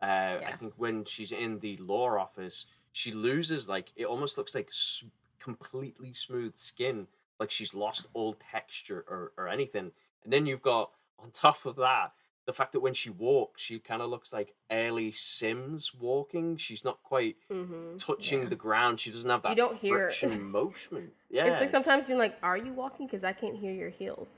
Uh, 0.02 0.40
I 0.46 0.54
think 0.59 0.74
when 0.76 1.04
she's 1.04 1.30
in 1.30 1.61
the 1.61 1.76
law 1.76 2.18
office, 2.18 2.66
she 2.92 3.12
loses 3.12 3.68
like 3.68 3.92
it 3.94 4.06
almost 4.06 4.37
looks 4.38 4.54
like 4.54 4.70
completely 5.40 6.12
smooth 6.14 6.57
skin, 6.57 7.07
like 7.38 7.50
she's 7.50 7.74
lost 7.74 8.07
all 8.12 8.35
texture 8.35 9.05
or, 9.09 9.33
or 9.37 9.48
anything. 9.48 9.92
And 10.24 10.33
then 10.33 10.46
you've 10.46 10.62
got 10.62 10.90
on 11.18 11.31
top 11.31 11.66
of 11.66 11.76
that 11.76 12.12
the 12.46 12.53
fact 12.53 12.72
that 12.72 12.81
when 12.81 12.94
she 12.94 13.11
walks, 13.11 13.62
she 13.62 13.79
kind 13.79 14.03
of 14.03 14.11
looks 14.11 14.33
like 14.33 14.55
early 14.70 15.12
Sims 15.12 15.94
walking. 15.94 16.57
She's 16.57 16.85
not 16.85 17.03
quite 17.03 17.37
hmm 17.50 17.96
touching 17.96 18.42
Yeah. 18.42 18.48
the 18.48 18.57
ground. 18.57 18.98
She 18.98 19.11
doesn't 19.11 19.29
have 19.29 19.42
that 19.42 19.50
You 19.50 19.57
don't 19.57 19.76
hear 19.76 20.12
motion. 20.38 21.11
Yeah, 21.31 21.46
it's 21.46 21.61
like 21.61 21.70
sometimes 21.70 22.09
you're 22.09 22.18
like, 22.18 22.35
are 22.42 22.57
you 22.57 22.72
walking? 22.72 23.07
Because 23.07 23.24
I 23.24 23.33
can't 23.33 23.57
hear 23.57 23.72
your 23.72 23.90
heels. 23.90 24.29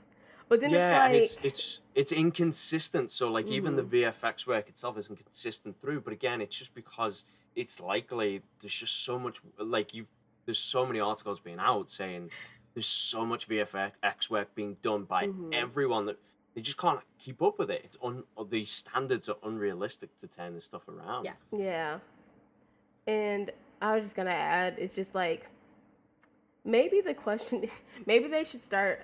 But 0.49 0.61
then 0.61 0.71
yeah, 0.71 1.05
and 1.05 1.15
it's 1.15 1.33
it's 1.33 1.37
like, 1.37 1.45
it's 1.45 1.79
it's 1.95 2.11
inconsistent. 2.11 3.11
So 3.11 3.31
like 3.31 3.49
even 3.51 3.75
the 3.75 3.83
Mhm. 3.83 4.13
VFX 4.13 4.45
work 4.45 4.69
itself 4.69 4.97
isn't 4.97 5.15
consistent 5.17 5.79
through. 5.81 6.01
But 6.01 6.13
again, 6.13 6.41
it's 6.41 6.55
just 6.57 6.73
because 6.75 7.23
it's 7.55 7.79
likely 7.79 8.41
there's 8.61 8.75
just 8.77 9.03
so 9.03 9.17
much 9.17 9.41
like 9.57 9.93
you 9.93 10.05
there's 10.45 10.59
so 10.59 10.85
many 10.85 10.99
articles 10.99 11.39
being 11.39 11.59
out 11.59 11.89
saying 11.89 12.29
there's 12.73 12.87
so 12.87 13.25
much 13.25 13.47
VFX 13.47 14.29
work 14.29 14.53
being 14.55 14.77
done 14.81 15.03
by 15.03 15.27
Mhm. 15.27 15.53
everyone 15.53 16.05
that 16.07 16.17
they 16.55 16.61
just 16.61 16.77
can't 16.77 16.99
keep 17.17 17.41
up 17.41 17.57
with 17.59 17.71
it. 17.71 17.81
It's 17.83 17.97
un 18.03 18.23
the 18.49 18.65
standards 18.65 19.29
are 19.29 19.37
unrealistic 19.43 20.17
to 20.19 20.27
turn 20.27 20.53
this 20.53 20.65
stuff 20.65 20.87
around. 20.87 21.25
Yeah. 21.25 21.33
yeah. 21.51 21.99
And 23.07 23.51
I 23.81 23.95
was 23.95 24.03
just 24.03 24.15
gonna 24.15 24.29
add, 24.31 24.77
it's 24.79 24.95
just 24.95 25.13
like 25.15 25.47
maybe 26.63 27.01
the 27.01 27.13
question, 27.13 27.69
maybe 28.05 28.27
they 28.27 28.43
should 28.43 28.63
start. 28.63 29.01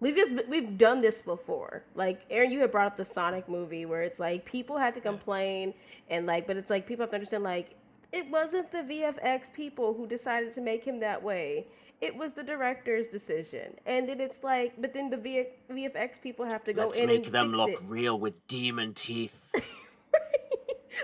We've 0.00 0.16
just 0.16 0.32
we've 0.48 0.76
done 0.76 1.00
this 1.00 1.20
before. 1.20 1.84
Like 1.94 2.22
Aaron, 2.28 2.50
you 2.50 2.58
had 2.60 2.72
brought 2.72 2.88
up 2.88 2.96
the 2.96 3.04
Sonic 3.04 3.48
movie 3.48 3.86
where 3.86 4.02
it's 4.02 4.18
like 4.18 4.44
people 4.44 4.76
had 4.76 4.94
to 4.94 5.00
complain 5.00 5.74
and 6.10 6.26
like, 6.26 6.46
but 6.48 6.56
it's 6.56 6.70
like 6.70 6.86
people 6.88 7.04
have 7.04 7.10
to 7.10 7.16
understand 7.16 7.44
like 7.44 7.76
it 8.12 8.30
wasn't 8.30 8.70
the 8.70 8.78
VFX 8.78 9.52
people 9.54 9.94
who 9.94 10.06
decided 10.06 10.54
to 10.54 10.60
make 10.60 10.84
him 10.84 11.00
that 11.00 11.22
way. 11.22 11.66
It 12.00 12.16
was 12.16 12.32
the 12.32 12.42
director's 12.42 13.06
decision, 13.06 13.74
and 13.86 14.08
then 14.08 14.20
it's 14.20 14.42
like, 14.42 14.72
but 14.80 14.92
then 14.92 15.08
the 15.08 15.16
v- 15.16 15.46
VFX 15.70 16.20
people 16.20 16.44
have 16.44 16.64
to 16.64 16.72
go 16.72 16.86
Let's 16.86 16.98
in 16.98 17.06
make 17.06 17.26
and 17.26 17.34
them 17.34 17.46
fix 17.50 17.56
look 17.56 17.70
it. 17.70 17.78
real 17.86 18.18
with 18.18 18.46
demon 18.48 18.92
teeth. 18.94 19.34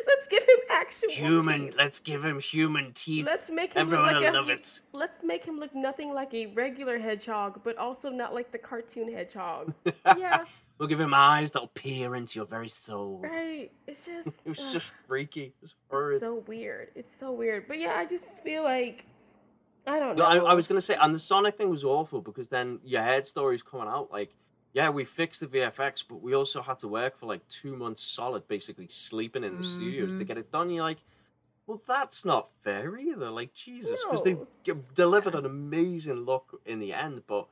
Let's 0.07 0.27
give 0.29 0.42
him 0.42 0.59
actual 0.71 1.11
Human. 1.11 1.61
teeth. 1.66 1.75
Let's 1.77 2.01
give 2.01 2.25
him 2.25 2.40
human 2.40 2.92
teeth. 2.92 3.25
Let's 3.27 3.49
make 3.51 3.73
him 3.73 3.81
Everyone 3.83 4.07
look 4.07 4.14
like 4.16 4.23
will 4.33 4.38
a, 4.38 4.40
love 4.40 4.51
it. 4.51 4.81
Let's 4.92 5.16
make 5.25 5.44
him 5.44 5.59
look 5.59 5.75
nothing 5.75 6.12
like 6.12 6.35
a 6.35 6.47
regular 6.49 6.99
hedgehog, 6.99 7.61
but 7.64 7.77
also 7.79 8.11
not 8.11 8.35
like 8.35 8.53
the 8.53 8.59
cartoon 8.59 9.11
hedgehog. 9.12 9.73
yeah. 10.18 10.44
We'll 10.79 10.88
give 10.88 11.01
him 11.01 11.12
eyes 11.12 11.51
that'll 11.51 11.69
peer 11.69 12.14
into 12.14 12.38
your 12.38 12.47
very 12.47 12.69
soul. 12.69 13.21
right? 13.23 13.71
It's 13.87 14.05
just 14.07 14.29
It 14.45 14.49
was 14.49 14.59
ugh, 14.61 14.73
just 14.73 14.93
freaky. 15.07 15.43
It 15.47 15.55
was 15.61 15.75
horrid. 15.91 16.21
so 16.21 16.45
weird. 16.47 16.88
It's 16.95 17.12
so 17.19 17.33
weird. 17.33 17.67
But 17.67 17.79
yeah, 17.79 17.95
I 17.97 18.07
just 18.07 18.41
feel 18.43 18.62
like 18.62 19.05
I 19.87 19.99
don't 19.99 20.17
No, 20.17 20.23
know. 20.33 20.47
I, 20.47 20.51
I 20.53 20.55
was 20.55 20.67
gonna 20.69 20.81
say, 20.81 20.97
and 21.01 21.14
the 21.14 21.19
Sonic 21.19 21.57
thing 21.57 21.69
was 21.71 21.83
awful 21.85 22.21
because 22.21 22.49
then 22.49 22.79
you 22.85 22.99
heard 22.99 23.27
stories 23.27 23.62
coming 23.62 23.88
out 23.88 24.11
like, 24.12 24.35
yeah, 24.75 24.91
we 24.91 25.05
fixed 25.05 25.41
the 25.41 25.47
VFX, 25.47 26.05
but 26.09 26.21
we 26.23 26.35
also 26.35 26.61
had 26.62 26.79
to 26.81 26.88
work 26.88 27.19
for 27.19 27.27
like 27.27 27.47
two 27.49 27.75
months 27.75 28.03
solid, 28.03 28.47
basically 28.47 28.87
sleeping 28.88 29.43
in 29.43 29.57
the 29.57 29.62
studios 29.64 30.11
to 30.19 30.25
Mhm. 30.25 30.27
get 30.29 30.38
it 30.38 30.53
done. 30.53 30.71
You're 30.71 30.85
like, 30.85 30.99
well, 31.67 31.81
that's 31.88 32.25
not 32.25 32.51
fair 32.62 32.97
either. 32.99 33.31
Like 33.31 33.53
Jesus, 33.55 34.05
because 34.05 34.23
they 34.23 34.37
g- 34.62 34.75
delivered 34.95 35.35
an 35.35 35.47
amazing 35.47 36.25
look 36.25 36.61
in 36.67 36.79
the 36.81 36.93
end, 36.93 37.23
but 37.27 37.49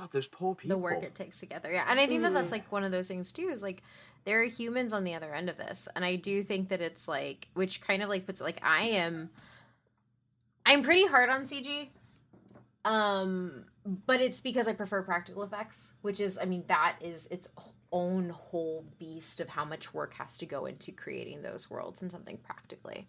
God, 0.00 0.12
those 0.12 0.26
poor 0.26 0.54
people. 0.54 0.76
The 0.76 0.82
work 0.82 1.02
it 1.02 1.14
takes 1.14 1.38
together. 1.40 1.70
Yeah. 1.70 1.84
And 1.88 2.00
I 2.00 2.06
think 2.06 2.22
that 2.22 2.32
that's 2.32 2.52
like 2.52 2.70
one 2.72 2.84
of 2.84 2.90
those 2.92 3.06
things 3.08 3.32
too 3.32 3.48
is 3.50 3.62
like 3.62 3.82
there 4.24 4.40
are 4.40 4.44
humans 4.44 4.92
on 4.94 5.04
the 5.04 5.14
other 5.14 5.34
end 5.34 5.50
of 5.50 5.58
this. 5.58 5.88
And 5.94 6.04
I 6.04 6.16
do 6.16 6.42
think 6.42 6.70
that 6.70 6.80
it's 6.80 7.06
like 7.06 7.48
which 7.54 7.80
kind 7.82 8.02
of 8.02 8.08
like 8.08 8.24
puts 8.26 8.40
like 8.40 8.60
I 8.64 8.80
am 8.82 9.28
I'm 10.64 10.82
pretty 10.82 11.06
hard 11.06 11.28
on 11.28 11.42
CG. 11.42 11.88
Um 12.84 13.64
but 13.84 14.20
it's 14.20 14.40
because 14.40 14.68
I 14.68 14.72
prefer 14.72 15.02
practical 15.02 15.42
effects, 15.42 15.92
which 16.02 16.20
is 16.20 16.38
I 16.40 16.46
mean 16.46 16.64
that 16.68 16.96
is 17.00 17.26
its 17.30 17.48
own 17.92 18.30
whole 18.30 18.86
beast 18.98 19.40
of 19.40 19.48
how 19.48 19.64
much 19.64 19.92
work 19.92 20.14
has 20.14 20.38
to 20.38 20.46
go 20.46 20.64
into 20.64 20.92
creating 20.92 21.42
those 21.42 21.68
worlds 21.68 22.00
and 22.00 22.10
something 22.10 22.38
practically. 22.38 23.06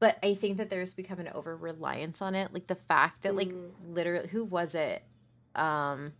But 0.00 0.18
I 0.22 0.34
think 0.34 0.58
that 0.58 0.70
there's 0.70 0.92
become 0.94 1.20
an 1.20 1.28
over 1.28 1.56
reliance 1.56 2.20
on 2.20 2.34
it. 2.34 2.52
Like 2.52 2.66
the 2.66 2.74
fact 2.74 3.22
that 3.22 3.34
like 3.34 3.48
Mm. 3.48 3.70
literally 3.88 4.28
who 4.28 4.44
was 4.44 4.74
it? 4.74 5.04
Um 5.58 6.12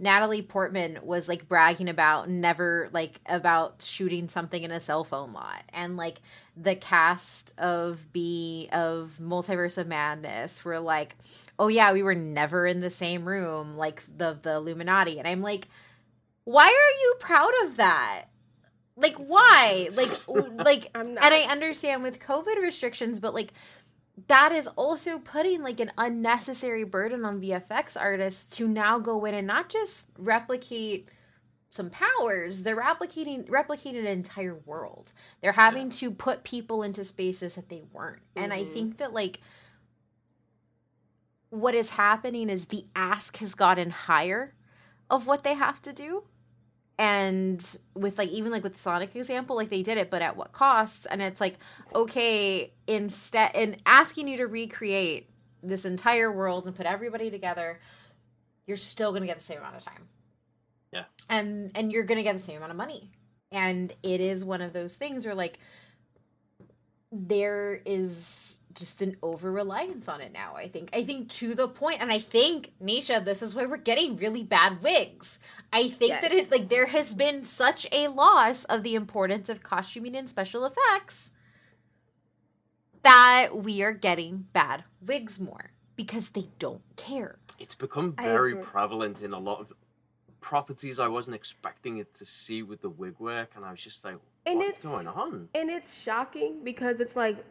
Natalie 0.00 0.40
Portman 0.40 0.98
was 1.02 1.28
like 1.28 1.46
bragging 1.46 1.90
about 1.90 2.28
never 2.28 2.88
like 2.90 3.20
about 3.26 3.82
shooting 3.82 4.30
something 4.30 4.62
in 4.62 4.70
a 4.70 4.80
cell 4.80 5.04
phone 5.04 5.34
lot 5.34 5.62
and 5.74 5.98
like 5.98 6.22
the 6.56 6.74
cast 6.74 7.52
of 7.58 8.10
B 8.10 8.68
of 8.72 9.18
Multiverse 9.20 9.76
of 9.76 9.86
Madness 9.86 10.64
were 10.64 10.80
like, 10.80 11.16
"Oh 11.58 11.68
yeah, 11.68 11.92
we 11.92 12.02
were 12.02 12.14
never 12.14 12.66
in 12.66 12.80
the 12.80 12.90
same 12.90 13.26
room 13.26 13.76
like 13.76 14.02
the 14.16 14.38
the 14.40 14.54
Illuminati." 14.54 15.18
And 15.18 15.28
I'm 15.28 15.42
like, 15.42 15.68
"Why 16.44 16.64
are 16.64 17.00
you 17.02 17.14
proud 17.18 17.52
of 17.64 17.76
that?" 17.76 18.26
Like 18.96 19.16
why? 19.16 19.88
Like 19.92 20.10
like 20.28 20.90
I'm 20.94 21.14
not. 21.14 21.24
and 21.24 21.34
I 21.34 21.42
understand 21.42 22.02
with 22.02 22.20
COVID 22.20 22.60
restrictions, 22.60 23.20
but 23.20 23.34
like 23.34 23.52
that 24.28 24.52
is 24.52 24.66
also 24.68 25.18
putting 25.18 25.62
like 25.62 25.80
an 25.80 25.92
unnecessary 25.96 26.84
burden 26.84 27.24
on 27.24 27.40
VFX 27.40 27.96
artists 27.98 28.56
to 28.56 28.66
now 28.66 28.98
go 28.98 29.24
in 29.24 29.34
and 29.34 29.46
not 29.46 29.68
just 29.68 30.06
replicate 30.18 31.08
some 31.68 31.88
powers, 31.88 32.64
they're 32.64 32.76
replicating 32.76 33.48
replicating 33.48 34.00
an 34.00 34.06
entire 34.06 34.56
world. 34.66 35.12
They're 35.40 35.52
having 35.52 35.86
yeah. 35.86 35.98
to 35.98 36.10
put 36.10 36.42
people 36.42 36.82
into 36.82 37.04
spaces 37.04 37.54
that 37.54 37.68
they 37.68 37.82
weren't. 37.92 38.18
Mm-hmm. 38.34 38.42
And 38.42 38.52
I 38.52 38.62
mm-hmm. 38.62 38.72
think 38.72 38.96
that 38.98 39.12
like 39.14 39.40
what 41.50 41.74
is 41.74 41.90
happening 41.90 42.50
is 42.50 42.66
the 42.66 42.86
ask 42.96 43.36
has 43.38 43.54
gotten 43.54 43.90
higher 43.90 44.54
of 45.08 45.26
what 45.26 45.44
they 45.44 45.54
have 45.54 45.80
to 45.82 45.92
do. 45.92 46.24
And 47.00 47.78
with 47.94 48.18
like 48.18 48.28
even 48.28 48.52
like 48.52 48.62
with 48.62 48.76
Sonic 48.76 49.16
example, 49.16 49.56
like 49.56 49.70
they 49.70 49.82
did 49.82 49.98
it, 49.98 50.10
but 50.10 50.22
at 50.22 50.36
what 50.36 50.52
costs? 50.52 51.06
And 51.06 51.22
it's 51.22 51.40
like, 51.40 51.58
okay, 51.94 52.72
instead 52.86 53.52
in 53.56 53.76
asking 53.86 54.28
you 54.28 54.36
to 54.36 54.46
recreate 54.46 55.30
this 55.62 55.84
entire 55.84 56.30
world 56.30 56.66
and 56.66 56.76
put 56.76 56.86
everybody 56.86 57.30
together, 57.30 57.80
you're 58.66 58.76
still 58.76 59.12
gonna 59.12 59.26
get 59.26 59.38
the 59.38 59.42
same 59.42 59.58
amount 59.58 59.76
of 59.76 59.84
time 59.84 60.08
yeah. 60.92 61.04
And 61.28 61.70
and 61.74 61.92
you're 61.92 62.04
going 62.04 62.18
to 62.18 62.22
get 62.22 62.34
the 62.34 62.42
same 62.42 62.56
amount 62.56 62.72
of 62.72 62.76
money. 62.76 63.10
And 63.52 63.92
it 64.02 64.20
is 64.20 64.44
one 64.44 64.60
of 64.60 64.72
those 64.72 64.96
things 64.96 65.24
where 65.24 65.34
like 65.34 65.58
there 67.12 67.80
is 67.84 68.58
just 68.80 69.02
an 69.02 69.16
over 69.22 69.52
reliance 69.52 70.08
on 70.08 70.20
it 70.20 70.32
now. 70.32 70.56
I 70.56 70.66
think. 70.66 70.90
I 70.92 71.04
think 71.04 71.28
to 71.28 71.54
the 71.54 71.68
point, 71.68 72.00
and 72.00 72.10
I 72.10 72.18
think 72.18 72.72
Nisha, 72.82 73.24
this 73.24 73.42
is 73.42 73.54
why 73.54 73.66
we're 73.66 73.76
getting 73.76 74.16
really 74.16 74.42
bad 74.42 74.82
wigs. 74.82 75.38
I 75.72 75.88
think 75.88 76.10
yes. 76.10 76.22
that 76.22 76.32
it 76.32 76.50
like 76.50 76.68
there 76.68 76.86
has 76.86 77.14
been 77.14 77.44
such 77.44 77.86
a 77.92 78.08
loss 78.08 78.64
of 78.64 78.82
the 78.82 78.96
importance 78.96 79.48
of 79.48 79.62
costuming 79.62 80.16
and 80.16 80.28
special 80.28 80.64
effects 80.64 81.30
that 83.02 83.50
we 83.54 83.82
are 83.82 83.92
getting 83.92 84.46
bad 84.52 84.84
wigs 85.00 85.38
more 85.38 85.70
because 85.96 86.30
they 86.30 86.48
don't 86.58 86.82
care. 86.96 87.38
It's 87.58 87.74
become 87.74 88.14
very 88.14 88.56
prevalent 88.56 89.22
in 89.22 89.32
a 89.32 89.38
lot 89.38 89.60
of 89.60 89.72
properties 90.40 90.98
I 90.98 91.08
wasn't 91.08 91.36
expecting 91.36 91.98
it 91.98 92.14
to 92.14 92.24
see 92.24 92.62
with 92.62 92.80
the 92.80 92.88
wig 92.88 93.14
work, 93.18 93.50
and 93.54 93.64
I 93.64 93.70
was 93.70 93.80
just 93.80 94.04
like, 94.04 94.16
"What's 94.46 94.78
going 94.78 95.06
on?" 95.06 95.50
And 95.54 95.70
it's 95.70 95.94
shocking 95.94 96.64
because 96.64 97.00
it's 97.00 97.14
like 97.14 97.44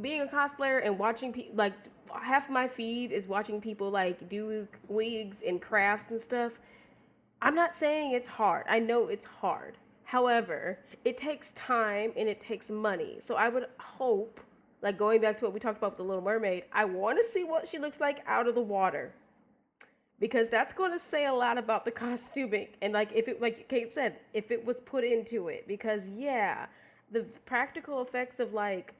being 0.00 0.22
a 0.22 0.26
cosplayer 0.26 0.84
and 0.84 0.98
watching 0.98 1.32
people 1.32 1.54
like 1.54 1.74
half 2.20 2.48
my 2.50 2.68
feed 2.68 3.12
is 3.12 3.26
watching 3.26 3.60
people 3.60 3.90
like 3.90 4.28
do 4.28 4.66
wigs 4.88 5.38
and 5.46 5.60
crafts 5.60 6.10
and 6.10 6.20
stuff. 6.20 6.52
I'm 7.40 7.54
not 7.54 7.74
saying 7.74 8.12
it's 8.12 8.28
hard. 8.28 8.64
I 8.68 8.78
know 8.78 9.08
it's 9.08 9.26
hard. 9.26 9.76
However, 10.04 10.78
it 11.04 11.16
takes 11.16 11.52
time 11.52 12.12
and 12.16 12.28
it 12.28 12.40
takes 12.40 12.70
money. 12.70 13.18
So 13.24 13.34
I 13.34 13.48
would 13.48 13.66
hope, 13.78 14.40
like 14.82 14.98
going 14.98 15.20
back 15.20 15.38
to 15.38 15.44
what 15.44 15.54
we 15.54 15.60
talked 15.60 15.78
about 15.78 15.92
with 15.92 15.98
the 15.98 16.04
Little 16.04 16.22
Mermaid, 16.22 16.64
I 16.72 16.84
want 16.84 17.18
to 17.18 17.28
see 17.28 17.44
what 17.44 17.68
she 17.68 17.78
looks 17.78 17.98
like 17.98 18.18
out 18.26 18.46
of 18.46 18.54
the 18.54 18.60
water 18.60 19.12
because 20.22 20.48
that's 20.48 20.72
going 20.72 20.92
to 20.92 21.00
say 21.00 21.26
a 21.26 21.32
lot 21.34 21.58
about 21.58 21.84
the 21.84 21.90
costuming 22.04 22.68
and 22.80 22.92
like 22.92 23.10
if 23.12 23.26
it 23.26 23.42
like 23.42 23.68
kate 23.68 23.92
said 23.92 24.16
if 24.32 24.52
it 24.52 24.64
was 24.64 24.78
put 24.80 25.02
into 25.02 25.48
it 25.48 25.66
because 25.66 26.02
yeah 26.16 26.66
the 27.10 27.24
practical 27.44 28.00
effects 28.00 28.38
of 28.38 28.54
like 28.54 28.94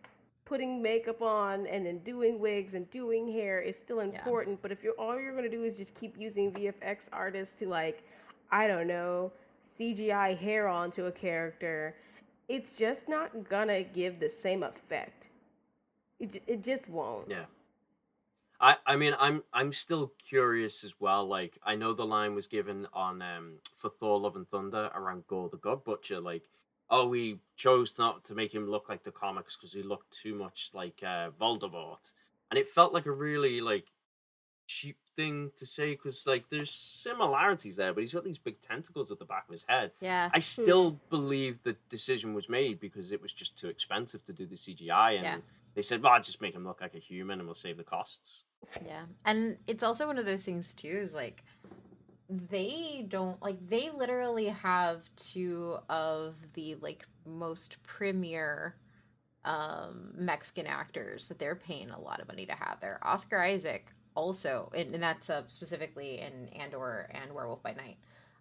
putting 0.45 0.83
makeup 0.83 1.23
on 1.23 1.67
and 1.67 1.87
then 1.87 1.99
doing 1.99 2.39
wigs 2.39 2.75
and 2.75 2.91
doing 2.91 3.33
hair 3.33 3.61
is 3.61 3.77
still 3.77 4.01
important 4.01 4.57
yeah. 4.57 4.61
but 4.63 4.73
if 4.73 4.83
you're 4.83 4.95
all 4.95 5.19
you're 5.19 5.33
going 5.33 5.49
to 5.49 5.51
do 5.51 5.65
is 5.65 5.77
just 5.77 5.95
keep 5.95 6.15
using 6.19 6.53
vfx 6.53 6.99
artists 7.13 7.55
to 7.59 7.69
like 7.69 8.03
i 8.51 8.67
don't 8.67 8.87
know 8.87 9.31
cgi 9.79 10.37
hair 10.39 10.69
onto 10.69 11.07
a 11.07 11.13
character 11.13 11.95
it's 12.49 12.73
just 12.73 13.09
not 13.09 13.49
gonna 13.49 13.83
give 13.83 14.19
the 14.21 14.29
same 14.29 14.63
effect 14.63 15.29
it, 16.19 16.43
it 16.47 16.63
just 16.63 16.89
won't 16.89 17.29
yeah 17.31 17.45
I, 18.63 18.77
I 18.87 18.97
mean 18.97 19.15
I'm 19.19 19.43
I'm 19.53 19.73
still 19.73 20.13
curious 20.25 20.85
as 20.85 20.95
well. 21.01 21.27
Like 21.27 21.59
I 21.65 21.75
know 21.75 21.95
the 21.95 22.07
line 22.07 22.37
was 22.37 22.47
given 22.47 22.87
on 22.95 23.21
um 23.21 23.55
for 23.77 23.91
Thor 23.91 24.21
Love 24.21 24.37
and 24.37 24.49
Thunder 24.49 24.89
around 24.95 25.27
Gorr 25.27 25.49
the 25.49 25.57
God 25.57 25.83
Butcher, 25.83 26.21
like, 26.21 26.45
oh 26.91 27.07
we 27.07 27.39
chose 27.57 27.99
not 27.99 28.25
to 28.25 28.35
make 28.35 28.55
him 28.55 28.71
look 28.71 28.89
like 28.89 29.05
the 29.05 29.11
comics 29.11 29.57
because 29.57 29.73
he 29.73 29.83
looked 29.83 30.13
too 30.13 30.35
much 30.35 30.71
like 30.75 31.01
uh 31.03 31.31
Voldemort. 31.41 32.13
And 32.51 32.59
it 32.59 32.69
felt 32.69 32.93
like 32.93 33.07
a 33.07 33.13
really 33.13 33.61
like 33.61 33.87
cheap 34.67 34.97
thing 35.17 35.51
to 35.59 35.67
say 35.67 35.93
because 35.93 36.27
like 36.27 36.45
there's 36.51 36.71
similarities 36.71 37.77
there, 37.77 37.93
but 37.93 38.03
he's 38.03 38.13
got 38.13 38.25
these 38.25 38.39
big 38.39 38.61
tentacles 38.61 39.11
at 39.11 39.19
the 39.19 39.25
back 39.25 39.45
of 39.49 39.53
his 39.53 39.65
head. 39.69 39.93
Yeah. 40.01 40.31
I 40.33 40.39
still 40.39 40.99
believe 41.11 41.63
the 41.63 41.77
decision 41.89 42.35
was 42.35 42.49
made 42.49 42.81
because 42.81 43.13
it 43.13 43.21
was 43.21 43.33
just 43.33 43.57
too 43.57 43.69
expensive 43.69 44.25
to 44.27 44.33
do 44.33 44.47
the 44.47 44.57
CGI 44.57 45.17
and 45.17 45.25
yeah. 45.25 45.37
they 45.75 45.83
said, 45.83 46.03
Well, 46.03 46.13
I'll 46.13 46.23
just 46.23 46.41
make 46.41 46.55
him 46.55 46.67
look 46.67 46.81
like 46.81 46.95
a 46.95 46.99
human 46.99 47.39
and 47.39 47.47
we'll 47.47 47.55
save 47.55 47.77
the 47.77 47.85
costs. 47.85 48.43
Yeah. 48.85 49.03
And 49.25 49.59
it's 49.67 49.83
also 49.83 50.07
one 50.07 50.19
of 50.19 50.27
those 50.27 50.45
things 50.45 50.73
too 50.73 50.89
is 50.89 51.15
like 51.15 51.45
they 52.49 53.05
don't 53.09 53.41
like 53.43 53.65
they 53.69 53.91
literally 53.91 54.47
have 54.47 55.11
two 55.17 55.79
of 55.89 56.37
the 56.55 56.77
like 56.77 57.07
most 57.27 57.83
premier 57.83 58.77
um 59.45 60.13
Mexican 60.15 60.67
actors 60.67 61.29
that 61.29 61.39
they're 61.39 61.57
paying 61.57 61.91
a 61.91 62.01
lot 62.01 62.21
of 62.21 62.29
money 62.29 62.47
to 62.47 62.53
have 62.53 62.79
there. 62.81 63.01
Oscar 63.03 63.41
Isaac 63.43 63.93
also 64.15 64.71
and, 64.75 64.95
and 64.95 65.03
that's 65.03 65.31
uh, 65.31 65.43
specifically 65.49 66.19
in 66.19 66.49
Andor 66.61 67.11
and 67.11 67.33
Werewolf 67.33 67.63
by 67.63 67.73
Night. 67.73 67.99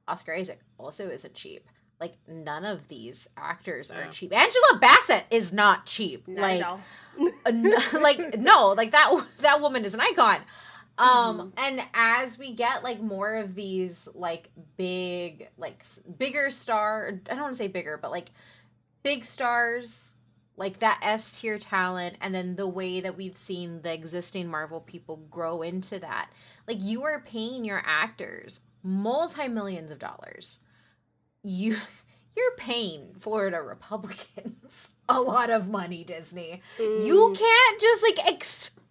Oscar 0.08 0.36
Isaac 0.36 0.62
also 0.78 1.10
isn't 1.10 1.34
cheap 1.34 1.68
like 2.02 2.18
none 2.28 2.66
of 2.66 2.88
these 2.88 3.30
actors 3.38 3.92
are 3.92 4.08
cheap. 4.08 4.36
Angela 4.36 4.80
Bassett 4.80 5.26
is 5.30 5.54
not 5.54 5.86
cheap. 5.86 6.28
Not 6.28 6.42
like, 6.42 7.94
like 7.94 8.40
no, 8.40 8.74
like 8.76 8.92
that 8.92 9.24
that 9.42 9.62
woman 9.62 9.86
is 9.86 9.94
an 9.94 10.02
icon. 10.02 10.40
Um, 11.02 11.38
mm-hmm. 11.38 11.50
and 11.58 11.82
as 11.94 12.38
we 12.38 12.54
get 12.54 12.84
like 12.84 13.02
more 13.02 13.36
of 13.36 13.56
these 13.56 14.08
like 14.14 14.50
big, 14.78 15.50
like 15.58 15.86
bigger 16.18 16.52
star, 16.52 17.20
I 17.30 17.34
don't 17.34 17.42
want 17.42 17.54
to 17.54 17.58
say 17.58 17.68
bigger, 17.68 17.98
but 17.98 18.12
like 18.12 18.32
big 19.04 19.26
stars, 19.26 20.14
like 20.58 20.80
that 20.80 21.00
S 21.02 21.40
tier 21.40 21.58
talent, 21.58 22.18
and 22.22 22.36
then 22.36 22.56
the 22.56 22.68
way 22.68 23.02
that 23.02 23.18
we've 23.18 23.38
seen 23.38 23.82
the 23.82 23.94
existing 23.94 24.48
Marvel 24.48 24.82
people 24.82 25.18
grow 25.30 25.62
into 25.62 25.98
that, 26.00 26.30
like 26.68 26.78
you 26.80 27.04
are 27.04 27.20
paying 27.20 27.66
your 27.66 27.82
actors 27.86 28.62
multi 28.84 29.48
millions 29.48 29.92
of 29.92 30.00
dollars 30.00 30.58
you 31.44 31.78
you're 32.36 32.56
paying 32.58 33.14
Florida 33.20 33.62
Republicans 33.62 34.92
a 35.10 35.20
lot 35.20 35.50
of 35.50 35.68
money, 35.68 36.04
Disney. 36.04 36.62
Mm. 36.80 37.06
You 37.06 37.36
can't 37.38 37.82
just 37.82 38.04
like 38.04 38.28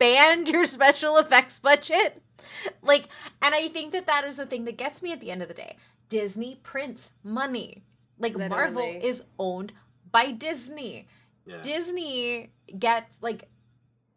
expand 0.01 0.49
your 0.49 0.65
special 0.65 1.19
effects 1.19 1.59
budget. 1.59 2.23
Like, 2.83 3.09
and 3.43 3.55
I 3.55 3.69
think 3.69 3.93
that 3.93 4.07
that 4.07 4.25
is 4.25 4.37
the 4.37 4.47
thing 4.47 4.65
that 4.65 4.77
gets 4.77 5.03
me 5.03 5.13
at 5.13 5.21
the 5.21 5.31
end 5.31 5.43
of 5.43 5.49
the 5.49 5.55
day. 5.55 5.77
Disney 6.09 6.59
prints 6.63 7.11
money. 7.23 7.83
Like, 8.19 8.35
Literally. 8.35 8.49
Marvel 8.49 9.01
is 9.03 9.25
owned 9.39 9.73
by 10.11 10.31
Disney. 10.31 11.07
Yeah. 11.47 11.61
Disney 11.63 12.51
gets, 12.79 13.17
like, 13.21 13.49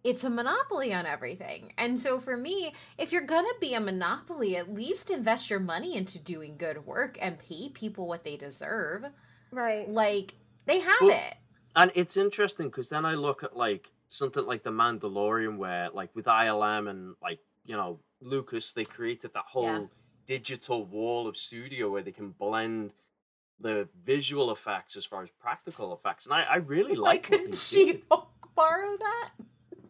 it's 0.03 0.23
a 0.23 0.29
monopoly 0.29 0.93
on 0.93 1.05
everything. 1.05 1.73
And 1.77 1.99
so 1.99 2.19
for 2.19 2.36
me, 2.36 2.73
if 2.97 3.11
you're 3.11 3.21
going 3.21 3.45
to 3.45 3.55
be 3.61 3.73
a 3.73 3.79
monopoly, 3.79 4.57
at 4.57 4.73
least 4.73 5.09
invest 5.09 5.49
your 5.49 5.61
money 5.61 5.95
into 5.95 6.19
doing 6.19 6.55
good 6.57 6.86
work 6.86 7.17
and 7.21 7.39
pay 7.39 7.69
people 7.69 8.07
what 8.07 8.23
they 8.23 8.36
deserve. 8.36 9.05
Right. 9.51 9.88
Like 9.88 10.34
they 10.65 10.79
have 10.79 11.01
well, 11.01 11.11
it. 11.11 11.36
And 11.75 11.91
it's 11.95 12.17
interesting 12.17 12.67
because 12.67 12.89
then 12.89 13.05
I 13.05 13.15
look 13.15 13.43
at 13.43 13.55
like 13.55 13.91
something 14.08 14.45
like 14.45 14.64
The 14.64 14.72
Mandalorian 14.72 15.58
where 15.58 15.89
like 15.89 16.16
with 16.16 16.26
ILM 16.26 16.89
and 16.89 17.16
like, 17.22 17.39
you 17.66 17.76
know, 17.76 17.99
Lucas, 18.22 18.74
they 18.74 18.84
created 18.84 19.34
that 19.34 19.45
whole 19.47 19.66
yeah. 19.66 19.86
digital 20.26 20.86
wall 20.86 21.28
of 21.28 21.38
studio 21.38 21.89
where 21.89 22.01
they 22.01 22.12
can 22.12 22.32
blend 22.32 22.91
the 23.60 23.88
visual 24.06 24.51
effects 24.51 24.95
as 24.95 25.06
far 25.06 25.24
as 25.24 25.30
practical 25.32 25.93
effects. 25.93 26.26
And 26.26 26.34
I, 26.34 26.43
I 26.43 26.56
really 26.58 26.99
Why 26.99 27.10
like 27.10 27.24
couldn't 27.24 27.58
she 27.58 28.04
borrow 28.56 28.97
that? 28.97 29.30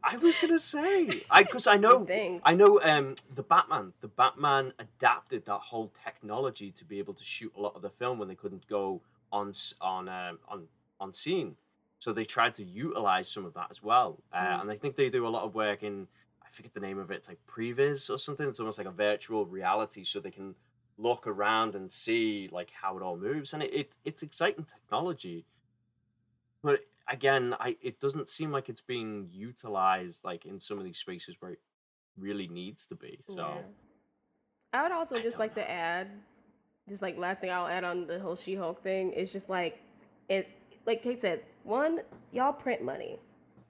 I 0.04 0.18
was 0.18 0.38
gonna 0.38 0.60
say, 0.60 1.10
I 1.32 1.44
because 1.44 1.66
I 1.66 1.78
know, 1.78 2.06
I 2.44 2.54
know, 2.54 2.82
um, 2.82 3.16
the 3.34 3.44
Batman, 3.44 3.94
the 4.02 4.10
Batman 4.10 4.74
adapted 4.78 5.46
that 5.46 5.60
whole 5.60 5.94
technology 6.04 6.72
to 6.72 6.84
be 6.84 7.00
able 7.00 7.14
to 7.14 7.24
shoot 7.24 7.54
a 7.58 7.62
lot 7.62 7.76
of 7.76 7.82
the 7.82 7.90
film 7.90 8.20
when 8.20 8.28
they 8.28 8.36
couldn't 8.36 8.68
go 8.68 9.02
on 9.32 9.54
on 9.80 10.10
um, 10.10 10.40
on 10.50 10.68
on 11.00 11.14
scene. 11.14 11.56
So 12.04 12.12
they 12.12 12.26
tried 12.26 12.54
to 12.56 12.66
utilize 12.66 13.30
some 13.30 13.46
of 13.46 13.54
that 13.54 13.68
as 13.72 13.82
well, 13.82 14.20
uh, 14.34 14.38
mm. 14.38 14.62
and 14.62 14.70
I 14.70 14.76
think 14.76 14.98
they 14.98 15.10
do 15.10 15.26
a 15.26 15.30
lot 15.30 15.44
of 15.44 15.56
work 15.56 15.84
in. 15.84 16.10
I 16.46 16.50
forget 16.52 16.74
the 16.74 16.82
name 16.82 17.00
of 17.00 17.12
it. 17.12 17.16
It's 17.16 17.30
like 17.30 17.40
previs 17.48 18.10
or 18.10 18.20
something. 18.20 18.46
It's 18.46 18.60
almost 18.60 18.78
like 18.78 18.88
a 18.88 18.92
virtual 18.92 19.46
reality, 19.46 20.04
so 20.04 20.20
they 20.20 20.30
can 20.30 20.54
look 20.98 21.26
around 21.28 21.76
and 21.76 21.90
see 21.90 22.50
like 22.52 22.72
how 22.72 22.98
it 22.98 23.04
all 23.04 23.16
moves, 23.16 23.54
and 23.54 23.64
it, 23.64 23.74
it 23.74 23.94
it's 24.04 24.22
exciting 24.22 24.66
technology. 24.66 25.46
But 26.62 26.82
again, 27.08 27.56
I 27.58 27.78
it 27.82 28.02
doesn't 28.02 28.28
seem 28.28 28.52
like 28.52 28.68
it's 28.68 28.82
being 28.82 29.30
utilized 29.32 30.26
like 30.26 30.46
in 30.46 30.60
some 30.60 30.80
of 30.80 30.84
these 30.84 30.98
spaces 30.98 31.38
where 31.40 31.52
it 31.52 31.62
really 32.20 32.50
needs 32.50 32.86
to 32.88 32.96
be. 32.96 33.20
So 33.30 33.48
yeah. 33.48 33.62
I 34.74 34.84
would 34.84 34.92
also 34.92 35.16
I 35.16 35.22
just 35.22 35.40
like 35.40 35.56
know. 35.56 35.64
to 35.64 35.72
add, 35.72 36.10
just 36.90 37.02
like 37.02 37.18
last 37.18 37.40
thing 37.40 37.50
I'll 37.50 37.66
add 37.66 37.86
on 37.86 38.08
the 38.08 38.20
whole 38.20 38.36
She-Hulk 38.36 38.84
thing 38.84 39.14
is 39.14 39.32
just 39.32 39.48
like 39.48 39.80
it. 40.28 40.50
Like 40.86 41.02
Kate 41.04 41.20
said, 41.22 41.42
one, 41.64 42.02
y'all 42.32 42.54
print 42.54 42.82
money, 42.84 43.20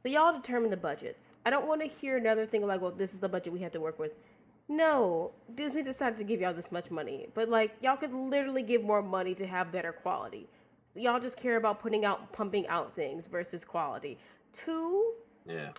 so 0.01 0.09
y'all 0.09 0.33
determine 0.33 0.71
the 0.71 0.77
budgets. 0.77 1.23
I 1.45 1.49
don't 1.49 1.67
want 1.67 1.81
to 1.81 1.87
hear 1.87 2.17
another 2.17 2.45
thing 2.45 2.65
like, 2.65 2.81
well, 2.81 2.91
this 2.91 3.13
is 3.13 3.19
the 3.19 3.29
budget 3.29 3.53
we 3.53 3.59
have 3.59 3.71
to 3.73 3.79
work 3.81 3.99
with. 3.99 4.11
no, 4.69 5.31
Disney 5.55 5.83
decided 5.83 6.17
to 6.17 6.23
give 6.23 6.39
y'all 6.41 6.53
this 6.53 6.71
much 6.71 6.89
money, 6.89 7.27
but 7.35 7.49
like 7.49 7.71
y'all 7.81 7.97
could 7.97 8.13
literally 8.13 8.63
give 8.63 8.83
more 8.83 9.01
money 9.01 9.35
to 9.35 9.45
have 9.45 9.71
better 9.71 9.91
quality. 9.91 10.47
Y'all 10.95 11.19
just 11.19 11.37
care 11.37 11.57
about 11.57 11.81
putting 11.81 12.05
out, 12.05 12.31
pumping 12.33 12.65
out 12.67 12.95
things 12.95 13.27
versus 13.27 13.63
quality. 13.63 14.17
Two, 14.65 15.13
Yeah. 15.45 15.71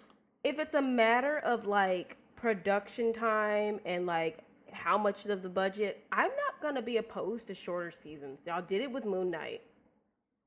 if 0.43 0.59
it's 0.59 0.75
a 0.75 0.83
matter 0.83 1.39
of 1.39 1.67
like 1.67 2.17
production 2.37 3.13
time 3.13 3.81
and 3.87 4.05
like 4.07 4.39
how 4.73 4.99
much 4.99 5.25
of 5.27 5.43
the 5.43 5.49
budget, 5.49 6.05
I'm 6.13 6.31
not 6.31 6.61
gonna 6.61 6.83
be 6.83 6.99
opposed 6.99 7.47
to 7.47 7.55
shorter 7.55 7.91
seasons. 7.91 8.41
Y'all 8.47 8.61
did 8.63 8.83
it 8.83 8.91
with 8.93 9.05
Moon 9.05 9.31
Knight. 9.31 9.63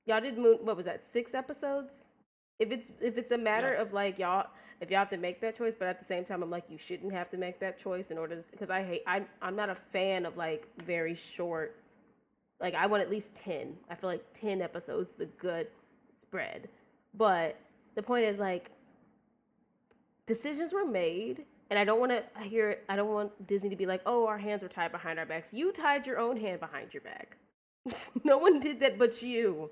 Y'all 0.08 0.22
did 0.22 0.38
Moon. 0.38 0.60
What 0.64 0.78
was 0.78 0.86
that? 0.86 1.04
Six 1.14 1.36
episodes. 1.36 1.92
If 2.60 2.72
it's 2.72 2.92
if 3.02 3.18
it's 3.18 3.32
a 3.32 3.38
matter 3.38 3.74
Yeah. 3.74 3.82
of 3.84 3.94
like 3.94 4.20
y'all, 4.20 4.48
if 4.82 4.92
y'all 4.92 5.00
have 5.00 5.12
to 5.12 5.18
make 5.18 5.42
that 5.42 5.58
choice, 5.58 5.76
but 5.80 5.88
at 5.88 6.00
the 6.00 6.06
same 6.06 6.26
time, 6.26 6.44
I'm 6.44 6.52
like 6.52 6.66
you 6.70 6.80
shouldn't 6.80 7.14
have 7.14 7.30
to 7.32 7.38
make 7.38 7.60
that 7.62 7.80
choice 7.80 8.06
in 8.12 8.18
order 8.18 8.44
because 8.52 8.72
I 8.72 8.84
hate. 8.84 9.04
I 9.08 9.24
I'm 9.42 9.56
not 9.56 9.70
a 9.70 9.78
fan 9.94 10.26
of 10.26 10.38
like 10.38 10.68
very 10.86 11.16
short. 11.16 11.78
Like 12.62 12.76
I 12.76 12.88
want 12.88 13.04
at 13.04 13.12
least 13.12 13.30
ten. 13.36 13.76
I 13.92 13.96
feel 13.96 14.10
like 14.10 14.26
ten 14.42 14.62
episodes 14.62 15.14
is 15.16 15.22
a 15.22 15.26
good 15.26 15.68
spread. 16.24 16.70
But 17.16 17.58
the 17.96 18.04
point 18.04 18.26
is 18.26 18.40
like 18.40 18.72
decisions 20.28 20.74
were 20.74 20.86
made 20.86 21.44
and 21.70 21.80
i 21.80 21.84
don't 21.86 22.00
want 22.00 22.12
to 22.12 22.24
hear 22.44 22.70
it 22.72 22.84
i 22.90 22.96
don't 22.96 23.12
want 23.12 23.48
disney 23.48 23.70
to 23.70 23.76
be 23.76 23.86
like 23.86 24.02
oh 24.06 24.28
our 24.28 24.38
hands 24.38 24.62
were 24.62 24.68
tied 24.68 24.92
behind 24.92 25.20
our 25.20 25.26
backs 25.26 25.54
you 25.54 25.72
tied 25.72 26.06
your 26.06 26.20
own 26.20 26.38
hand 26.38 26.60
behind 26.60 26.94
your 26.94 27.02
back 27.02 27.38
no 28.24 28.38
one 28.38 28.60
did 28.60 28.80
that 28.80 28.98
but 29.00 29.22
you 29.22 29.70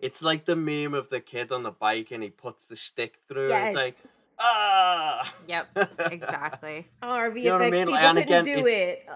It's 0.00 0.22
like 0.22 0.44
the 0.44 0.56
meme 0.56 0.94
of 0.94 1.08
the 1.10 1.20
kid 1.20 1.50
on 1.52 1.62
the 1.64 1.70
bike 1.72 2.10
and 2.12 2.22
he 2.22 2.30
puts 2.30 2.66
the 2.66 2.76
stick 2.76 3.18
through. 3.28 3.44
And 3.44 3.50
Yes. 3.50 3.66
it's 3.68 3.76
like, 3.76 3.96
ah. 4.38 5.34
Yep, 5.48 5.90
exactly. 6.12 6.88
our 7.02 7.30
vfx 7.30 7.44
know 7.44 7.52
what 7.54 7.62
I 7.62 7.70
mean? 7.70 7.86
people 7.86 7.98
And 7.98 8.18
again, 8.18 8.44
do 8.44 8.66
it 8.66 9.06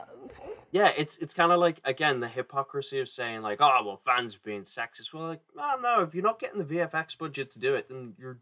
Yeah, 0.73 0.91
it's 0.97 1.19
it's 1.19 1.35
kind 1.35 1.53
of 1.53 1.61
like 1.61 1.81
again 1.85 2.21
the 2.21 2.29
hypocrisy 2.29 2.99
of 3.01 3.09
saying 3.09 3.43
like, 3.43 3.61
oh 3.61 3.83
well, 3.85 4.01
fans 4.05 4.37
being 4.37 4.63
sexist. 4.63 5.13
Well, 5.13 5.29
like, 5.29 5.43
no, 5.57 5.77
no, 5.81 6.01
if 6.03 6.15
you're 6.15 6.25
not 6.25 6.41
getting 6.41 6.59
the 6.59 6.65
VFX 6.77 7.17
budget 7.19 7.51
to 7.53 7.59
do 7.59 7.75
it, 7.75 7.89
then 7.89 8.15
you're 8.19 8.39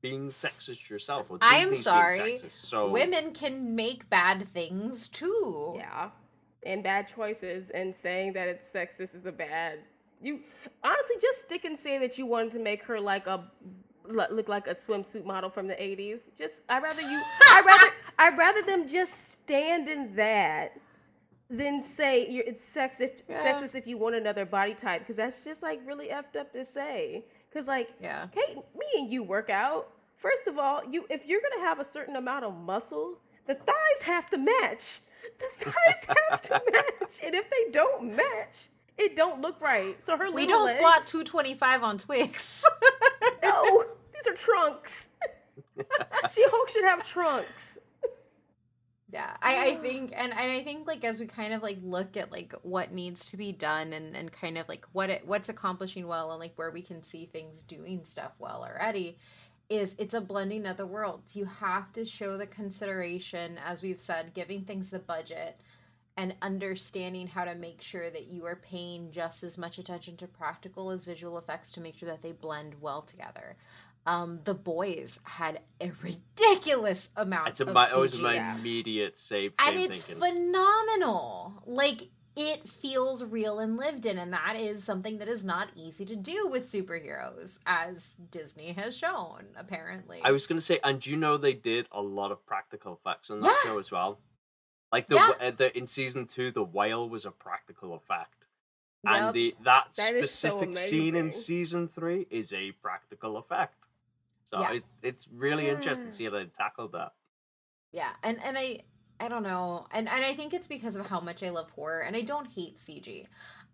being 0.00 0.30
sexist 0.30 0.90
yourself. 0.90 1.26
Or 1.30 1.38
I 1.40 1.58
am 1.58 1.74
sorry. 1.74 2.18
sexist, 2.42 2.52
so 2.52 2.88
Women 2.90 3.32
can 3.32 3.74
make 3.76 4.10
bad 4.10 4.42
things 4.42 5.06
too. 5.08 5.74
yeah 5.76 6.10
and 6.66 6.82
bad 6.82 7.06
choices 7.14 7.68
and 7.74 7.94
saying 8.02 8.32
that 8.32 8.48
it's 8.48 8.64
sexist 8.74 9.14
is 9.14 9.26
a 9.26 9.32
bad 9.32 9.80
you 10.24 10.40
honestly 10.82 11.16
just 11.20 11.40
stick 11.40 11.64
and 11.64 11.78
say 11.78 11.98
that 11.98 12.18
you 12.18 12.26
wanted 12.26 12.52
to 12.52 12.58
make 12.58 12.82
her 12.84 12.98
like 13.00 13.26
a 13.26 13.44
look 14.06 14.48
like 14.48 14.66
a 14.66 14.74
swimsuit 14.74 15.24
model 15.24 15.48
from 15.48 15.66
the 15.66 15.74
80s 15.74 16.20
just 16.36 16.54
i 16.68 16.78
rather 16.78 17.00
you 17.00 17.22
i 17.50 17.62
rather 17.66 17.86
i 18.18 18.28
rather 18.36 18.62
them 18.62 18.86
just 18.88 19.32
stand 19.32 19.88
in 19.88 20.14
that 20.16 20.72
than 21.50 21.82
say 21.96 22.28
you're, 22.28 22.44
it's 22.46 22.62
sexist 22.74 23.22
Yeah. 23.28 23.44
sexist 23.44 23.74
if 23.74 23.86
you 23.86 23.96
want 23.96 24.14
another 24.14 24.44
body 24.44 24.74
type 24.74 25.00
because 25.02 25.16
that's 25.16 25.42
just 25.44 25.62
like 25.62 25.80
really 25.86 26.08
effed 26.08 26.36
up 26.38 26.52
to 26.52 26.64
say 26.64 27.24
because 27.50 27.66
like 27.66 27.90
Yeah. 28.00 28.26
Kate, 28.34 28.56
me 28.56 28.86
and 28.96 29.12
you 29.12 29.22
work 29.22 29.48
out. 29.50 29.90
First 30.16 30.46
of 30.48 30.58
all, 30.58 30.82
you 30.90 31.06
if 31.10 31.22
you're 31.26 31.40
gonna 31.40 31.64
have 31.66 31.80
a 31.80 31.84
certain 31.92 32.16
amount 32.16 32.44
of 32.44 32.54
muscle, 32.56 33.18
the 33.46 33.54
thighs 33.54 34.02
have 34.02 34.28
to 34.30 34.38
match. 34.38 35.00
The 35.38 35.64
thighs 35.70 36.16
have 36.30 36.42
to 36.42 36.62
match, 36.72 37.12
and 37.22 37.34
if 37.34 37.48
they 37.50 37.70
don't 37.72 38.14
match, 38.16 38.68
it 38.98 39.16
don't 39.16 39.40
look 39.40 39.60
right. 39.60 39.96
So 40.06 40.16
her 40.16 40.30
We 40.30 40.46
don't 40.46 40.66
legs- 40.66 40.78
squat 40.78 41.06
225 41.06 41.82
on 41.82 41.98
Twix. 41.98 42.64
No, 43.42 43.84
these 44.14 44.26
are 44.32 44.34
trunks. 44.36 45.06
she 46.32 46.44
Hulk 46.48 46.68
should 46.70 46.84
have 46.84 47.06
trunks. 47.06 47.62
Yeah, 49.12 49.36
I, 49.42 49.70
I 49.70 49.74
think 49.82 50.12
and, 50.16 50.32
and 50.32 50.50
I 50.52 50.60
think 50.62 50.86
like 50.86 51.04
as 51.04 51.20
we 51.20 51.26
kind 51.26 51.52
of 51.52 51.62
like 51.62 51.78
look 51.82 52.16
at 52.16 52.32
like 52.32 52.54
what 52.62 52.92
needs 52.92 53.30
to 53.30 53.36
be 53.36 53.52
done 53.52 53.92
and, 53.92 54.16
and 54.16 54.32
kind 54.32 54.56
of 54.56 54.66
like 54.68 54.86
what 54.92 55.10
it 55.10 55.26
what's 55.26 55.48
accomplishing 55.50 56.06
well 56.06 56.30
and 56.30 56.40
like 56.40 56.52
where 56.56 56.70
we 56.70 56.80
can 56.82 57.02
see 57.02 57.26
things 57.26 57.62
doing 57.62 58.04
stuff 58.04 58.32
well 58.38 58.62
already 58.66 59.18
is 59.68 59.94
it's 59.98 60.14
a 60.14 60.20
blending 60.20 60.66
of 60.66 60.76
the 60.78 60.86
worlds. 60.86 61.36
You 61.36 61.44
have 61.44 61.92
to 61.92 62.04
show 62.04 62.36
the 62.38 62.46
consideration, 62.46 63.58
as 63.64 63.82
we've 63.82 64.00
said, 64.00 64.32
giving 64.34 64.62
things 64.64 64.90
the 64.90 64.98
budget 64.98 65.58
and 66.16 66.34
understanding 66.42 67.26
how 67.26 67.44
to 67.44 67.54
make 67.54 67.82
sure 67.82 68.08
that 68.10 68.28
you 68.28 68.44
are 68.46 68.56
paying 68.56 69.10
just 69.10 69.42
as 69.42 69.58
much 69.58 69.78
attention 69.78 70.16
to 70.18 70.26
practical 70.28 70.90
as 70.90 71.04
visual 71.04 71.36
effects 71.38 71.70
to 71.72 71.80
make 71.80 71.98
sure 71.98 72.08
that 72.08 72.22
they 72.22 72.32
blend 72.32 72.80
well 72.80 73.02
together. 73.02 73.56
Um, 74.06 74.40
the 74.44 74.54
boys 74.54 75.18
had 75.24 75.60
a 75.80 75.90
ridiculous 76.02 77.08
amount 77.16 77.48
it's 77.48 77.60
a, 77.60 77.66
of 77.66 77.72
my, 77.72 77.88
it 77.90 77.98
was 77.98 78.20
my 78.20 78.54
immediate 78.54 79.18
save. 79.18 79.54
and 79.58 79.76
it's 79.76 80.04
thinking. 80.04 80.22
phenomenal. 80.22 81.54
Like 81.66 82.10
it 82.36 82.68
feels 82.68 83.24
real 83.24 83.58
and 83.58 83.76
lived 83.76 84.04
in, 84.06 84.18
and 84.18 84.32
that 84.32 84.56
is 84.56 84.82
something 84.84 85.18
that 85.18 85.28
is 85.28 85.42
not 85.44 85.70
easy 85.76 86.04
to 86.04 86.16
do 86.16 86.48
with 86.48 86.64
superheroes, 86.64 87.60
as 87.64 88.16
Disney 88.30 88.72
has 88.72 88.96
shown. 88.96 89.44
Apparently, 89.56 90.20
I 90.22 90.32
was 90.32 90.46
gonna 90.46 90.60
say, 90.60 90.80
and 90.84 91.04
you 91.06 91.16
know 91.16 91.36
they 91.36 91.54
did 91.54 91.88
a 91.92 92.02
lot 92.02 92.30
of 92.32 92.44
practical 92.44 92.92
effects 92.92 93.30
on 93.30 93.40
that 93.40 93.60
Yeah. 93.64 93.70
show 93.70 93.78
as 93.78 93.90
well. 93.90 94.18
Like 94.94 95.08
the, 95.08 95.16
Yeah. 95.16 95.32
uh, 95.40 95.50
the 95.50 95.76
in 95.76 95.88
season 95.88 96.26
two, 96.28 96.52
the 96.52 96.62
whale 96.62 97.08
was 97.08 97.24
a 97.24 97.32
practical 97.32 97.94
effect, 97.94 98.44
Yep. 99.02 99.12
and 99.12 99.34
the 99.34 99.56
that, 99.64 99.88
That 99.96 100.14
is 100.14 100.30
so 100.30 100.50
specific 100.50 100.78
scene 100.78 101.16
in 101.16 101.32
season 101.32 101.88
three 101.88 102.28
is 102.30 102.52
a 102.52 102.70
practical 102.70 103.36
effect. 103.36 103.74
So 104.44 104.60
Yeah. 104.60 104.74
it, 104.74 104.84
it's 105.02 105.26
really 105.26 105.68
interesting 105.68 106.06
to 106.10 106.12
see 106.12 106.24
how 106.26 106.30
they 106.30 106.44
tackled 106.44 106.92
that. 106.92 107.12
yeah, 107.90 108.10
and 108.22 108.40
and 108.44 108.56
I 108.56 108.82
I 109.18 109.26
don't 109.26 109.42
know, 109.42 109.88
and 109.90 110.08
and 110.08 110.24
I 110.24 110.32
think 110.32 110.54
it's 110.54 110.68
because 110.68 110.94
of 110.94 111.06
how 111.06 111.18
much 111.18 111.42
I 111.42 111.50
love 111.50 111.70
horror, 111.70 112.02
and 112.02 112.14
I 112.14 112.20
don't 112.20 112.52
hate 112.52 112.76
CG. 112.78 113.26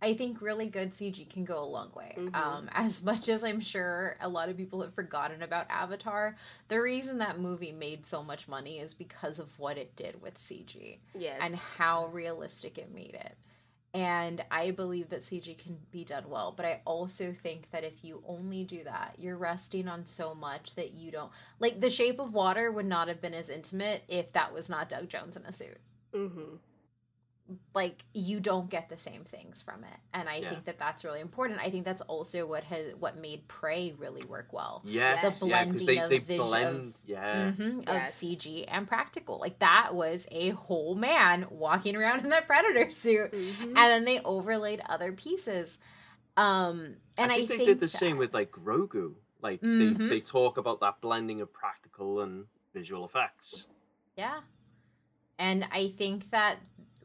I 0.03 0.15
think 0.15 0.41
really 0.41 0.67
good 0.67 0.93
CG 0.93 1.29
can 1.29 1.45
go 1.45 1.63
a 1.63 1.65
long 1.67 1.91
way. 1.95 2.15
Mhm. 2.17 2.35
Um, 2.35 2.69
as 2.73 3.03
much 3.03 3.29
as 3.29 3.45
I'm 3.45 3.61
sure 3.61 4.17
a 4.21 4.29
lot 4.29 4.49
of 4.49 4.57
people 4.57 4.81
have 4.83 4.95
forgotten 4.95 5.43
about 5.43 5.67
Avatar, 5.69 6.37
the 6.69 6.81
reason 6.81 7.19
that 7.19 7.39
movie 7.39 7.73
made 7.73 8.07
so 8.07 8.23
much 8.23 8.49
money 8.49 8.79
is 8.79 8.95
because 8.95 9.39
of 9.39 9.59
what 9.59 9.77
it 9.77 9.95
did 9.97 10.23
with 10.23 10.39
CG. 10.39 11.01
Yes. 11.15 11.39
and 11.43 11.57
how 11.57 12.07
realistic 12.07 12.79
it 12.79 12.93
made 12.95 13.15
it. 13.15 13.37
And 13.93 14.45
I 14.53 14.71
believe 14.71 15.09
that 15.09 15.23
CG 15.23 15.59
can 15.59 15.77
be 15.91 16.05
done 16.05 16.29
well, 16.29 16.53
but 16.57 16.65
I 16.65 16.81
also 16.85 17.33
think 17.33 17.71
that 17.73 17.83
if 17.83 18.05
you 18.05 18.23
only 18.25 18.63
do 18.63 18.85
that, 18.85 19.17
you're 19.19 19.37
resting 19.37 19.89
on 19.89 20.07
so 20.07 20.33
much 20.33 20.77
that 20.77 20.93
you 20.95 21.11
don't 21.11 21.33
like 21.59 21.81
The 21.81 21.91
Shape 21.91 22.21
of 22.21 22.33
Water 22.33 22.71
would 22.71 22.87
not 22.87 23.09
have 23.09 23.21
been 23.21 23.35
as 23.35 23.51
intimate 23.51 24.05
if 24.07 24.33
that 24.33 24.55
was 24.55 24.71
not 24.71 24.89
Doug 24.89 25.09
Jones 25.09 25.37
in 25.37 25.45
a 25.45 25.51
suit. 25.53 25.79
mm-hmm. 26.15 26.57
Like 27.75 28.05
you 28.15 28.41
don't 28.41 28.69
get 28.71 28.89
the 28.89 28.97
same 28.99 29.25
things 29.25 29.61
from 29.63 29.83
it, 29.85 29.99
and 30.15 30.29
I 30.29 30.37
Yeah. 30.37 30.51
think 30.51 30.65
that 30.67 30.79
that's 30.79 31.05
really 31.05 31.21
important. 31.21 31.61
I 31.61 31.71
think 31.71 31.85
that's 31.85 32.03
also 32.03 32.47
what 32.47 32.65
has 32.65 32.95
what 32.99 33.17
made 33.17 33.49
Prey 33.49 33.93
really 33.99 34.23
work 34.25 34.53
well. 34.53 34.83
Yes, 34.85 35.41
The 35.41 35.47
yeah, 35.47 35.65
because 35.65 35.85
blending 35.85 35.97
they, 35.97 36.03
of 36.03 36.11
they 36.11 36.19
vision- 36.19 36.47
blend. 36.47 36.77
of- 36.95 37.01
yeah, 37.07 37.51
hmm 37.53 37.79
of 37.81 38.03
CG 38.07 38.65
and 38.69 38.87
practical. 38.87 39.39
Like 39.39 39.59
that 39.61 39.95
was 39.95 40.27
a 40.31 40.51
whole 40.51 40.95
man 40.95 41.47
walking 41.51 41.97
around 41.97 42.21
in 42.25 42.31
that 42.31 42.47
predator 42.47 42.91
suit, 42.91 43.33
Mhm. 43.33 43.63
and 43.63 43.77
then 43.77 44.05
they 44.05 44.21
overlaid 44.21 44.81
other 44.89 45.13
pieces. 45.13 45.79
Um, 46.37 46.97
and 47.19 47.31
I 47.31 47.35
I 47.35 47.37
think 47.39 47.49
think, 47.49 47.59
they 47.61 47.67
did 47.67 47.81
the 47.81 47.87
that- 47.87 47.89
same 47.89 48.17
with 48.17 48.33
like 48.33 48.51
Grogu. 48.53 49.15
Like 49.43 49.61
Mhm. 49.61 49.97
they, 49.99 50.09
they 50.09 50.21
talk 50.21 50.57
about 50.59 50.81
that 50.81 51.01
blending 51.01 51.41
of 51.41 51.53
practical 51.53 52.21
and 52.21 52.47
visual 52.73 53.05
effects. 53.05 53.67
Yeah. 54.17 54.41
And 55.39 55.67
I 55.73 55.89
think 55.89 56.29
that 56.31 56.59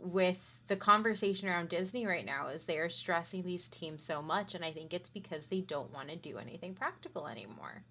with 0.05 0.61
the 0.67 0.75
conversation 0.75 1.49
around 1.49 1.69
Disney 1.69 2.05
right 2.05 2.25
now 2.25 2.47
is 2.47 2.65
they 2.65 2.77
are 2.79 2.89
stressing 2.89 3.43
these 3.43 3.67
teams 3.67 4.03
so 4.03 4.21
much 4.21 4.55
and 4.55 4.63
I 4.65 4.71
think 4.71 4.93
it's 4.93 5.09
because 5.09 5.47
they 5.47 5.61
don't 5.61 5.93
want 5.93 6.09
to 6.09 6.15
do 6.15 6.37
anything 6.37 6.73
practical 6.75 7.27
anymore. 7.27 7.83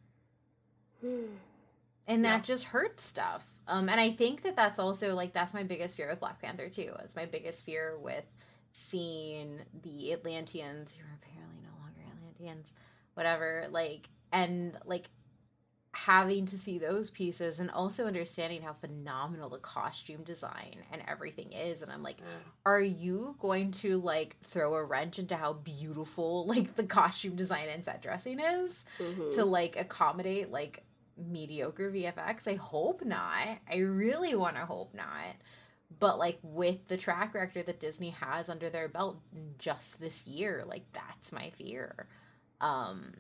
And 2.07 2.23
Yeah. 2.23 2.39
that 2.39 2.45
just 2.45 2.65
hurts 2.65 3.03
stuff. 3.05 3.61
Um 3.67 3.89
and 3.89 4.01
I 4.01 4.11
think 4.11 4.43
that 4.43 4.57
that's 4.57 4.79
also 4.79 5.15
like 5.15 5.33
that's 5.33 5.55
my 5.55 5.63
biggest 5.63 5.97
fear 5.97 6.09
with 6.09 6.21
Black 6.21 6.41
Panther 6.41 6.69
too. 6.69 6.95
It's 7.01 7.17
my 7.17 7.27
biggest 7.27 7.65
fear 7.65 7.97
with 7.99 8.25
seeing 8.73 9.61
the 9.83 10.13
Atlanteans 10.13 10.95
who 10.95 11.03
are 11.05 11.19
apparently 11.23 11.59
no 11.63 11.71
longer 11.81 12.01
Atlanteans, 12.13 12.73
whatever, 13.15 13.67
like 13.71 14.09
and 14.33 14.77
like 14.85 15.09
having 15.95 16.45
to 16.47 16.59
see 16.59 16.79
those 16.79 17.09
pieces 17.11 17.61
and 17.61 17.71
also 17.71 18.07
understanding 18.07 18.63
how 18.63 18.73
phenomenal 18.73 19.49
the 19.49 19.59
costume 19.59 20.23
design 20.25 20.77
and 20.93 21.03
everything 21.07 21.53
is. 21.53 21.83
And 21.83 21.91
i'm 21.93 22.03
like 22.03 22.19
are 22.67 22.81
you 22.81 23.37
going 23.41 23.71
to 23.73 23.99
like 24.01 24.37
throw 24.43 24.75
a 24.75 24.85
wrench 24.85 25.19
into 25.19 25.37
how 25.37 25.53
beautiful 25.53 26.47
like 26.55 26.75
the 26.77 26.85
costume 26.85 27.37
design 27.37 27.69
and 27.71 27.85
set 27.85 28.03
dressing 28.03 28.41
is 28.41 28.85
Mhm. 28.99 29.35
to 29.37 29.45
like 29.45 29.77
accommodate 29.77 30.51
like 30.51 30.83
mediocre 31.17 31.91
vfx 31.93 32.49
i 32.49 32.55
hope 32.57 33.05
not. 33.05 33.47
I 33.71 33.77
really 33.77 34.35
want 34.35 34.57
to 34.57 34.67
hope 34.67 34.95
not. 34.95 35.37
But 36.01 36.19
like 36.19 36.41
with 36.43 36.89
the 36.89 36.97
track 36.97 37.35
record 37.35 37.67
that 37.67 37.79
disney 37.79 38.11
has 38.11 38.49
under 38.49 38.69
their 38.69 38.89
belt 38.89 39.21
just 39.59 40.01
this 40.01 40.27
year 40.27 40.65
like 40.67 40.85
that's 40.93 41.31
my 41.33 41.51
fear. 41.51 42.09
Um 42.61 43.13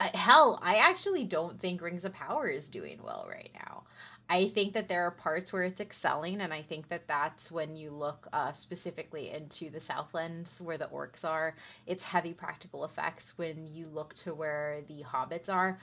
hell 0.00 0.58
i 0.62 0.76
actually 0.76 1.24
don't 1.24 1.60
think 1.60 1.82
rings 1.82 2.04
of 2.04 2.12
power 2.12 2.48
is 2.48 2.68
doing 2.68 3.00
well 3.02 3.26
right 3.28 3.50
now 3.54 3.82
I 4.30 4.46
think 4.48 4.74
that 4.74 4.88
there 4.88 5.06
are 5.06 5.10
parts 5.10 5.52
where 5.52 5.62
it's 5.62 5.80
excelling, 5.80 6.42
and 6.42 6.52
I 6.52 6.60
think 6.60 6.88
that 6.90 7.08
that's 7.08 7.50
when 7.50 7.76
you 7.76 7.90
look 7.90 8.28
uh, 8.30 8.52
specifically 8.52 9.30
into 9.30 9.70
the 9.70 9.80
Southlands 9.80 10.60
where 10.60 10.76
the 10.76 10.88
orcs 10.88 11.24
are. 11.24 11.56
It's 11.86 12.04
heavy 12.04 12.34
practical 12.34 12.84
effects. 12.84 13.38
When 13.38 13.66
you 13.66 13.88
look 13.88 14.12
to 14.16 14.34
where 14.34 14.82
the 14.86 15.02
hobbits 15.02 15.48
are, 15.48 15.78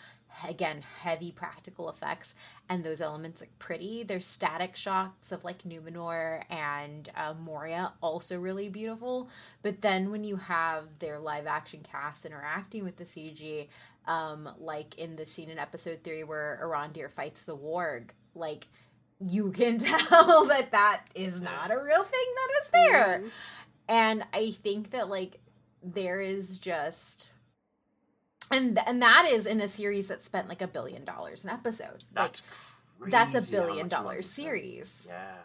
again, 0.48 0.84
heavy 1.02 1.32
practical 1.32 1.90
effects, 1.90 2.36
and 2.70 2.84
those 2.84 3.02
elements 3.02 3.42
look 3.42 3.58
pretty. 3.58 4.04
There's 4.04 4.28
static 4.28 4.76
shots 4.76 5.32
of 5.32 5.44
like 5.44 5.64
Numenor 5.64 6.44
and 6.48 7.10
uh, 7.16 7.34
Moria, 7.34 7.94
also 8.00 8.40
really 8.40 8.70
beautiful. 8.70 9.28
But 9.64 9.82
then 9.82 10.12
when 10.12 10.24
you 10.24 10.36
have 10.36 11.00
their 11.00 11.18
live 11.18 11.48
action 11.48 11.80
cast 11.82 12.28
interacting 12.28 12.84
with 12.84 12.98
the 12.98 13.06
CG, 13.06 13.70
um, 14.08 14.50
like 14.60 14.98
in 14.98 15.16
the 15.16 15.26
scene 15.26 15.50
in 15.50 15.60
episode 15.60 16.00
three 16.04 16.24
where 16.24 16.60
Arondir 16.64 17.10
fights 17.10 17.44
the 17.44 17.58
warg, 17.58 18.10
like 18.34 18.68
you 19.26 19.52
can 19.52 19.78
tell 19.80 20.46
that 20.46 20.72
that 20.72 21.06
is 21.16 21.42
not 21.42 21.72
a 21.72 21.78
real 21.78 22.04
thing 22.04 22.28
that 22.36 22.50
is 22.62 22.70
there. 22.70 23.20
Mm-hmm. 23.20 23.28
And 23.88 24.24
I 24.34 24.52
think 24.52 24.92
that 24.92 25.10
like 25.10 25.40
there 25.84 26.20
is 26.20 26.58
just 26.58 27.30
and 28.52 28.80
and 28.86 29.02
that 29.02 29.28
is 29.30 29.46
in 29.46 29.62
a 29.62 29.68
series 29.68 30.08
that 30.08 30.24
spent 30.24 30.48
like 30.50 30.62
a 30.62 30.68
billion 30.68 31.06
dollars 31.06 31.44
an 31.44 31.50
episode. 31.50 32.04
That's 32.14 32.42
like, 33.00 33.12
that's 33.12 33.36
a 33.36 33.42
billion 33.42 33.88
dollar 33.88 34.22
series. 34.22 35.08
Yeah. 35.10 35.36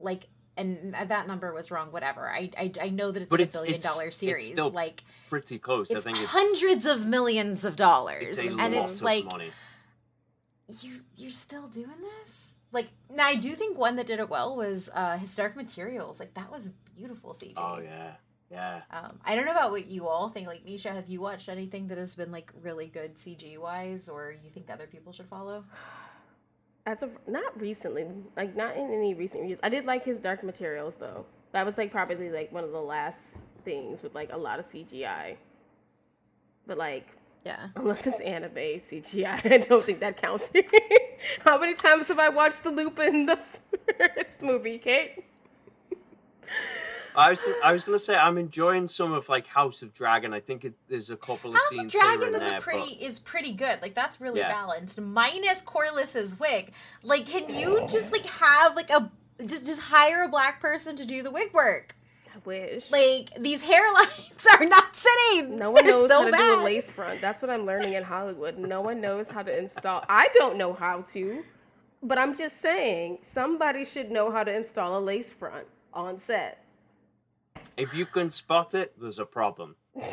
Like 0.00 0.28
and 0.58 0.94
that 1.10 1.26
number 1.26 1.52
was 1.52 1.70
wrong. 1.70 1.92
Whatever. 1.92 2.28
I 2.28 2.50
I, 2.58 2.72
I 2.80 2.88
know 2.90 3.10
that 3.10 3.22
it's 3.22 3.30
but 3.30 3.40
a 3.40 3.44
it's, 3.44 3.56
billion 3.56 3.74
it's, 3.76 3.84
dollar 3.84 4.10
series. 4.10 4.54
like 4.56 5.04
pretty 5.28 5.58
close. 5.58 5.90
I 5.90 6.00
think 6.00 6.18
it's 6.18 6.26
hundreds 6.26 6.84
of 6.84 7.06
millions 7.06 7.64
of 7.64 7.76
dollars, 7.76 8.38
and 8.38 8.74
it's 8.74 9.00
like 9.00 9.24
money. 9.24 9.50
you 10.80 10.96
you're 11.16 11.30
still 11.30 11.68
doing 11.68 11.88
this. 12.20 12.56
Like 12.72 12.88
now, 13.10 13.26
I 13.26 13.36
do 13.36 13.54
think 13.54 13.78
one 13.78 13.96
that 13.96 14.06
did 14.06 14.18
it 14.18 14.28
well 14.28 14.56
was 14.56 14.90
uh 14.94 15.18
Materials. 15.56 16.20
Like 16.20 16.34
that 16.34 16.50
was 16.50 16.70
beautiful 16.94 17.32
CG. 17.32 17.54
Oh 17.56 17.80
yeah. 17.82 18.12
Yeah. 18.50 18.80
Um, 18.90 19.18
I 19.26 19.34
don't 19.34 19.44
know 19.44 19.52
about 19.52 19.70
what 19.70 19.86
you 19.88 20.08
all 20.08 20.30
think. 20.30 20.46
Like 20.46 20.64
Nisha, 20.64 20.94
have 20.94 21.08
you 21.08 21.20
watched 21.20 21.48
anything 21.48 21.88
that 21.88 21.98
has 21.98 22.16
been 22.16 22.32
like 22.32 22.50
really 22.62 22.86
good 22.86 23.16
CG 23.16 23.58
wise, 23.58 24.08
or 24.08 24.34
you 24.42 24.50
think 24.50 24.70
other 24.70 24.86
people 24.86 25.12
should 25.12 25.28
follow? 25.28 25.64
As 26.88 27.02
of 27.02 27.10
not 27.26 27.60
recently, 27.60 28.06
like 28.34 28.56
not 28.56 28.74
in 28.74 28.90
any 28.90 29.12
recent 29.12 29.46
years. 29.46 29.58
I 29.62 29.68
did 29.68 29.84
like 29.84 30.06
his 30.06 30.16
Dark 30.16 30.42
Materials 30.42 30.94
though. 30.98 31.26
That 31.52 31.66
was 31.66 31.76
like 31.76 31.92
probably 31.92 32.30
like 32.30 32.50
one 32.50 32.64
of 32.64 32.72
the 32.72 32.80
last 32.80 33.18
things 33.62 34.02
with 34.02 34.14
like 34.14 34.32
a 34.32 34.38
lot 34.38 34.58
of 34.58 34.70
CGI. 34.70 35.36
But 36.66 36.78
like, 36.78 37.06
yeah, 37.44 37.66
unless 37.76 38.06
it's 38.06 38.20
anime 38.20 38.54
CGI, 38.54 39.52
I 39.52 39.58
don't 39.58 39.84
think 39.84 39.98
that 40.00 40.16
counts. 40.16 40.48
How 41.44 41.58
many 41.58 41.74
times 41.74 42.08
have 42.08 42.18
I 42.18 42.30
watched 42.30 42.62
the 42.62 42.70
loop 42.70 42.98
in 43.00 43.26
the 43.26 43.38
first 43.98 44.40
movie, 44.40 44.78
Kate? 44.78 45.26
I 47.18 47.30
was 47.30 47.44
I 47.64 47.72
was 47.72 47.84
gonna 47.84 47.98
say 47.98 48.14
I'm 48.14 48.38
enjoying 48.38 48.86
some 48.86 49.12
of 49.12 49.28
like 49.28 49.46
House 49.48 49.82
of 49.82 49.92
Dragon. 49.92 50.32
I 50.32 50.40
think 50.40 50.64
it, 50.64 50.74
there's 50.88 51.10
a 51.10 51.16
couple 51.16 51.50
of 51.50 51.56
House 51.56 51.68
scenes. 51.70 51.92
House 51.92 52.02
of 52.02 52.18
Dragon 52.18 52.34
is 52.34 52.40
there, 52.40 52.58
a 52.58 52.60
pretty 52.60 52.96
but... 53.00 53.06
is 53.06 53.18
pretty 53.18 53.52
good. 53.52 53.82
Like 53.82 53.94
that's 53.94 54.20
really 54.20 54.38
yeah. 54.38 54.48
balanced. 54.48 55.00
Minus 55.00 55.60
Corlys's 55.60 56.38
wig. 56.38 56.72
Like, 57.02 57.26
can 57.26 57.52
you 57.52 57.80
oh. 57.82 57.86
just 57.88 58.12
like 58.12 58.24
have 58.26 58.76
like 58.76 58.90
a 58.90 59.10
just 59.44 59.66
just 59.66 59.82
hire 59.82 60.24
a 60.24 60.28
black 60.28 60.60
person 60.60 60.94
to 60.96 61.04
do 61.04 61.22
the 61.22 61.30
wig 61.30 61.52
work? 61.52 61.96
I 62.32 62.38
wish. 62.44 62.88
Like 62.90 63.30
these 63.42 63.64
hairlines 63.64 64.46
are 64.60 64.66
not 64.66 64.94
sitting. 64.94 65.56
No 65.56 65.72
one 65.72 65.84
They're 65.84 65.94
knows 65.94 66.08
so 66.08 66.20
how 66.20 66.24
to 66.26 66.30
bad. 66.30 66.54
do 66.54 66.60
a 66.60 66.64
lace 66.64 66.88
front. 66.88 67.20
That's 67.20 67.42
what 67.42 67.50
I'm 67.50 67.66
learning 67.66 67.94
in 67.94 68.04
Hollywood. 68.04 68.58
No 68.58 68.80
one 68.80 69.00
knows 69.00 69.26
how 69.28 69.42
to 69.42 69.58
install. 69.58 70.04
I 70.08 70.28
don't 70.34 70.56
know 70.56 70.72
how 70.72 71.02
to, 71.14 71.42
but 72.00 72.16
I'm 72.16 72.36
just 72.36 72.60
saying 72.60 73.18
somebody 73.34 73.84
should 73.84 74.12
know 74.12 74.30
how 74.30 74.44
to 74.44 74.54
install 74.54 74.96
a 74.98 75.00
lace 75.00 75.32
front 75.32 75.66
on 75.92 76.20
set. 76.20 76.64
If 77.78 77.94
you 77.94 78.06
can 78.06 78.30
spot 78.30 78.74
it, 78.74 78.92
there's 79.00 79.20
a 79.20 79.24
problem. 79.24 79.76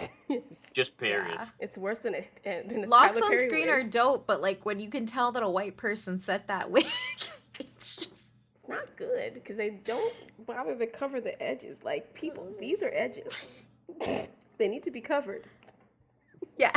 Just 0.73 0.97
period. 0.97 1.35
Yeah. 1.35 1.47
It's 1.59 1.77
worse 1.77 1.97
than 1.97 2.13
it. 2.13 2.27
Eh, 2.45 2.61
than 2.67 2.87
Locks 2.87 3.19
on 3.21 3.37
screen 3.39 3.61
wig. 3.61 3.69
are 3.69 3.83
dope, 3.83 4.27
but 4.27 4.39
like 4.39 4.65
when 4.65 4.79
you 4.79 4.89
can 4.89 5.07
tell 5.07 5.31
that 5.31 5.41
a 5.41 5.49
white 5.49 5.75
person 5.75 6.19
set 6.19 6.47
that 6.47 6.69
wig, 6.71 6.85
it's 7.59 7.95
just 7.95 8.23
not 8.67 8.95
good 8.95 9.33
because 9.33 9.57
they 9.57 9.71
don't 9.83 10.13
bother 10.45 10.75
to 10.75 10.85
cover 10.85 11.19
the 11.19 11.41
edges. 11.41 11.79
Like 11.83 12.13
people, 12.13 12.47
these 12.59 12.83
are 12.83 12.91
edges. 12.93 13.63
they 14.57 14.67
need 14.67 14.83
to 14.83 14.91
be 14.91 15.01
covered. 15.01 15.45
Yeah. 16.57 16.71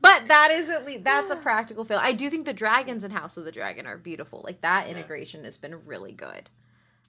but 0.00 0.28
that 0.28 0.50
is 0.50 0.70
at 0.70 0.86
least 0.86 1.04
that's 1.04 1.30
a 1.30 1.36
practical 1.36 1.84
fail. 1.84 2.00
I 2.02 2.12
do 2.12 2.30
think 2.30 2.46
the 2.46 2.52
dragons 2.52 3.04
in 3.04 3.10
House 3.10 3.36
of 3.36 3.44
the 3.44 3.52
Dragon 3.52 3.86
are 3.86 3.98
beautiful. 3.98 4.40
Like 4.44 4.62
that 4.62 4.88
integration 4.88 5.44
has 5.44 5.58
been 5.58 5.84
really 5.84 6.12
good. 6.12 6.48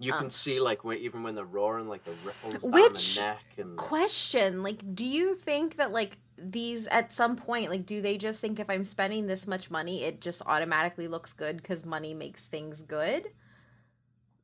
You 0.01 0.13
can 0.13 0.23
um, 0.23 0.29
see 0.31 0.59
like 0.59 0.83
when, 0.83 0.97
even 0.97 1.21
when 1.21 1.35
they're 1.35 1.45
roaring, 1.45 1.87
like 1.87 2.03
the 2.03 2.13
ripples 2.25 2.63
down 2.63 2.71
the 2.71 3.21
neck. 3.21 3.43
And 3.57 3.77
question, 3.77 4.63
like, 4.63 4.95
do 4.95 5.05
you 5.05 5.35
think 5.35 5.75
that 5.75 5.91
like 5.91 6.17
these 6.39 6.87
at 6.87 7.13
some 7.13 7.35
point, 7.35 7.69
like, 7.69 7.85
do 7.85 8.01
they 8.01 8.17
just 8.17 8.41
think 8.41 8.59
if 8.59 8.67
I'm 8.67 8.83
spending 8.83 9.27
this 9.27 9.45
much 9.45 9.69
money, 9.69 10.03
it 10.03 10.19
just 10.19 10.41
automatically 10.47 11.07
looks 11.07 11.33
good 11.33 11.57
because 11.57 11.85
money 11.85 12.15
makes 12.15 12.47
things 12.47 12.81
good? 12.81 13.27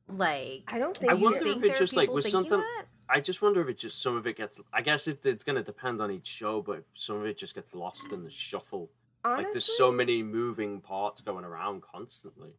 Like, 0.06 0.62
I 0.68 0.78
don't 0.78 0.96
think. 0.96 1.12
I 1.12 1.16
wonder 1.16 1.44
if 1.44 1.64
it's 1.64 1.78
just 1.80 1.96
like 1.96 2.08
with 2.08 2.28
something. 2.28 2.58
That? 2.58 2.84
I 3.10 3.18
just 3.18 3.42
wonder 3.42 3.60
if 3.60 3.68
it 3.68 3.78
just 3.78 4.00
some 4.00 4.16
of 4.16 4.28
it 4.28 4.36
gets. 4.36 4.60
I 4.72 4.80
guess 4.80 5.08
it, 5.08 5.26
it's 5.26 5.42
going 5.42 5.56
to 5.56 5.64
depend 5.64 6.00
on 6.00 6.12
each 6.12 6.28
show, 6.28 6.62
but 6.62 6.84
some 6.94 7.16
of 7.16 7.26
it 7.26 7.36
just 7.36 7.56
gets 7.56 7.74
lost 7.74 8.12
in 8.12 8.22
the 8.22 8.30
shuffle. 8.30 8.90
Honestly? 9.24 9.44
Like 9.44 9.52
there's 9.52 9.76
so 9.76 9.90
many 9.90 10.22
moving 10.22 10.80
parts 10.80 11.20
going 11.20 11.44
around 11.44 11.82
constantly 11.82 12.52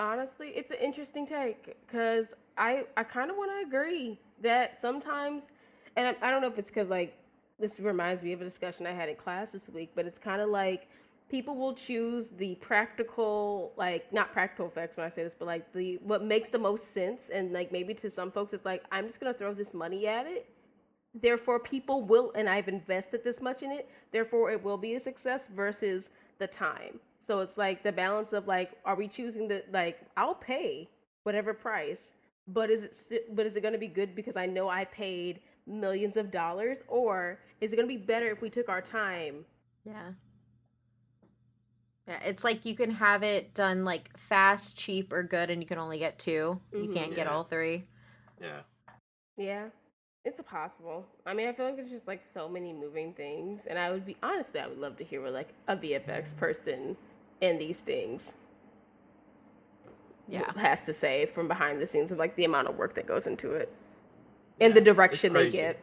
honestly, 0.00 0.48
it's 0.48 0.70
an 0.70 0.78
interesting 0.82 1.26
take 1.26 1.76
because 1.86 2.26
I 2.56 2.84
I 2.96 3.02
kind 3.04 3.30
of 3.30 3.36
want 3.36 3.50
to 3.52 3.66
agree 3.66 4.18
that 4.42 4.78
sometimes, 4.80 5.42
and 5.96 6.08
I, 6.08 6.28
I 6.28 6.30
don't 6.30 6.42
know 6.42 6.48
if 6.48 6.58
it's 6.58 6.70
because 6.70 6.88
like 6.88 7.16
this 7.58 7.80
reminds 7.80 8.22
me 8.22 8.32
of 8.32 8.40
a 8.40 8.44
discussion 8.44 8.86
I 8.86 8.92
had 8.92 9.08
in 9.08 9.16
class 9.16 9.50
this 9.52 9.68
week, 9.68 9.90
but 9.94 10.06
it's 10.06 10.18
kind 10.18 10.40
of 10.40 10.50
like 10.50 10.88
people 11.28 11.56
will 11.56 11.74
choose 11.74 12.26
the 12.38 12.54
practical 12.56 13.72
like 13.76 14.12
not 14.12 14.32
practical 14.32 14.66
effects 14.66 14.96
when 14.96 15.06
I 15.06 15.10
say 15.10 15.24
this, 15.24 15.34
but 15.38 15.46
like 15.46 15.72
the 15.72 15.98
what 16.02 16.22
makes 16.24 16.50
the 16.50 16.58
most 16.58 16.92
sense, 16.92 17.22
and 17.32 17.52
like 17.52 17.72
maybe 17.72 17.94
to 17.94 18.10
some 18.10 18.30
folks 18.30 18.52
it's 18.52 18.64
like 18.64 18.84
I'm 18.92 19.06
just 19.06 19.20
gonna 19.20 19.34
throw 19.34 19.54
this 19.54 19.72
money 19.74 20.06
at 20.06 20.26
it. 20.26 20.48
Therefore, 21.18 21.58
people 21.58 22.02
will, 22.02 22.30
and 22.34 22.46
I've 22.46 22.68
invested 22.68 23.24
this 23.24 23.40
much 23.40 23.62
in 23.62 23.72
it. 23.72 23.88
Therefore, 24.12 24.50
it 24.50 24.62
will 24.62 24.76
be 24.76 24.96
a 24.96 25.00
success 25.00 25.44
versus 25.54 26.10
the 26.38 26.46
time. 26.46 27.00
So 27.26 27.40
it's 27.40 27.58
like 27.58 27.82
the 27.82 27.92
balance 27.92 28.32
of 28.32 28.46
like, 28.46 28.72
are 28.84 28.94
we 28.94 29.08
choosing 29.08 29.48
the 29.48 29.64
like? 29.72 29.98
I'll 30.16 30.34
pay 30.34 30.88
whatever 31.24 31.52
price, 31.52 32.12
but 32.46 32.70
is 32.70 32.84
it 32.84 32.94
st- 32.94 33.34
but 33.34 33.46
is 33.46 33.56
it 33.56 33.62
going 33.62 33.72
to 33.72 33.78
be 33.78 33.88
good 33.88 34.14
because 34.14 34.36
I 34.36 34.46
know 34.46 34.68
I 34.68 34.84
paid 34.84 35.40
millions 35.66 36.16
of 36.16 36.30
dollars, 36.30 36.78
or 36.86 37.40
is 37.60 37.72
it 37.72 37.76
going 37.76 37.88
to 37.88 37.94
be 37.94 38.00
better 38.00 38.28
if 38.28 38.40
we 38.40 38.48
took 38.48 38.68
our 38.68 38.80
time? 38.80 39.44
Yeah. 39.84 40.12
Yeah, 42.06 42.20
it's 42.24 42.44
like 42.44 42.64
you 42.64 42.76
can 42.76 42.92
have 42.92 43.24
it 43.24 43.52
done 43.54 43.84
like 43.84 44.16
fast, 44.16 44.76
cheap, 44.76 45.12
or 45.12 45.24
good, 45.24 45.50
and 45.50 45.60
you 45.60 45.66
can 45.66 45.78
only 45.78 45.98
get 45.98 46.20
2 46.20 46.30
mm-hmm. 46.30 46.84
You 46.84 46.92
can't 46.92 47.10
yeah. 47.10 47.16
get 47.16 47.26
all 47.26 47.42
three. 47.42 47.84
Yeah. 48.40 48.60
Yeah. 49.36 49.66
It's 50.24 50.40
possible. 50.48 51.06
I 51.24 51.34
mean, 51.34 51.48
I 51.48 51.52
feel 51.52 51.66
like 51.66 51.76
there's 51.76 51.90
just 51.90 52.06
like 52.06 52.22
so 52.34 52.48
many 52.48 52.72
moving 52.72 53.12
things, 53.14 53.62
and 53.66 53.78
I 53.78 53.90
would 53.90 54.04
be 54.04 54.16
honestly, 54.22 54.60
I 54.60 54.66
would 54.68 54.78
love 54.78 54.96
to 54.98 55.04
hear 55.04 55.22
what 55.22 55.32
like 55.32 55.48
a 55.68 55.76
VFX 55.76 56.36
person 56.36 56.96
in 57.40 57.58
these 57.58 57.78
things. 57.78 58.32
Yeah. 60.28 60.50
Has 60.56 60.82
to 60.82 60.94
say 60.94 61.26
from 61.26 61.48
behind 61.48 61.80
the 61.80 61.86
scenes 61.86 62.10
of 62.10 62.18
like 62.18 62.34
the 62.36 62.44
amount 62.44 62.68
of 62.68 62.76
work 62.76 62.94
that 62.94 63.06
goes 63.06 63.26
into 63.26 63.52
it 63.52 63.72
and 64.60 64.74
yeah, 64.74 64.80
the 64.80 64.80
direction 64.80 65.32
they 65.32 65.50
get. 65.50 65.80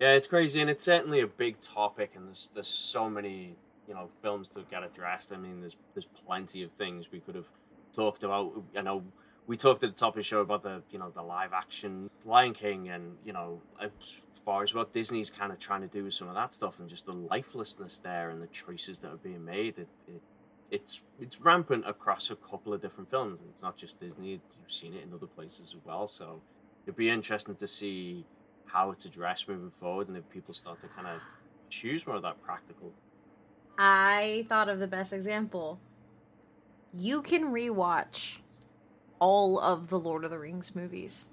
Yeah 0.00 0.12
it's 0.14 0.26
crazy 0.26 0.60
and 0.60 0.70
it's 0.70 0.84
certainly 0.84 1.20
a 1.20 1.26
big 1.26 1.60
topic 1.60 2.12
and 2.14 2.26
there's 2.26 2.48
there's 2.54 2.68
so 2.68 3.10
many 3.10 3.54
you 3.86 3.92
know 3.92 4.08
films 4.22 4.48
to 4.48 4.62
get 4.70 4.82
addressed 4.82 5.32
i 5.32 5.36
mean 5.36 5.60
there's 5.60 5.76
there's 5.94 6.08
plenty 6.26 6.62
of 6.62 6.72
things 6.72 7.12
we 7.12 7.20
could 7.20 7.34
have 7.34 7.46
talked 7.92 8.24
about. 8.24 8.52
You 8.74 8.82
know 8.82 9.04
we 9.46 9.56
talked 9.56 9.82
at 9.82 9.90
the 9.90 9.96
top 9.96 10.14
of 10.14 10.16
the 10.16 10.22
show 10.22 10.40
about 10.40 10.62
the 10.62 10.82
you 10.90 10.98
know 10.98 11.10
the 11.10 11.22
live 11.22 11.52
action 11.52 12.10
lion 12.24 12.52
king 12.52 12.88
and 12.88 13.16
you 13.24 13.32
know 13.32 13.60
as 13.80 13.90
far 14.44 14.62
as 14.62 14.74
what 14.74 14.92
Disney's 14.92 15.30
kind 15.30 15.52
of 15.52 15.58
trying 15.58 15.82
to 15.82 15.86
do 15.86 16.04
with 16.04 16.14
some 16.14 16.28
of 16.28 16.34
that 16.34 16.54
stuff 16.54 16.78
and 16.78 16.88
just 16.88 17.06
the 17.06 17.12
lifelessness 17.12 18.00
there 18.02 18.30
and 18.30 18.42
the 18.42 18.46
choices 18.48 18.98
that 19.00 19.08
are 19.08 19.16
being 19.16 19.44
made. 19.44 19.78
It, 19.78 19.88
it 20.08 20.22
it's 20.70 21.00
it's 21.20 21.40
rampant 21.40 21.84
across 21.86 22.30
a 22.30 22.36
couple 22.36 22.72
of 22.72 22.80
different 22.80 23.10
films. 23.10 23.40
and 23.40 23.50
It's 23.50 23.62
not 23.62 23.76
just 23.76 24.00
Disney; 24.00 24.30
you've 24.30 24.72
seen 24.72 24.94
it 24.94 25.02
in 25.04 25.12
other 25.12 25.26
places 25.26 25.74
as 25.74 25.84
well. 25.84 26.08
So 26.08 26.40
it'd 26.86 26.96
be 26.96 27.10
interesting 27.10 27.54
to 27.56 27.66
see 27.66 28.24
how 28.66 28.90
it's 28.90 29.04
addressed 29.04 29.48
moving 29.48 29.70
forward, 29.70 30.08
and 30.08 30.16
if 30.16 30.28
people 30.30 30.54
start 30.54 30.80
to 30.80 30.88
kind 30.88 31.06
of 31.06 31.20
choose 31.68 32.06
more 32.06 32.16
of 32.16 32.22
that 32.22 32.42
practical. 32.42 32.92
I 33.78 34.46
thought 34.48 34.68
of 34.68 34.78
the 34.78 34.86
best 34.86 35.12
example. 35.12 35.78
You 36.94 37.22
can 37.22 37.44
rewatch 37.44 38.38
all 39.22 39.60
of 39.60 39.88
the 39.88 40.00
Lord 40.00 40.24
of 40.24 40.32
the 40.32 40.38
Rings 40.38 40.74
movies, 40.74 41.28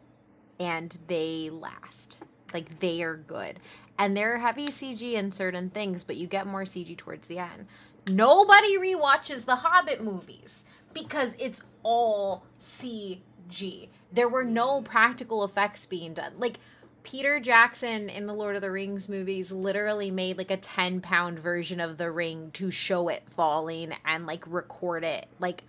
and 0.60 0.96
they 1.08 1.50
last. 1.50 2.20
Like 2.54 2.80
they 2.82 3.02
are 3.02 3.18
good. 3.18 3.60
And 3.98 4.16
they're 4.16 4.38
heavy 4.38 4.68
CG 4.68 5.14
in 5.14 5.32
certain 5.32 5.72
things, 5.72 6.04
but 6.04 6.16
you 6.16 6.28
get 6.28 6.46
more 6.46 6.66
CG 6.66 6.96
towards 6.96 7.28
the 7.28 7.40
end. 7.40 7.66
Nobody 8.08 8.78
re-watches 8.78 9.46
the 9.46 9.58
Hobbit 9.58 10.04
movies 10.04 10.66
because 10.94 11.34
it's 11.40 11.64
all 11.82 12.44
CG. 12.62 13.90
There 14.14 14.30
were 14.30 14.46
no 14.46 14.82
practical 14.84 15.44
effects 15.44 15.88
being 15.88 16.14
done. 16.14 16.34
Like 16.38 16.60
Peter 17.02 17.40
Jackson 17.40 18.08
in 18.08 18.28
the 18.28 18.34
Lord 18.36 18.56
of 18.56 18.62
the 18.62 18.70
Rings 18.70 19.10
movies 19.10 19.52
literally 19.52 20.12
made 20.12 20.38
like 20.38 20.52
a 20.52 20.58
10 20.58 21.02
pound 21.02 21.40
version 21.40 21.80
of 21.80 21.98
the 21.98 22.12
ring 22.12 22.52
to 22.52 22.70
show 22.70 23.10
it 23.10 23.24
falling 23.28 23.94
and 24.06 24.28
like 24.28 24.44
record 24.46 25.04
it. 25.04 25.26
Like 25.40 25.64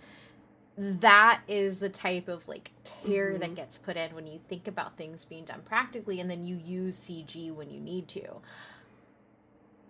that 0.81 1.41
is 1.47 1.77
the 1.77 1.89
type 1.89 2.27
of 2.27 2.47
like 2.47 2.71
care 3.05 3.29
mm-hmm. 3.29 3.41
that 3.41 3.55
gets 3.55 3.77
put 3.77 3.97
in 3.97 4.15
when 4.15 4.25
you 4.25 4.39
think 4.49 4.67
about 4.67 4.97
things 4.97 5.25
being 5.25 5.45
done 5.45 5.61
practically 5.63 6.19
and 6.19 6.29
then 6.29 6.43
you 6.43 6.55
use 6.57 6.97
CG 6.97 7.53
when 7.53 7.69
you 7.69 7.79
need 7.79 8.07
to. 8.07 8.37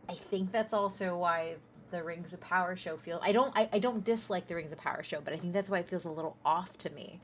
I 0.09 0.15
think 0.15 0.51
that's 0.51 0.73
also 0.73 1.17
why 1.17 1.55
the 1.91 2.03
Rings 2.03 2.33
of 2.33 2.41
Power 2.41 2.75
show 2.75 2.97
feels 2.97 3.21
I 3.23 3.31
don't 3.31 3.55
I, 3.55 3.69
I 3.71 3.79
don't 3.79 4.03
dislike 4.03 4.47
the 4.47 4.55
Rings 4.55 4.73
of 4.73 4.79
Power 4.79 5.01
show, 5.01 5.21
but 5.21 5.33
I 5.33 5.37
think 5.37 5.53
that's 5.53 5.69
why 5.69 5.79
it 5.79 5.87
feels 5.87 6.03
a 6.03 6.11
little 6.11 6.35
off 6.43 6.77
to 6.79 6.89
me. 6.89 7.21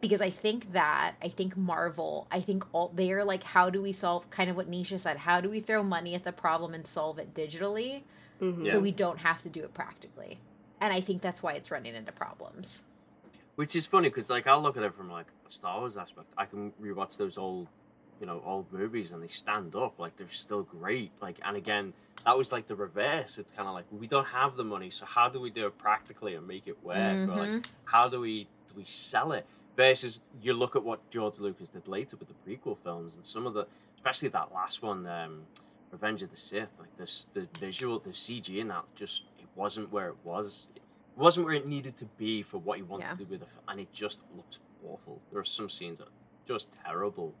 Because 0.00 0.20
I 0.20 0.30
think 0.30 0.72
that 0.72 1.14
I 1.22 1.28
think 1.28 1.56
Marvel, 1.56 2.26
I 2.32 2.40
think 2.40 2.64
all 2.72 2.90
they're 2.92 3.24
like, 3.24 3.44
how 3.44 3.70
do 3.70 3.80
we 3.80 3.92
solve 3.92 4.28
kind 4.30 4.50
of 4.50 4.56
what 4.56 4.68
Nisha 4.68 4.98
said, 4.98 5.18
how 5.18 5.40
do 5.40 5.48
we 5.48 5.60
throw 5.60 5.84
money 5.84 6.16
at 6.16 6.24
the 6.24 6.32
problem 6.32 6.74
and 6.74 6.86
solve 6.86 7.20
it 7.20 7.34
digitally 7.34 8.02
mm-hmm. 8.40 8.66
so 8.66 8.74
yeah. 8.74 8.78
we 8.78 8.90
don't 8.90 9.18
have 9.20 9.42
to 9.42 9.48
do 9.48 9.62
it 9.62 9.74
practically? 9.74 10.40
And 10.80 10.92
I 10.92 11.00
think 11.00 11.22
that's 11.22 11.42
why 11.42 11.52
it's 11.52 11.70
running 11.70 11.94
into 11.94 12.12
problems. 12.12 12.82
Which 13.56 13.74
is 13.74 13.86
funny 13.86 14.08
because 14.08 14.30
like 14.30 14.46
I'll 14.46 14.62
look 14.62 14.76
at 14.76 14.82
it 14.82 14.94
from 14.94 15.10
like 15.10 15.26
a 15.48 15.52
Star 15.52 15.80
Wars 15.80 15.96
aspect. 15.96 16.28
I 16.36 16.44
can 16.44 16.72
rewatch 16.80 17.16
those 17.16 17.36
old 17.36 17.68
you 18.20 18.26
know 18.26 18.42
old 18.44 18.72
movies 18.72 19.12
and 19.12 19.22
they 19.22 19.28
stand 19.28 19.74
up 19.74 19.98
like 19.98 20.16
they're 20.16 20.26
still 20.30 20.62
great 20.62 21.10
like 21.20 21.38
and 21.44 21.56
again 21.56 21.92
that 22.24 22.36
was 22.36 22.50
like 22.50 22.66
the 22.66 22.74
reverse 22.74 23.38
it's 23.38 23.52
kind 23.52 23.68
of 23.68 23.74
like 23.74 23.84
we 23.90 24.06
don't 24.06 24.26
have 24.26 24.56
the 24.56 24.64
money 24.64 24.90
so 24.90 25.04
how 25.04 25.28
do 25.28 25.40
we 25.40 25.50
do 25.50 25.66
it 25.66 25.76
practically 25.78 26.34
and 26.34 26.46
make 26.46 26.66
it 26.66 26.82
work 26.82 26.96
mm-hmm. 26.96 27.30
or 27.30 27.36
like 27.36 27.48
mm-hmm. 27.48 27.72
how 27.84 28.08
do 28.08 28.20
we 28.20 28.44
do 28.66 28.74
we 28.76 28.84
sell 28.84 29.32
it 29.32 29.46
versus 29.76 30.22
you 30.40 30.52
look 30.52 30.74
at 30.74 30.82
what 30.82 31.08
george 31.10 31.38
lucas 31.38 31.68
did 31.68 31.86
later 31.86 32.16
with 32.16 32.28
the 32.28 32.50
prequel 32.50 32.76
films 32.82 33.14
and 33.14 33.26
some 33.26 33.46
of 33.46 33.54
the 33.54 33.66
especially 33.96 34.28
that 34.28 34.52
last 34.52 34.82
one 34.82 35.06
um 35.06 35.42
revenge 35.90 36.22
of 36.22 36.30
the 36.30 36.36
sith 36.36 36.72
like 36.78 36.96
this 36.96 37.26
the 37.34 37.46
visual 37.58 37.98
the 37.98 38.10
cg 38.10 38.56
in 38.56 38.68
that 38.68 38.84
just 38.94 39.24
it 39.38 39.46
wasn't 39.54 39.90
where 39.92 40.08
it 40.08 40.16
was 40.24 40.66
wasn't 41.16 41.46
where 41.46 41.54
it 41.54 41.66
needed 41.66 41.96
to 41.96 42.04
be 42.04 42.42
for 42.42 42.58
what 42.58 42.76
he 42.76 42.82
wanted 42.82 43.04
yeah. 43.04 43.10
to 43.12 43.16
do 43.16 43.24
with 43.24 43.42
it 43.42 43.48
and 43.68 43.80
it 43.80 43.92
just 43.92 44.22
looked 44.36 44.58
awful. 44.86 45.20
There 45.32 45.40
are 45.40 45.44
some 45.44 45.68
scenes 45.68 45.98
that 45.98 46.08
are 46.08 46.12
just 46.46 46.76
terrible. 46.84 47.34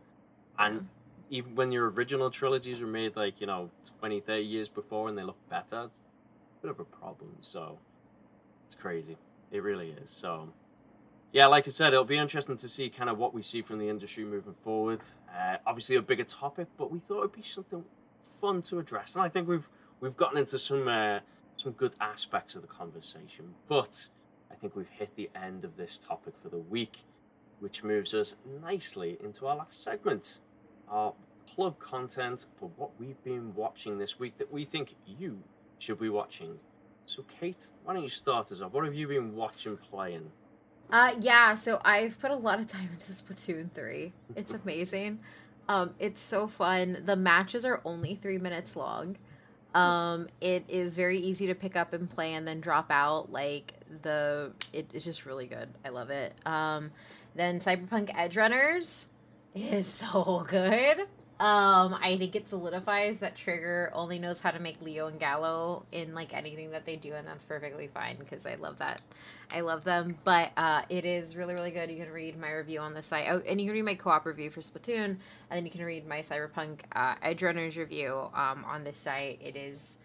And 0.58 0.88
even 1.30 1.54
when 1.54 1.72
your 1.72 1.90
original 1.90 2.30
trilogies 2.30 2.80
were 2.80 2.86
made 2.86 3.16
like 3.16 3.40
you 3.40 3.46
know 3.46 3.70
20 3.98 4.20
30 4.20 4.42
years 4.42 4.68
before 4.68 5.08
and 5.08 5.18
they 5.18 5.24
look 5.24 5.36
better 5.50 5.84
it's 5.86 6.00
a 6.58 6.62
bit 6.62 6.70
of 6.70 6.80
a 6.80 6.84
problem. 6.84 7.36
So 7.40 7.78
it's 8.66 8.74
crazy. 8.74 9.16
It 9.50 9.62
really 9.62 9.90
is. 10.02 10.10
So 10.10 10.52
yeah 11.32 11.46
like 11.46 11.66
i 11.66 11.70
said 11.70 11.92
it'll 11.92 12.04
be 12.04 12.16
interesting 12.16 12.56
to 12.56 12.68
see 12.68 12.88
kind 12.88 13.10
of 13.10 13.18
what 13.18 13.34
we 13.34 13.42
see 13.42 13.60
from 13.60 13.78
the 13.78 13.88
industry 13.88 14.24
moving 14.24 14.54
forward. 14.54 15.00
Uh, 15.36 15.56
obviously 15.66 15.96
a 15.96 16.02
bigger 16.02 16.24
topic 16.24 16.66
but 16.78 16.90
we 16.90 16.98
thought 16.98 17.18
it'd 17.18 17.32
be 17.32 17.42
something 17.42 17.84
fun 18.40 18.62
to 18.62 18.78
address. 18.78 19.14
And 19.14 19.22
i 19.22 19.28
think 19.28 19.46
we've 19.48 19.68
we've 20.00 20.16
gotten 20.16 20.38
into 20.38 20.58
some 20.58 20.88
uh, 20.88 21.20
some 21.56 21.72
good 21.72 21.94
aspects 22.00 22.54
of 22.54 22.62
the 22.62 22.68
conversation 22.68 23.54
but 23.68 24.08
i 24.50 24.54
think 24.54 24.74
we've 24.76 24.88
hit 24.88 25.14
the 25.16 25.30
end 25.34 25.64
of 25.64 25.76
this 25.76 25.98
topic 25.98 26.34
for 26.42 26.48
the 26.48 26.58
week 26.58 26.98
which 27.60 27.82
moves 27.82 28.12
us 28.14 28.34
nicely 28.62 29.16
into 29.22 29.46
our 29.46 29.56
last 29.56 29.82
segment 29.82 30.38
our 30.88 31.14
plug 31.46 31.78
content 31.78 32.44
for 32.54 32.70
what 32.76 32.90
we've 32.98 33.22
been 33.24 33.54
watching 33.54 33.98
this 33.98 34.18
week 34.18 34.36
that 34.38 34.52
we 34.52 34.64
think 34.64 34.94
you 35.06 35.38
should 35.78 35.98
be 35.98 36.08
watching. 36.08 36.58
So, 37.06 37.24
Kate, 37.40 37.68
why 37.84 37.94
don't 37.94 38.02
you 38.02 38.08
start 38.08 38.52
us 38.52 38.60
off? 38.60 38.72
What 38.72 38.84
have 38.84 38.94
you 38.94 39.08
been 39.08 39.34
watching, 39.34 39.76
playing? 39.76 40.30
Uh, 40.90 41.14
yeah, 41.20 41.56
so 41.56 41.80
I've 41.84 42.18
put 42.20 42.30
a 42.30 42.36
lot 42.36 42.60
of 42.60 42.66
time 42.66 42.90
into 42.92 43.10
Splatoon 43.12 43.70
3. 43.72 44.12
It's 44.34 44.52
amazing. 44.64 45.20
um, 45.68 45.94
it's 45.98 46.20
so 46.20 46.46
fun. 46.46 47.02
The 47.06 47.16
matches 47.16 47.64
are 47.64 47.80
only 47.84 48.14
three 48.16 48.38
minutes 48.38 48.76
long. 48.76 49.16
Um, 49.76 50.28
it 50.40 50.64
is 50.68 50.96
very 50.96 51.18
easy 51.18 51.46
to 51.48 51.54
pick 51.54 51.76
up 51.76 51.92
and 51.92 52.08
play 52.08 52.32
and 52.32 52.48
then 52.48 52.60
drop 52.60 52.90
out. 52.90 53.30
Like 53.30 53.74
the, 54.02 54.52
it, 54.72 54.90
it's 54.94 55.04
just 55.04 55.26
really 55.26 55.46
good. 55.46 55.68
I 55.84 55.90
love 55.90 56.08
it. 56.08 56.32
Um, 56.46 56.90
then 57.34 57.60
Cyberpunk 57.60 58.14
Edgerunners 58.16 59.08
is 59.54 59.86
so 59.92 60.46
good. 60.48 61.06
Um, 61.38 61.98
I 62.00 62.16
think 62.16 62.34
it 62.34 62.48
solidifies 62.48 63.18
that 63.18 63.36
Trigger 63.36 63.90
only 63.92 64.18
knows 64.18 64.40
how 64.40 64.52
to 64.52 64.58
make 64.58 64.80
Lio 64.80 65.06
and 65.06 65.20
Galo 65.20 65.82
in 65.92 66.14
like 66.14 66.32
anything 66.32 66.70
that 66.70 66.86
they 66.86 66.96
do, 66.96 67.12
and 67.12 67.28
that's 67.28 67.44
perfectly 67.44 67.88
fine 67.88 68.16
because 68.16 68.46
I 68.46 68.54
love 68.54 68.78
that. 68.78 69.02
I 69.52 69.60
love 69.60 69.84
them, 69.84 70.16
but 70.24 70.52
uh, 70.56 70.82
it 70.88 71.04
is 71.04 71.36
really 71.36 71.52
really 71.52 71.70
good. 71.70 71.90
You 71.90 71.98
can 71.98 72.10
read 72.10 72.40
my 72.40 72.50
review 72.52 72.80
on 72.80 72.94
the 72.94 73.02
site, 73.02 73.26
oh, 73.28 73.42
and 73.46 73.60
you 73.60 73.66
can 73.66 73.74
read 73.74 73.84
my 73.84 73.94
co-op 73.94 74.24
review 74.24 74.48
for 74.48 74.62
Splatoon, 74.62 75.04
and 75.04 75.18
then 75.50 75.66
you 75.66 75.70
can 75.70 75.84
read 75.84 76.08
my 76.08 76.20
Cyberpunk 76.20 76.80
uh, 76.92 77.16
Edgerunners 77.16 77.76
review 77.76 78.30
um, 78.32 78.64
on 78.64 78.84
the 78.84 78.94
site. 78.94 79.38
It 79.42 79.56
is. 79.56 79.98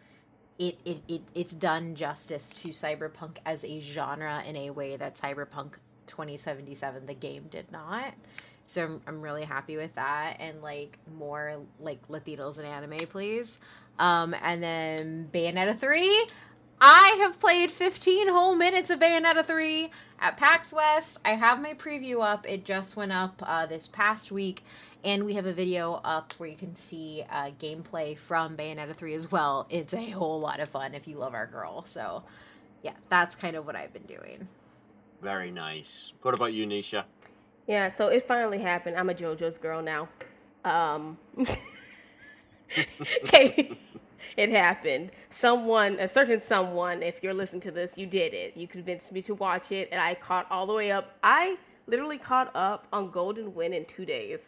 It, 0.59 0.77
it, 0.85 1.01
it 1.07 1.21
it's 1.33 1.53
done 1.53 1.95
justice 1.95 2.51
to 2.51 2.67
cyberpunk 2.67 3.37
as 3.45 3.63
a 3.63 3.79
genre 3.79 4.43
in 4.45 4.55
a 4.55 4.69
way 4.69 4.95
that 4.95 5.15
cyberpunk 5.15 5.77
2077 6.05 7.07
the 7.07 7.15
game 7.15 7.45
did 7.49 7.71
not 7.71 8.13
so 8.65 8.83
I'm, 8.83 9.01
I'm 9.07 9.21
really 9.21 9.43
happy 9.43 9.77
with 9.77 9.95
that. 9.95 10.37
And 10.39 10.61
like 10.61 10.97
more 11.17 11.57
like 11.79 12.07
Latinos 12.07 12.59
in 12.59 12.65
anime, 12.65 13.07
please. 13.07 13.59
Um, 13.99 14.35
and 14.41 14.61
then 14.63 15.29
Bayonetta 15.31 15.77
3. 15.77 16.27
I 16.83 17.17
have 17.19 17.39
played 17.39 17.69
15 17.69 18.29
whole 18.29 18.55
minutes 18.55 18.89
of 18.89 18.97
Bayonetta 18.97 19.45
3 19.45 19.91
at 20.19 20.35
PAX 20.35 20.73
West. 20.73 21.19
I 21.23 21.31
have 21.31 21.61
my 21.61 21.75
preview 21.75 22.23
up. 22.23 22.49
It 22.49 22.65
just 22.65 22.95
went 22.95 23.11
up 23.11 23.43
uh, 23.45 23.67
this 23.67 23.87
past 23.87 24.31
week. 24.31 24.63
And 25.03 25.25
we 25.25 25.33
have 25.35 25.45
a 25.45 25.53
video 25.53 26.01
up 26.03 26.33
where 26.37 26.49
you 26.49 26.55
can 26.55 26.75
see 26.75 27.23
uh, 27.29 27.51
gameplay 27.59 28.17
from 28.17 28.57
Bayonetta 28.57 28.95
3 28.95 29.13
as 29.13 29.31
well. 29.31 29.67
It's 29.69 29.93
a 29.93 30.09
whole 30.11 30.39
lot 30.39 30.59
of 30.59 30.69
fun 30.69 30.95
if 30.95 31.07
you 31.07 31.17
love 31.17 31.35
our 31.35 31.47
girl. 31.47 31.85
So, 31.85 32.23
yeah, 32.83 32.93
that's 33.09 33.35
kind 33.35 33.55
of 33.55 33.65
what 33.65 33.75
I've 33.75 33.93
been 33.93 34.03
doing. 34.03 34.47
Very 35.21 35.51
nice. 35.51 36.13
What 36.23 36.33
about 36.33 36.53
you, 36.53 36.65
Nisha? 36.65 37.03
Yeah, 37.67 37.93
so 37.95 38.07
it 38.07 38.27
finally 38.27 38.59
happened. 38.59 38.97
I'm 38.97 39.09
a 39.09 39.13
JoJo's 39.13 39.57
girl 39.57 39.81
now. 39.81 40.09
Um, 40.65 41.17
okay, 43.23 43.77
it 44.37 44.49
happened. 44.49 45.11
Someone, 45.29 45.99
a 45.99 46.07
certain 46.07 46.41
someone, 46.41 47.01
if 47.03 47.23
you're 47.23 47.33
listening 47.33 47.61
to 47.61 47.71
this, 47.71 47.97
you 47.97 48.05
did 48.07 48.33
it. 48.33 48.57
You 48.57 48.67
convinced 48.67 49.11
me 49.11 49.21
to 49.23 49.35
watch 49.35 49.71
it, 49.71 49.89
and 49.91 50.01
I 50.01 50.15
caught 50.15 50.47
all 50.51 50.65
the 50.65 50.73
way 50.73 50.91
up. 50.91 51.17
I 51.23 51.57
literally 51.87 52.17
caught 52.17 52.53
up 52.55 52.87
on 52.91 53.11
Golden 53.11 53.53
Wind 53.53 53.73
in 53.73 53.85
two 53.85 54.05
days. 54.05 54.39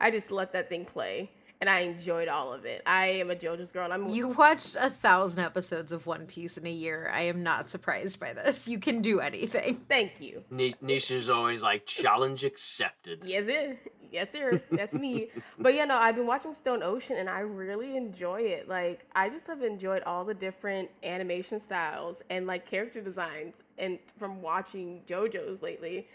I 0.00 0.10
just 0.10 0.30
let 0.30 0.52
that 0.52 0.68
thing 0.68 0.84
play 0.84 1.30
and 1.60 1.68
I 1.68 1.80
enjoyed 1.80 2.28
all 2.28 2.52
of 2.52 2.64
it. 2.64 2.82
I 2.86 3.06
am 3.06 3.30
a 3.30 3.36
JoJo's 3.36 3.70
girl. 3.70 3.92
I'm 3.92 4.08
You 4.08 4.28
watched 4.28 4.76
a 4.80 4.88
thousand 4.88 5.44
episodes 5.44 5.92
of 5.92 6.06
One 6.06 6.26
Piece 6.26 6.56
in 6.56 6.66
a 6.66 6.70
year. 6.70 7.10
I 7.12 7.22
am 7.22 7.42
not 7.42 7.68
surprised 7.68 8.18
by 8.18 8.32
this. 8.32 8.66
You 8.66 8.78
can 8.78 9.02
do 9.02 9.20
anything. 9.20 9.82
Thank 9.88 10.20
you. 10.20 10.42
N- 10.50 10.74
Nisha's 10.82 11.28
always 11.28 11.62
like 11.62 11.84
challenge 11.86 12.44
accepted. 12.44 13.22
Yes, 13.24 13.46
sir. 13.46 13.76
Yes, 14.10 14.28
sir. 14.32 14.62
That's 14.72 14.94
me. 14.94 15.28
but 15.58 15.74
yeah, 15.74 15.84
no, 15.84 15.96
I've 15.96 16.16
been 16.16 16.26
watching 16.26 16.54
Stone 16.54 16.82
Ocean 16.82 17.16
and 17.16 17.28
I 17.28 17.40
really 17.40 17.96
enjoy 17.96 18.40
it. 18.40 18.66
Like, 18.68 19.04
I 19.14 19.28
just 19.28 19.46
have 19.46 19.62
enjoyed 19.62 20.02
all 20.04 20.24
the 20.24 20.34
different 20.34 20.88
animation 21.02 21.60
styles 21.60 22.16
and 22.30 22.46
like 22.46 22.68
character 22.68 23.00
designs, 23.00 23.54
and 23.78 23.98
from 24.18 24.40
watching 24.40 25.02
JoJo's 25.08 25.62
lately. 25.62 26.08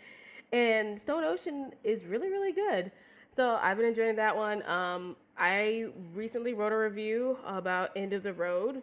And 0.52 1.00
Stone 1.02 1.24
Ocean 1.24 1.72
is 1.84 2.04
really, 2.06 2.30
really 2.30 2.52
good. 2.52 2.92
So 3.36 3.60
I've 3.62 3.78
been 3.78 3.88
enjoying 3.88 4.16
that 4.16 4.36
one. 4.36 4.64
Um, 4.68 5.16
I 5.38 5.88
recently 6.14 6.54
wrote 6.54 6.72
a 6.72 6.78
review 6.78 7.38
about 7.46 7.92
End 7.96 8.14
of 8.14 8.24
the 8.24 8.34
Road, 8.34 8.82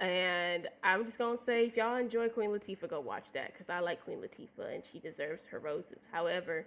and 0.00 0.68
I'm 0.84 1.04
just 1.06 1.18
gonna 1.18 1.38
say 1.46 1.66
if 1.66 1.76
y'all 1.76 1.96
enjoy 1.96 2.28
Queen 2.28 2.50
Latifah, 2.50 2.88
go 2.90 3.00
watch 3.00 3.24
that 3.32 3.52
because 3.52 3.70
I 3.70 3.80
like 3.80 4.04
Queen 4.04 4.18
Latifah 4.18 4.74
and 4.74 4.82
she 4.92 4.98
deserves 4.98 5.44
her 5.50 5.58
roses. 5.58 5.98
However, 6.12 6.66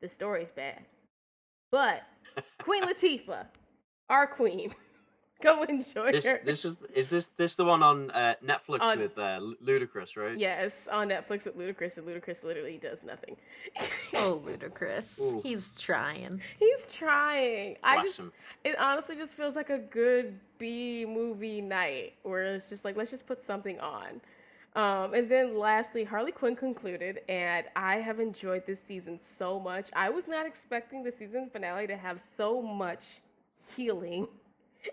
the 0.00 0.08
story's 0.08 0.50
bad, 0.54 0.80
but 1.72 2.02
Queen 2.62 2.84
Latifah, 2.84 3.46
our 4.08 4.26
queen. 4.26 4.72
Go 5.42 5.62
enjoy 5.62 6.10
this, 6.10 6.26
her. 6.26 6.40
This 6.44 6.64
is 6.64 6.78
is 6.92 7.10
this 7.10 7.26
this 7.36 7.54
the 7.54 7.64
one 7.64 7.80
on 7.80 8.10
uh, 8.10 8.34
Netflix 8.44 8.80
on, 8.80 8.98
with 8.98 9.16
uh, 9.16 9.40
Ludacris, 9.64 10.16
right? 10.16 10.36
Yes, 10.36 10.72
on 10.90 11.10
Netflix 11.10 11.44
with 11.44 11.56
Ludacris, 11.56 11.96
and 11.96 12.06
Ludacris 12.08 12.42
literally 12.42 12.78
does 12.82 12.98
nothing. 13.04 13.36
oh, 14.14 14.42
Ludacris, 14.44 15.20
Ooh. 15.20 15.40
he's 15.40 15.80
trying. 15.80 16.40
He's 16.58 16.88
trying. 16.92 17.76
Bless 17.80 17.98
I 17.98 18.02
just, 18.02 18.18
him. 18.18 18.32
it 18.64 18.76
honestly 18.80 19.14
just 19.14 19.34
feels 19.34 19.54
like 19.54 19.70
a 19.70 19.78
good 19.78 20.40
B 20.58 21.06
movie 21.06 21.60
night 21.60 22.14
where 22.24 22.56
it's 22.56 22.68
just 22.68 22.84
like 22.84 22.96
let's 22.96 23.12
just 23.12 23.26
put 23.26 23.44
something 23.44 23.78
on. 23.78 24.20
Um, 24.74 25.14
and 25.14 25.30
then 25.30 25.56
lastly, 25.56 26.02
Harley 26.02 26.32
Quinn 26.32 26.56
concluded, 26.56 27.20
and 27.28 27.66
I 27.76 27.96
have 27.96 28.18
enjoyed 28.18 28.66
this 28.66 28.78
season 28.86 29.20
so 29.38 29.58
much. 29.60 29.88
I 29.92 30.10
was 30.10 30.26
not 30.26 30.46
expecting 30.46 31.04
the 31.04 31.12
season 31.16 31.48
finale 31.52 31.86
to 31.86 31.96
have 31.96 32.20
so 32.36 32.60
much 32.60 33.02
healing 33.76 34.26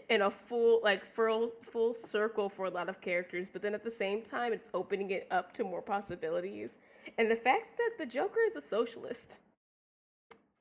in 0.10 0.22
a 0.24 0.32
full 0.32 0.82
like 0.84 1.04
full 1.16 1.52
full 1.72 1.96
circle 2.12 2.50
for 2.50 2.66
a 2.66 2.70
lot 2.70 2.90
of 2.90 3.02
characters 3.02 3.48
but 3.52 3.62
then 3.62 3.74
at 3.76 3.84
the 3.84 3.92
same 3.92 4.22
time 4.22 4.54
it's 4.54 4.70
opening 4.74 5.12
it 5.12 5.28
up 5.32 5.54
to 5.54 5.64
more 5.64 5.82
possibilities 5.82 6.72
And 7.18 7.32
the 7.32 7.36
fact 7.36 7.78
that 7.78 7.92
the 8.00 8.06
Joker 8.06 8.40
is 8.50 8.56
a 8.56 8.68
socialist 8.68 9.40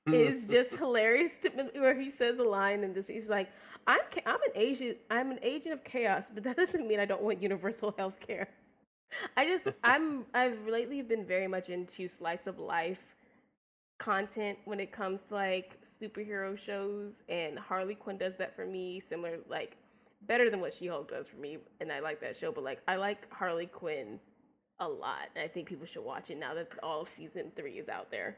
mm. 0.09 0.15
is 0.15 0.49
just 0.51 0.73
hilarious 0.77 1.33
to 1.43 1.51
me. 1.51 1.65
Where 1.75 1.99
he 2.01 2.11
says 2.11 2.39
a 2.39 2.45
line 2.45 2.85
and 2.85 2.95
this, 2.95 3.07
he's 3.09 3.29
like, 3.29 3.51
"I'm 3.87 4.01
ca- 4.13 4.23
I'm 4.27 4.43
an 4.43 4.53
agent 4.55 4.99
I'm 5.11 5.31
an 5.31 5.41
agent 5.43 5.75
of 5.75 5.85
chaos, 5.85 6.25
but 6.35 6.45
that 6.45 6.57
doesn't 6.63 6.87
mean 6.87 7.01
I 7.01 7.05
don't 7.07 7.23
want 7.23 7.43
universal 7.43 7.95
health 7.99 8.19
care." 8.27 8.49
I 9.37 9.47
just 9.47 9.69
I'm 9.85 10.27
I've 10.35 10.67
lately 10.69 11.03
been 11.03 11.27
very 11.27 11.49
much 11.49 11.69
into 11.71 12.09
slice 12.09 12.47
of 12.47 12.59
life 12.59 13.03
content 13.99 14.59
when 14.67 14.81
it 14.81 14.93
comes 14.93 15.21
to 15.29 15.35
like 15.35 15.79
superhero 16.01 16.59
shows, 16.59 17.13
and 17.29 17.59
Harley 17.59 17.95
Quinn 17.95 18.19
does 18.19 18.35
that 18.39 18.55
for 18.57 18.67
me. 18.67 19.03
Similar, 19.09 19.39
like 19.49 19.77
better 20.27 20.51
than 20.51 20.61
what 20.61 20.75
She 20.75 20.87
Hulk 20.87 21.11
does 21.11 21.29
for 21.29 21.37
me, 21.37 21.59
and 21.81 21.93
I 21.93 22.01
like 22.01 22.21
that 22.21 22.37
show. 22.37 22.53
But 22.53 22.65
like 22.65 22.81
I 22.89 22.97
like 22.97 23.31
Harley 23.33 23.67
Quinn 23.67 24.19
a 24.81 24.89
lot, 24.89 25.29
and 25.35 25.45
I 25.45 25.49
think 25.49 25.69
people 25.69 25.87
should 25.87 26.05
watch 26.05 26.31
it 26.31 26.39
now 26.39 26.55
that 26.55 26.69
all 26.83 27.03
of 27.03 27.09
season 27.09 27.53
three 27.57 27.75
is 27.75 27.89
out 27.89 28.11
there. 28.11 28.37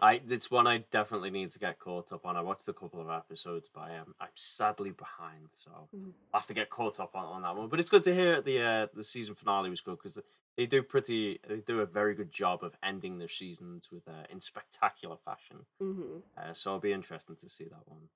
I 0.00 0.20
it's 0.28 0.50
one 0.50 0.66
I 0.66 0.78
definitely 0.90 1.30
need 1.30 1.52
to 1.52 1.58
get 1.60 1.78
caught 1.78 2.12
up 2.12 2.26
on. 2.26 2.36
I 2.36 2.40
watched 2.40 2.66
a 2.66 2.72
couple 2.72 3.00
of 3.00 3.08
episodes, 3.08 3.70
but 3.72 3.82
I 3.82 3.92
am 3.94 4.14
I'm 4.20 4.28
sadly 4.34 4.90
behind, 4.90 5.50
so 5.64 5.88
Mhm. 5.94 6.12
I'll 6.32 6.40
have 6.40 6.46
to 6.48 6.54
get 6.54 6.68
caught 6.70 6.98
up 6.98 7.14
on, 7.14 7.24
on 7.24 7.42
that 7.42 7.56
one. 7.56 7.68
But 7.68 7.78
it's 7.78 7.90
good 7.90 8.02
to 8.04 8.14
hear 8.14 8.40
the 8.40 8.60
uh, 8.60 8.86
the 8.92 9.04
season 9.04 9.36
finale 9.36 9.70
was 9.70 9.80
good 9.80 9.98
because 10.02 10.18
they 10.56 10.66
do 10.66 10.82
pretty 10.82 11.40
they 11.48 11.56
do 11.56 11.80
a 11.80 11.86
very 11.86 12.14
good 12.14 12.32
job 12.32 12.62
of 12.62 12.76
ending 12.82 13.18
their 13.18 13.28
seasons 13.28 13.90
with 13.90 14.06
uh, 14.08 14.24
in 14.30 14.40
spectacular 14.40 15.16
fashion. 15.24 15.66
Mm-hmm. 15.82 16.18
Uh, 16.36 16.54
so 16.54 16.70
it'll 16.70 16.80
be 16.80 16.92
interesting 16.92 17.36
to 17.36 17.48
see 17.48 17.64
that 17.64 17.86
one. 17.86 18.08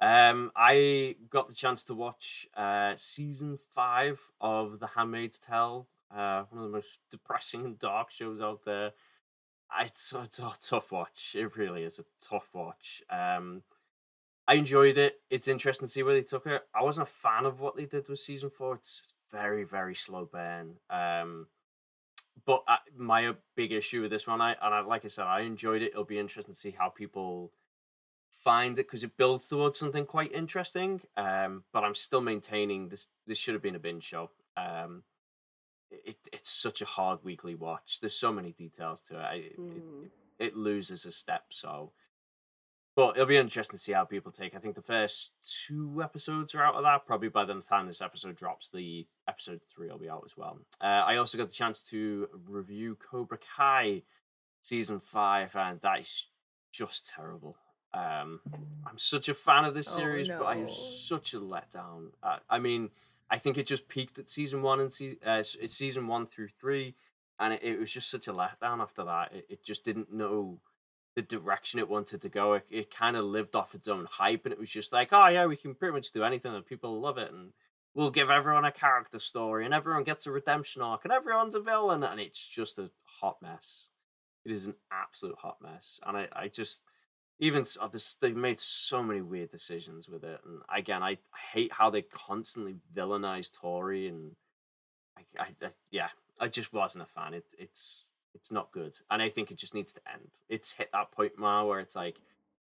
Um, 0.00 0.50
I 0.56 1.14
got 1.30 1.48
the 1.48 1.54
chance 1.54 1.84
to 1.84 1.94
watch 1.94 2.48
uh, 2.56 2.94
season 2.96 3.58
five 3.72 4.18
of 4.40 4.80
The 4.80 4.88
Handmaid's 4.88 5.38
Tale, 5.38 5.86
uh, 6.10 6.42
one 6.50 6.64
of 6.64 6.70
the 6.70 6.76
most 6.76 6.98
depressing 7.10 7.64
and 7.64 7.78
dark 7.78 8.10
shows 8.10 8.40
out 8.40 8.64
there. 8.64 8.92
It's, 9.80 10.12
it's 10.24 10.38
a 10.38 10.52
tough 10.60 10.92
watch. 10.92 11.34
It 11.38 11.56
really 11.56 11.84
is 11.84 11.98
a 11.98 12.04
tough 12.20 12.48
watch. 12.52 13.02
Um, 13.08 13.62
I 14.46 14.54
enjoyed 14.54 14.98
it. 14.98 15.20
It's 15.30 15.48
interesting 15.48 15.86
to 15.86 15.92
see 15.92 16.02
where 16.02 16.14
they 16.14 16.22
took 16.22 16.46
it. 16.46 16.62
I 16.74 16.82
wasn't 16.82 17.08
a 17.08 17.10
fan 17.10 17.46
of 17.46 17.60
what 17.60 17.76
they 17.76 17.86
did 17.86 18.08
with 18.08 18.18
season 18.18 18.50
four. 18.50 18.74
It's 18.74 19.14
very, 19.30 19.64
very 19.64 19.94
slow 19.94 20.28
burn. 20.30 20.74
Um, 20.90 21.46
but 22.44 22.62
uh, 22.66 22.76
my 22.96 23.26
uh, 23.28 23.32
big 23.54 23.72
issue 23.72 24.02
with 24.02 24.10
this 24.10 24.26
one, 24.26 24.40
I 24.40 24.52
and 24.60 24.74
I, 24.74 24.80
like 24.80 25.04
I 25.04 25.08
said, 25.08 25.24
I 25.26 25.40
enjoyed 25.40 25.82
it. 25.82 25.92
It'll 25.92 26.04
be 26.04 26.18
interesting 26.18 26.54
to 26.54 26.60
see 26.60 26.70
how 26.76 26.88
people 26.88 27.52
find 28.30 28.78
it 28.78 28.86
because 28.86 29.04
it 29.04 29.16
builds 29.16 29.48
towards 29.48 29.78
something 29.78 30.06
quite 30.06 30.32
interesting. 30.32 31.02
Um, 31.16 31.64
but 31.72 31.84
I'm 31.84 31.94
still 31.94 32.20
maintaining 32.20 32.88
this. 32.88 33.08
This 33.26 33.38
should 33.38 33.54
have 33.54 33.62
been 33.62 33.76
a 33.76 33.80
binge 33.80 34.02
show. 34.04 34.30
Um, 34.56 35.02
it 35.90 36.16
it's 36.32 36.50
such 36.50 36.80
a 36.80 36.86
hard 36.86 37.20
weekly 37.22 37.54
watch. 37.54 37.98
There's 38.00 38.14
so 38.14 38.32
many 38.32 38.52
details 38.52 39.02
to 39.02 39.18
it. 39.18 39.22
I, 39.22 39.34
it, 39.34 39.60
Mhm. 39.60 40.08
it 40.38 40.56
loses 40.56 41.04
a 41.04 41.12
step. 41.12 41.44
So, 41.50 41.92
but 42.94 43.16
it'll 43.16 43.26
be 43.26 43.36
interesting 43.36 43.78
to 43.78 43.82
see 43.82 43.92
how 43.92 44.04
people 44.04 44.30
take. 44.32 44.54
I 44.54 44.58
think 44.58 44.74
the 44.74 44.82
first 44.82 45.30
two 45.42 46.00
episodes 46.02 46.54
are 46.54 46.62
out 46.62 46.74
of 46.74 46.82
that. 46.82 47.06
Probably 47.06 47.28
by 47.28 47.44
the 47.44 47.54
time 47.60 47.86
this 47.86 48.02
episode 48.02 48.36
drops, 48.36 48.68
the 48.68 49.06
episode 49.28 49.60
three 49.74 49.88
will 49.88 49.98
be 49.98 50.10
out 50.10 50.22
as 50.26 50.36
well. 50.36 50.58
Uh, 50.80 50.84
I 51.06 51.16
also 51.16 51.38
got 51.38 51.48
the 51.48 51.54
chance 51.54 51.82
to 51.84 52.28
review 52.48 52.96
Cobra 53.10 53.38
Kai 53.56 54.02
season 54.60 55.00
five, 55.00 55.54
and 55.56 55.80
that 55.80 56.00
is 56.00 56.26
just 56.72 57.06
terrible. 57.16 57.56
Um, 57.94 58.40
I'm 58.86 58.96
such 58.98 59.28
a 59.28 59.34
fan 59.34 59.64
of 59.64 59.74
this 59.74 59.88
Oh, 59.88 59.96
series, 59.96 60.28
but 60.28 60.44
I 60.44 60.56
am 60.56 60.68
such 60.70 61.34
a 61.34 61.38
letdown. 61.40 62.12
Uh, 62.22 62.38
I 62.48 62.58
mean, 62.58 62.90
I 63.30 63.38
think 63.38 63.58
it 63.58 63.66
just 63.66 63.88
peaked 63.88 64.18
at 64.18 64.30
season 64.30 64.62
one 64.62 64.80
and 64.80 64.92
se- 64.92 65.18
uh, 65.26 65.42
it's 65.60 65.74
season 65.74 66.06
one 66.06 66.26
through 66.26 66.48
three, 66.60 66.94
and 67.38 67.52
it, 67.54 67.62
it 67.62 67.78
was 67.78 67.92
just 67.92 68.10
such 68.10 68.28
a 68.28 68.32
letdown 68.32 68.80
after 68.80 69.04
that. 69.04 69.32
It, 69.32 69.46
it 69.50 69.64
just 69.64 69.84
didn't 69.84 70.12
know 70.12 70.58
the 71.14 71.22
direction 71.22 71.78
it 71.78 71.88
wanted 71.88 72.22
to 72.22 72.28
go. 72.28 72.54
It, 72.54 72.66
it 72.70 72.94
kind 72.94 73.16
of 73.16 73.24
lived 73.24 73.54
off 73.54 73.74
its 73.74 73.88
own 73.88 74.06
hype, 74.10 74.44
and 74.44 74.52
it 74.52 74.58
was 74.58 74.70
just 74.70 74.92
like, 74.92 75.08
oh 75.12 75.28
yeah, 75.28 75.46
we 75.46 75.56
can 75.56 75.74
pretty 75.74 75.94
much 75.94 76.12
do 76.12 76.24
anything, 76.24 76.54
and 76.54 76.64
people 76.64 77.00
love 77.00 77.18
it, 77.18 77.32
and 77.32 77.52
we'll 77.94 78.10
give 78.10 78.30
everyone 78.30 78.64
a 78.64 78.72
character 78.72 79.18
story, 79.18 79.64
and 79.64 79.74
everyone 79.74 80.04
gets 80.04 80.26
a 80.26 80.30
redemption 80.30 80.82
arc, 80.82 81.04
and 81.04 81.12
everyone's 81.12 81.54
a 81.54 81.60
villain, 81.60 82.02
and 82.02 82.20
it's 82.20 82.42
just 82.42 82.78
a 82.78 82.90
hot 83.20 83.36
mess. 83.42 83.88
It 84.44 84.52
is 84.52 84.66
an 84.66 84.74
absolute 84.90 85.38
hot 85.38 85.58
mess, 85.62 86.00
and 86.04 86.16
I, 86.16 86.28
I 86.32 86.48
just 86.48 86.82
even 87.38 87.64
uh, 87.80 87.88
this, 87.88 88.14
they've 88.20 88.36
made 88.36 88.60
so 88.60 89.02
many 89.02 89.20
weird 89.20 89.50
decisions 89.50 90.08
with 90.08 90.24
it, 90.24 90.40
and 90.44 90.62
again, 90.74 91.02
I, 91.02 91.10
I 91.10 91.38
hate 91.52 91.72
how 91.72 91.90
they 91.90 92.02
constantly 92.02 92.76
villainize 92.94 93.50
Tori, 93.52 94.08
and 94.08 94.32
I, 95.16 95.22
I, 95.38 95.46
I 95.62 95.70
yeah, 95.90 96.08
I 96.40 96.48
just 96.48 96.72
wasn't 96.72 97.02
a 97.02 97.06
fan. 97.06 97.34
It, 97.34 97.44
it's 97.58 98.08
it's 98.34 98.50
not 98.50 98.72
good, 98.72 98.94
and 99.10 99.22
I 99.22 99.28
think 99.28 99.50
it 99.50 99.58
just 99.58 99.74
needs 99.74 99.92
to 99.92 100.00
end. 100.10 100.30
It's 100.48 100.72
hit 100.72 100.90
that 100.92 101.10
point 101.12 101.38
now 101.38 101.66
where 101.68 101.80
it's 101.80 101.94
like 101.96 102.16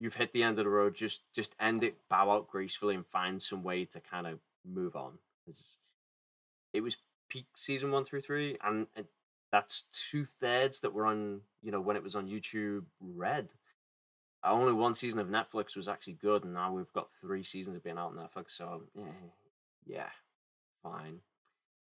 you've 0.00 0.14
hit 0.16 0.32
the 0.32 0.42
end 0.42 0.58
of 0.58 0.64
the 0.64 0.70
road. 0.70 0.94
Just 0.94 1.20
just 1.32 1.54
end 1.60 1.82
it, 1.84 1.96
bow 2.08 2.30
out 2.30 2.48
gracefully, 2.48 2.94
and 2.94 3.06
find 3.06 3.40
some 3.42 3.62
way 3.62 3.84
to 3.86 4.00
kind 4.00 4.26
of 4.26 4.40
move 4.64 4.96
on. 4.96 5.18
'Cause 5.44 5.78
it 6.72 6.80
was 6.82 6.96
peak 7.28 7.46
season 7.56 7.90
one 7.90 8.04
through 8.04 8.20
three, 8.22 8.56
and, 8.62 8.86
that's 9.50 9.82
two 9.92 10.24
thirds 10.24 10.80
that 10.80 10.94
were 10.94 11.04
on 11.04 11.42
you 11.62 11.70
know 11.70 11.80
when 11.80 11.94
it 11.96 12.02
was 12.02 12.16
on 12.16 12.26
YouTube 12.26 12.86
Red. 13.00 13.50
Only 14.42 14.72
one 14.72 14.94
season 14.94 15.18
of 15.20 15.28
Netflix 15.28 15.76
was 15.76 15.86
actually 15.88 16.14
good, 16.14 16.42
and 16.44 16.54
now 16.54 16.72
we've 16.72 16.92
got 16.94 17.12
three 17.12 17.42
seasons 17.44 17.76
of 17.76 17.82
being 17.84 17.98
out 17.98 18.08
on 18.08 18.16
Netflix. 18.16 18.52
So 18.52 18.88
yeah, 18.94 19.12
yeah, 19.84 20.10
fine. 20.82 21.20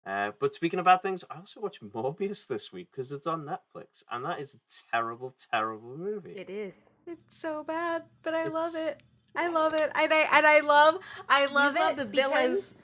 Uh, 0.07 0.33
but 0.39 0.55
speaking 0.55 0.79
of 0.79 0.87
bad 0.87 1.03
things, 1.03 1.25
I 1.31 1.37
also 1.39 1.61
watched 1.61 1.83
Morbius 1.95 2.47
this 2.47 2.73
week 2.73 2.89
because 2.91 3.13
it's 3.13 3.27
on 3.27 3.45
Netflix, 3.45 4.03
and 4.11 4.25
that 4.25 4.41
is 4.41 4.55
a 4.55 4.59
terrible, 4.91 5.35
terrible 5.51 5.97
movie. 5.97 6.33
It 6.33 6.51
is. 6.51 6.75
It's 7.07 7.37
so 7.37 7.65
bad, 7.65 8.05
but 8.23 8.35
I 8.35 8.47
love 8.47 8.75
it. 8.75 9.03
I 9.37 9.49
love 9.49 9.75
it, 9.75 9.91
and 9.95 10.13
I 10.13 10.27
and 10.33 10.47
I 10.47 10.61
love 10.61 10.99
I 11.29 11.47
love 11.47 11.75
love 11.75 11.99
it 11.99 12.11
because 12.11 12.75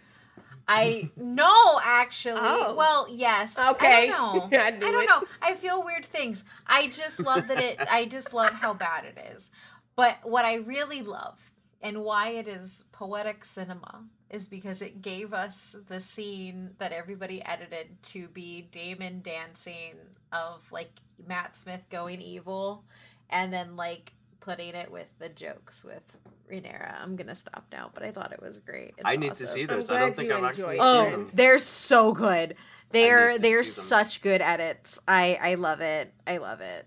I 0.69 1.11
no 1.17 1.81
actually. 1.83 2.41
Oh. 2.43 2.75
Well, 2.75 3.07
yes. 3.11 3.59
Okay. 3.59 3.87
I 3.87 4.07
don't 4.07 4.51
know. 4.53 4.59
I, 4.59 4.71
knew 4.71 4.81
don't 4.81 5.03
it. 5.03 5.09
know. 5.09 5.23
I 5.43 5.55
feel 5.55 5.85
weird 5.85 6.05
things. 6.05 6.45
I 6.67 6.89
just 6.89 7.21
love 7.21 7.49
that 7.49 7.61
it. 7.61 7.79
I 7.91 8.05
just 8.05 8.33
love 8.33 8.53
how 8.53 8.75
bad 8.75 9.05
it 9.05 9.19
is. 9.35 9.51
But 9.97 10.19
what 10.23 10.45
I 10.45 10.57
really 10.57 11.03
love 11.03 11.51
and 11.81 12.03
why 12.03 12.31
it 12.31 12.49
is 12.49 12.85
poetic 12.93 13.45
cinema 13.45 14.05
is 14.31 14.49
because 14.49 14.83
it 14.83 15.03
gave 15.03 15.33
us 15.33 15.77
the 15.89 16.01
scene 16.01 16.71
that 16.79 16.93
everybody 16.93 17.45
edited 17.45 18.03
to 18.03 18.29
be 18.29 18.69
Daemon 18.73 19.21
dancing 19.23 19.95
of 20.33 20.67
like 20.73 20.91
Matt 21.27 21.57
Smith 21.57 21.83
going 21.91 22.21
evil 22.21 22.85
and 23.31 23.53
then 23.53 23.77
like 23.77 24.13
putting 24.41 24.75
it 24.75 24.91
with 24.91 25.07
the 25.19 25.29
jokes 25.29 25.85
with 25.85 26.17
Rhaenyra. 26.51 27.01
I'm 27.01 27.17
gonna 27.17 27.35
stop 27.35 27.67
now, 27.73 27.91
but 27.95 28.03
I 28.03 28.11
thought 28.11 28.33
it 28.33 28.41
was 28.43 28.59
great. 28.59 28.95
It's 28.97 29.03
I 29.05 29.17
need 29.17 29.35
to 29.35 29.47
see 29.47 29.63
I'm 29.63 29.67
those. 29.69 29.91
I 29.91 29.99
don't 30.01 30.15
think 30.15 30.31
I've 30.33 30.45
actually 30.45 30.77
seen 30.77 30.81
Oh, 30.83 31.11
them. 31.11 31.31
they're 31.33 31.59
so 31.59 32.13
good. 32.13 32.57
They're 32.91 33.39
they're 33.39 33.65
such 33.65 34.21
good 34.23 34.41
edits. 34.43 34.99
I 35.09 35.39
I 35.41 35.55
love 35.55 35.81
it. 35.81 36.13
I 36.27 36.37
love 36.39 36.61
it. 36.61 36.87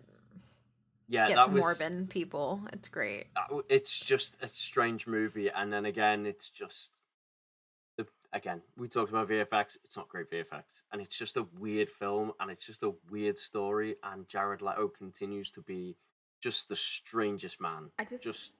Yeah, 1.09 1.27
Get 1.27 1.35
that 1.37 1.45
to 1.47 1.51
was. 1.51 1.79
Morbin 1.79 2.07
people. 2.07 2.61
It's 2.71 2.87
great. 2.87 3.27
that 3.35 3.63
It's 3.67 3.99
just 3.99 4.37
a 4.41 4.47
strange 4.47 5.07
movie, 5.07 5.49
and 5.49 5.73
then 5.73 5.85
again, 5.85 6.25
it's 6.25 6.49
just. 6.49 6.91
Again, 8.31 8.61
we 8.77 8.87
talked 8.87 9.09
about 9.09 9.27
VFX. 9.27 9.77
It's 9.83 9.97
not 9.97 10.07
great 10.07 10.29
VFX, 10.29 10.63
and 10.91 11.01
it's 11.01 11.17
just 11.17 11.35
a 11.37 11.47
weird 11.57 11.89
film, 11.89 12.31
and 12.39 12.51
it's 12.51 12.65
just 12.65 12.83
a 12.83 12.93
weird 13.09 13.37
story. 13.37 13.95
And 14.03 14.27
Jared 14.27 14.61
Leto 14.61 14.87
continues 14.87 15.51
to 15.53 15.61
be 15.61 15.95
just 16.41 16.69
the 16.69 16.75
strangest 16.75 17.59
man. 17.59 17.91
I 17.97 18.05
just- 18.05 18.23
just 18.23 18.53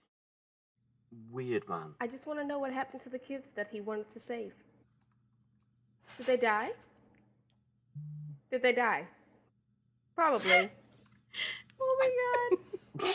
weird 1.31 1.67
man. 1.69 1.93
I 2.01 2.07
just 2.07 2.25
want 2.25 2.39
to 2.39 2.45
know 2.45 2.59
what 2.59 2.73
happened 2.73 3.03
to 3.03 3.09
the 3.09 3.19
kids 3.19 3.47
that 3.55 3.67
he 3.71 3.79
wanted 3.81 4.11
to 4.13 4.19
save. 4.19 4.53
Did 6.17 6.25
they 6.25 6.37
die? 6.37 6.69
Did 8.51 8.61
they 8.63 8.73
die? 8.73 9.07
Probably. 10.15 10.69
Oh 11.81 11.97
my 12.01 12.57
god. 12.57 13.09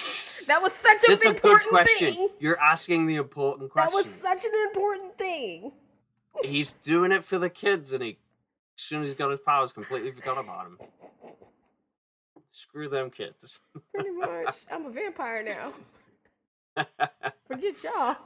That 0.47 0.63
was 0.63 0.73
such 0.73 0.93
an 0.95 0.99
That's 1.09 1.25
a 1.27 1.29
good 1.29 1.35
important 1.37 1.69
question. 1.69 2.15
thing. 2.15 2.29
You're 2.39 2.59
asking 2.59 3.05
the 3.05 3.17
important 3.17 3.71
question. 3.71 3.91
That 3.93 3.95
was 4.07 4.07
such 4.23 4.43
an 4.47 4.53
important 4.69 5.19
thing. 5.19 5.73
He's 6.43 6.73
doing 6.73 7.13
it 7.13 7.25
for 7.25 7.39
the 7.39 7.51
kids, 7.51 7.93
and 7.93 8.03
he, 8.03 8.19
as 8.77 8.83
soon 8.83 9.03
as 9.03 9.09
he's 9.09 9.17
got 9.17 9.31
his 9.31 9.41
powers, 9.41 9.73
completely 9.73 10.11
forgot 10.13 10.39
about 10.39 10.67
him. 10.67 10.79
Screw 12.51 12.89
them 12.89 13.11
kids. 13.11 13.61
Pretty 13.95 14.11
much. 14.11 14.57
I'm 14.71 14.87
a 14.87 14.91
vampire 14.91 15.43
now. 15.43 15.73
Forget 17.49 17.83
y'all. 17.83 18.17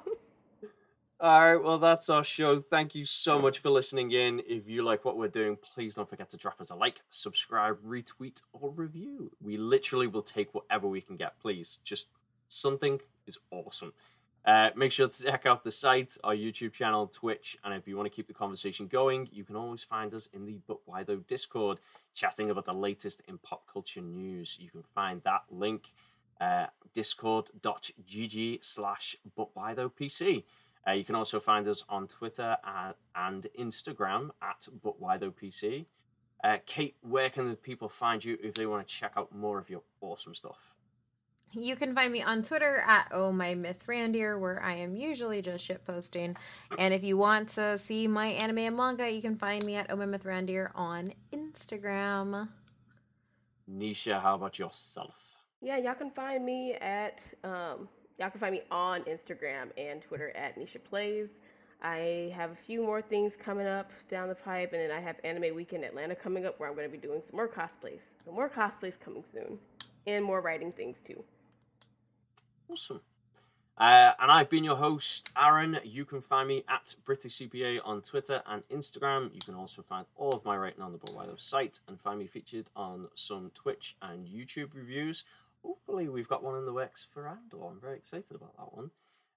All 1.21 1.41
right, 1.41 1.63
well, 1.63 1.79
that's 1.79 2.09
our 2.09 2.23
show. 2.23 2.61
Thank 2.61 2.95
you 2.95 3.05
so 3.05 3.41
much 3.41 3.59
for 3.59 3.71
listening 3.71 4.13
in. 4.13 4.41
If 4.47 4.69
you 4.69 4.85
like 4.85 5.05
what 5.05 5.17
we're 5.17 5.27
doing, 5.27 5.57
please 5.57 5.97
don't 5.97 6.09
forget 6.09 6.31
to 6.31 6.37
drop 6.37 6.61
us 6.61 6.71
a 6.71 6.77
like, 6.77 7.01
subscribe, 7.11 7.83
retweet, 7.85 8.43
or 8.53 8.71
review. 8.71 9.33
We 9.43 9.57
literally 9.57 10.07
will 10.07 10.23
take 10.23 10.55
whatever 10.55 10.87
we 10.87 11.01
can 11.01 11.17
get, 11.17 11.41
please. 11.41 11.81
Just 11.83 12.07
something 12.47 13.01
is 13.27 13.37
awesome. 13.51 13.93
Uh, 14.49 14.70
make 14.74 14.90
sure 14.90 15.07
to 15.07 15.22
check 15.24 15.44
out 15.44 15.62
the 15.62 15.70
site, 15.70 16.16
our 16.24 16.34
YouTube 16.34 16.72
channel, 16.72 17.07
Twitch, 17.07 17.59
and 17.64 17.74
if 17.74 17.86
you 17.86 17.99
want 17.99 18.07
to 18.07 18.11
keep 18.11 18.26
the 18.26 18.32
conversation 18.32 18.86
going, 18.86 19.28
you 19.30 19.44
can 19.44 19.57
always 19.57 19.82
find 19.82 20.14
us 20.14 20.26
in 20.32 20.46
the 20.46 20.59
But 20.66 20.78
Why 20.86 21.03
Though 21.03 21.18
Discord, 21.28 21.80
chatting 22.14 22.49
about 22.49 22.64
the 22.64 22.72
latest 22.72 23.20
in 23.28 23.36
pop 23.36 23.66
culture 23.70 24.01
news. 24.01 24.57
You 24.59 24.70
can 24.70 24.82
find 24.94 25.20
that 25.24 25.42
link 25.51 25.92
uh, 26.40 26.68
discord.gg 26.94 28.64
slash 28.64 29.16
But 29.36 29.51
Why 29.53 29.74
Though 29.74 29.90
PC. 29.90 30.44
Uh, 30.86 30.92
you 30.92 31.05
can 31.05 31.14
also 31.14 31.40
find 31.40 31.68
us 31.68 31.84
on 31.90 32.09
Twitter 32.09 32.57
at, 32.64 32.96
and 33.14 33.46
Instagram 33.61 34.30
at 34.40 34.66
But 34.82 34.99
Why 34.99 35.18
Though 35.18 35.30
PC. 35.30 35.84
Uh, 36.42 36.57
Kate, 36.64 36.96
where 37.03 37.28
can 37.28 37.51
the 37.51 37.55
people 37.55 37.90
find 37.90 38.24
you 38.24 38.38
if 38.42 38.55
they 38.55 38.64
want 38.64 38.88
to 38.88 38.94
check 38.94 39.12
out 39.14 39.30
more 39.30 39.59
of 39.59 39.68
your 39.68 39.82
awesome 40.01 40.34
stuff? 40.34 40.78
You 41.53 41.76
can 41.76 41.94
find 41.94 42.12
me 42.12 42.22
on 42.22 42.42
Twitter 42.42 42.84
at 42.86 43.09
Oh 43.11 43.32
My 43.32 43.55
Mithrandir, 43.55 44.38
where 44.38 44.62
I 44.62 44.74
am 44.74 44.94
usually 44.94 45.40
just 45.40 45.64
shit 45.64 45.82
posting. 45.86 46.36
And 46.78 46.92
if 46.92 47.03
you 47.03 47.16
want 47.16 47.49
to 47.51 47.78
see 47.78 48.07
my 48.07 48.26
anime 48.26 48.59
and 48.59 48.76
manga, 48.76 49.11
you 49.11 49.22
can 49.22 49.36
find 49.36 49.64
me 49.64 49.76
at 49.76 49.86
Oh 49.90 49.96
My 49.96 50.05
Mithrandir 50.05 50.70
on 50.74 51.14
Instagram. 51.32 52.49
Nisha, 53.70 54.20
how 54.20 54.34
about 54.34 54.59
yourself? 54.59 55.36
Yeah, 55.62 55.78
y'all 55.78 55.94
can 55.94 56.11
find 56.11 56.44
me 56.44 56.74
at 56.74 57.20
um, 57.44 57.88
y'all 58.18 58.30
can 58.30 58.40
find 58.40 58.53
me 58.53 58.62
on 58.70 59.03
Instagram 59.05 59.70
and 59.78 60.03
Twitter 60.03 60.36
at 60.36 60.59
Nisha 60.59 60.82
Plays. 60.84 61.28
I 61.80 62.32
have 62.36 62.51
a 62.51 62.57
few 62.57 62.82
more 62.82 63.01
things 63.01 63.32
coming 63.42 63.66
up 63.66 63.90
down 64.11 64.28
the 64.28 64.34
pipe, 64.34 64.72
and 64.74 64.82
then 64.82 64.90
I 64.90 65.01
have 65.01 65.16
Anime 65.24 65.55
Weekend 65.55 65.84
Atlanta 65.84 66.14
coming 66.14 66.44
up 66.44 66.61
where 66.61 66.68
I'm 66.68 66.74
going 66.74 66.88
to 66.90 66.92
be 66.92 66.99
doing 66.99 67.22
some 67.26 67.36
more 67.36 67.49
cosplays. 67.49 68.01
So 68.24 68.32
more 68.32 68.51
cosplays 68.51 68.94
coming 69.03 69.24
soon, 69.32 69.59
and 70.07 70.22
more 70.24 70.40
writing 70.40 70.72
things 70.72 70.96
too. 71.07 71.24
Awesome. 72.69 73.01
Uh, 73.79 74.12
and 74.19 74.31
I've 74.31 74.51
been 74.51 74.64
your 74.64 74.77
host, 74.77 75.31
Aaron. 75.41 75.79
You 75.85 76.05
can 76.05 76.21
find 76.21 76.49
me 76.49 76.64
at 76.69 76.97
British 77.05 77.39
CPA 77.39 77.79
on 77.85 78.03
Twitter 78.03 78.43
and 78.47 78.64
Instagram. 78.71 79.33
You 79.33 79.41
can 79.45 79.55
also 79.55 79.83
find 79.83 80.05
all 80.16 80.33
of 80.33 80.45
my 80.45 80.57
writing 80.57 80.83
on 80.83 80.91
the 80.91 80.99
Bowido 80.99 81.41
site 81.41 81.79
and 81.87 82.01
find 82.01 82.19
me 82.19 82.27
featured 82.27 82.71
on 82.75 83.07
some 83.14 83.53
Twitch 83.55 83.97
and 84.03 84.27
YouTube 84.27 84.75
reviews. 84.75 85.23
Hopefully, 85.64 86.09
we've 86.09 86.29
got 86.29 86.43
one 86.43 86.59
in 86.59 86.64
the 86.64 86.73
works 86.73 87.07
for 87.12 87.29
Andor. 87.29 87.69
I'm 87.69 87.81
very 87.81 87.97
excited 87.97 88.35
about 88.35 88.57
that 88.57 88.75
one. 88.75 88.91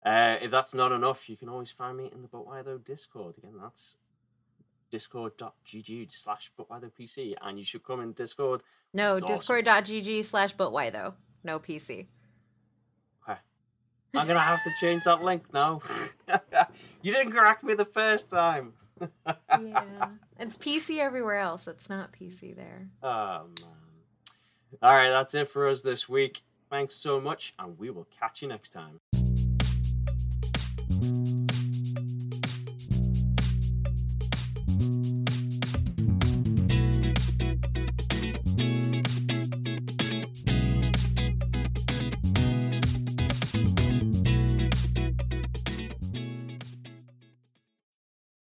Uh, 0.03 0.37
if 0.41 0.49
that's 0.49 0.73
not 0.73 0.91
enough, 0.91 1.29
you 1.29 1.37
can 1.37 1.47
always 1.47 1.69
find 1.69 1.97
me 1.97 2.09
in 2.11 2.23
the 2.23 2.27
Butwido 2.27 2.83
Discord. 2.83 3.37
Again, 3.37 3.53
that's 3.61 3.97
discord.gg 4.89 6.07
slash 6.11 6.51
PC. 6.57 7.35
And 7.41 7.59
you 7.59 7.65
should 7.65 7.83
come 7.83 8.01
in 8.01 8.13
Discord. 8.13 8.61
No, 8.91 9.19
discord.gg 9.19 10.25
slash 10.25 10.53
though. 10.53 11.13
No 11.43 11.59
PC. 11.59 12.07
I'm 14.15 14.27
gonna 14.27 14.39
have 14.39 14.63
to 14.63 14.71
change 14.79 15.03
that 15.03 15.23
link 15.23 15.53
now. 15.53 15.81
you 17.01 17.13
didn't 17.13 17.31
correct 17.31 17.63
me 17.63 17.73
the 17.73 17.85
first 17.85 18.29
time. 18.29 18.73
yeah, 19.29 20.09
it's 20.39 20.57
PC 20.57 20.99
everywhere 20.99 21.39
else. 21.39 21.67
It's 21.67 21.89
not 21.89 22.11
PC 22.11 22.55
there. 22.55 22.89
Oh 23.01 23.07
man. 23.61 23.69
Um, 23.69 23.71
all 24.81 24.95
right, 24.95 25.09
that's 25.09 25.33
it 25.33 25.49
for 25.49 25.67
us 25.67 25.81
this 25.81 26.07
week. 26.07 26.41
Thanks 26.69 26.95
so 26.95 27.19
much, 27.19 27.53
and 27.59 27.77
we 27.77 27.89
will 27.89 28.07
catch 28.19 28.41
you 28.41 28.47
next 28.47 28.69
time. 28.69 28.99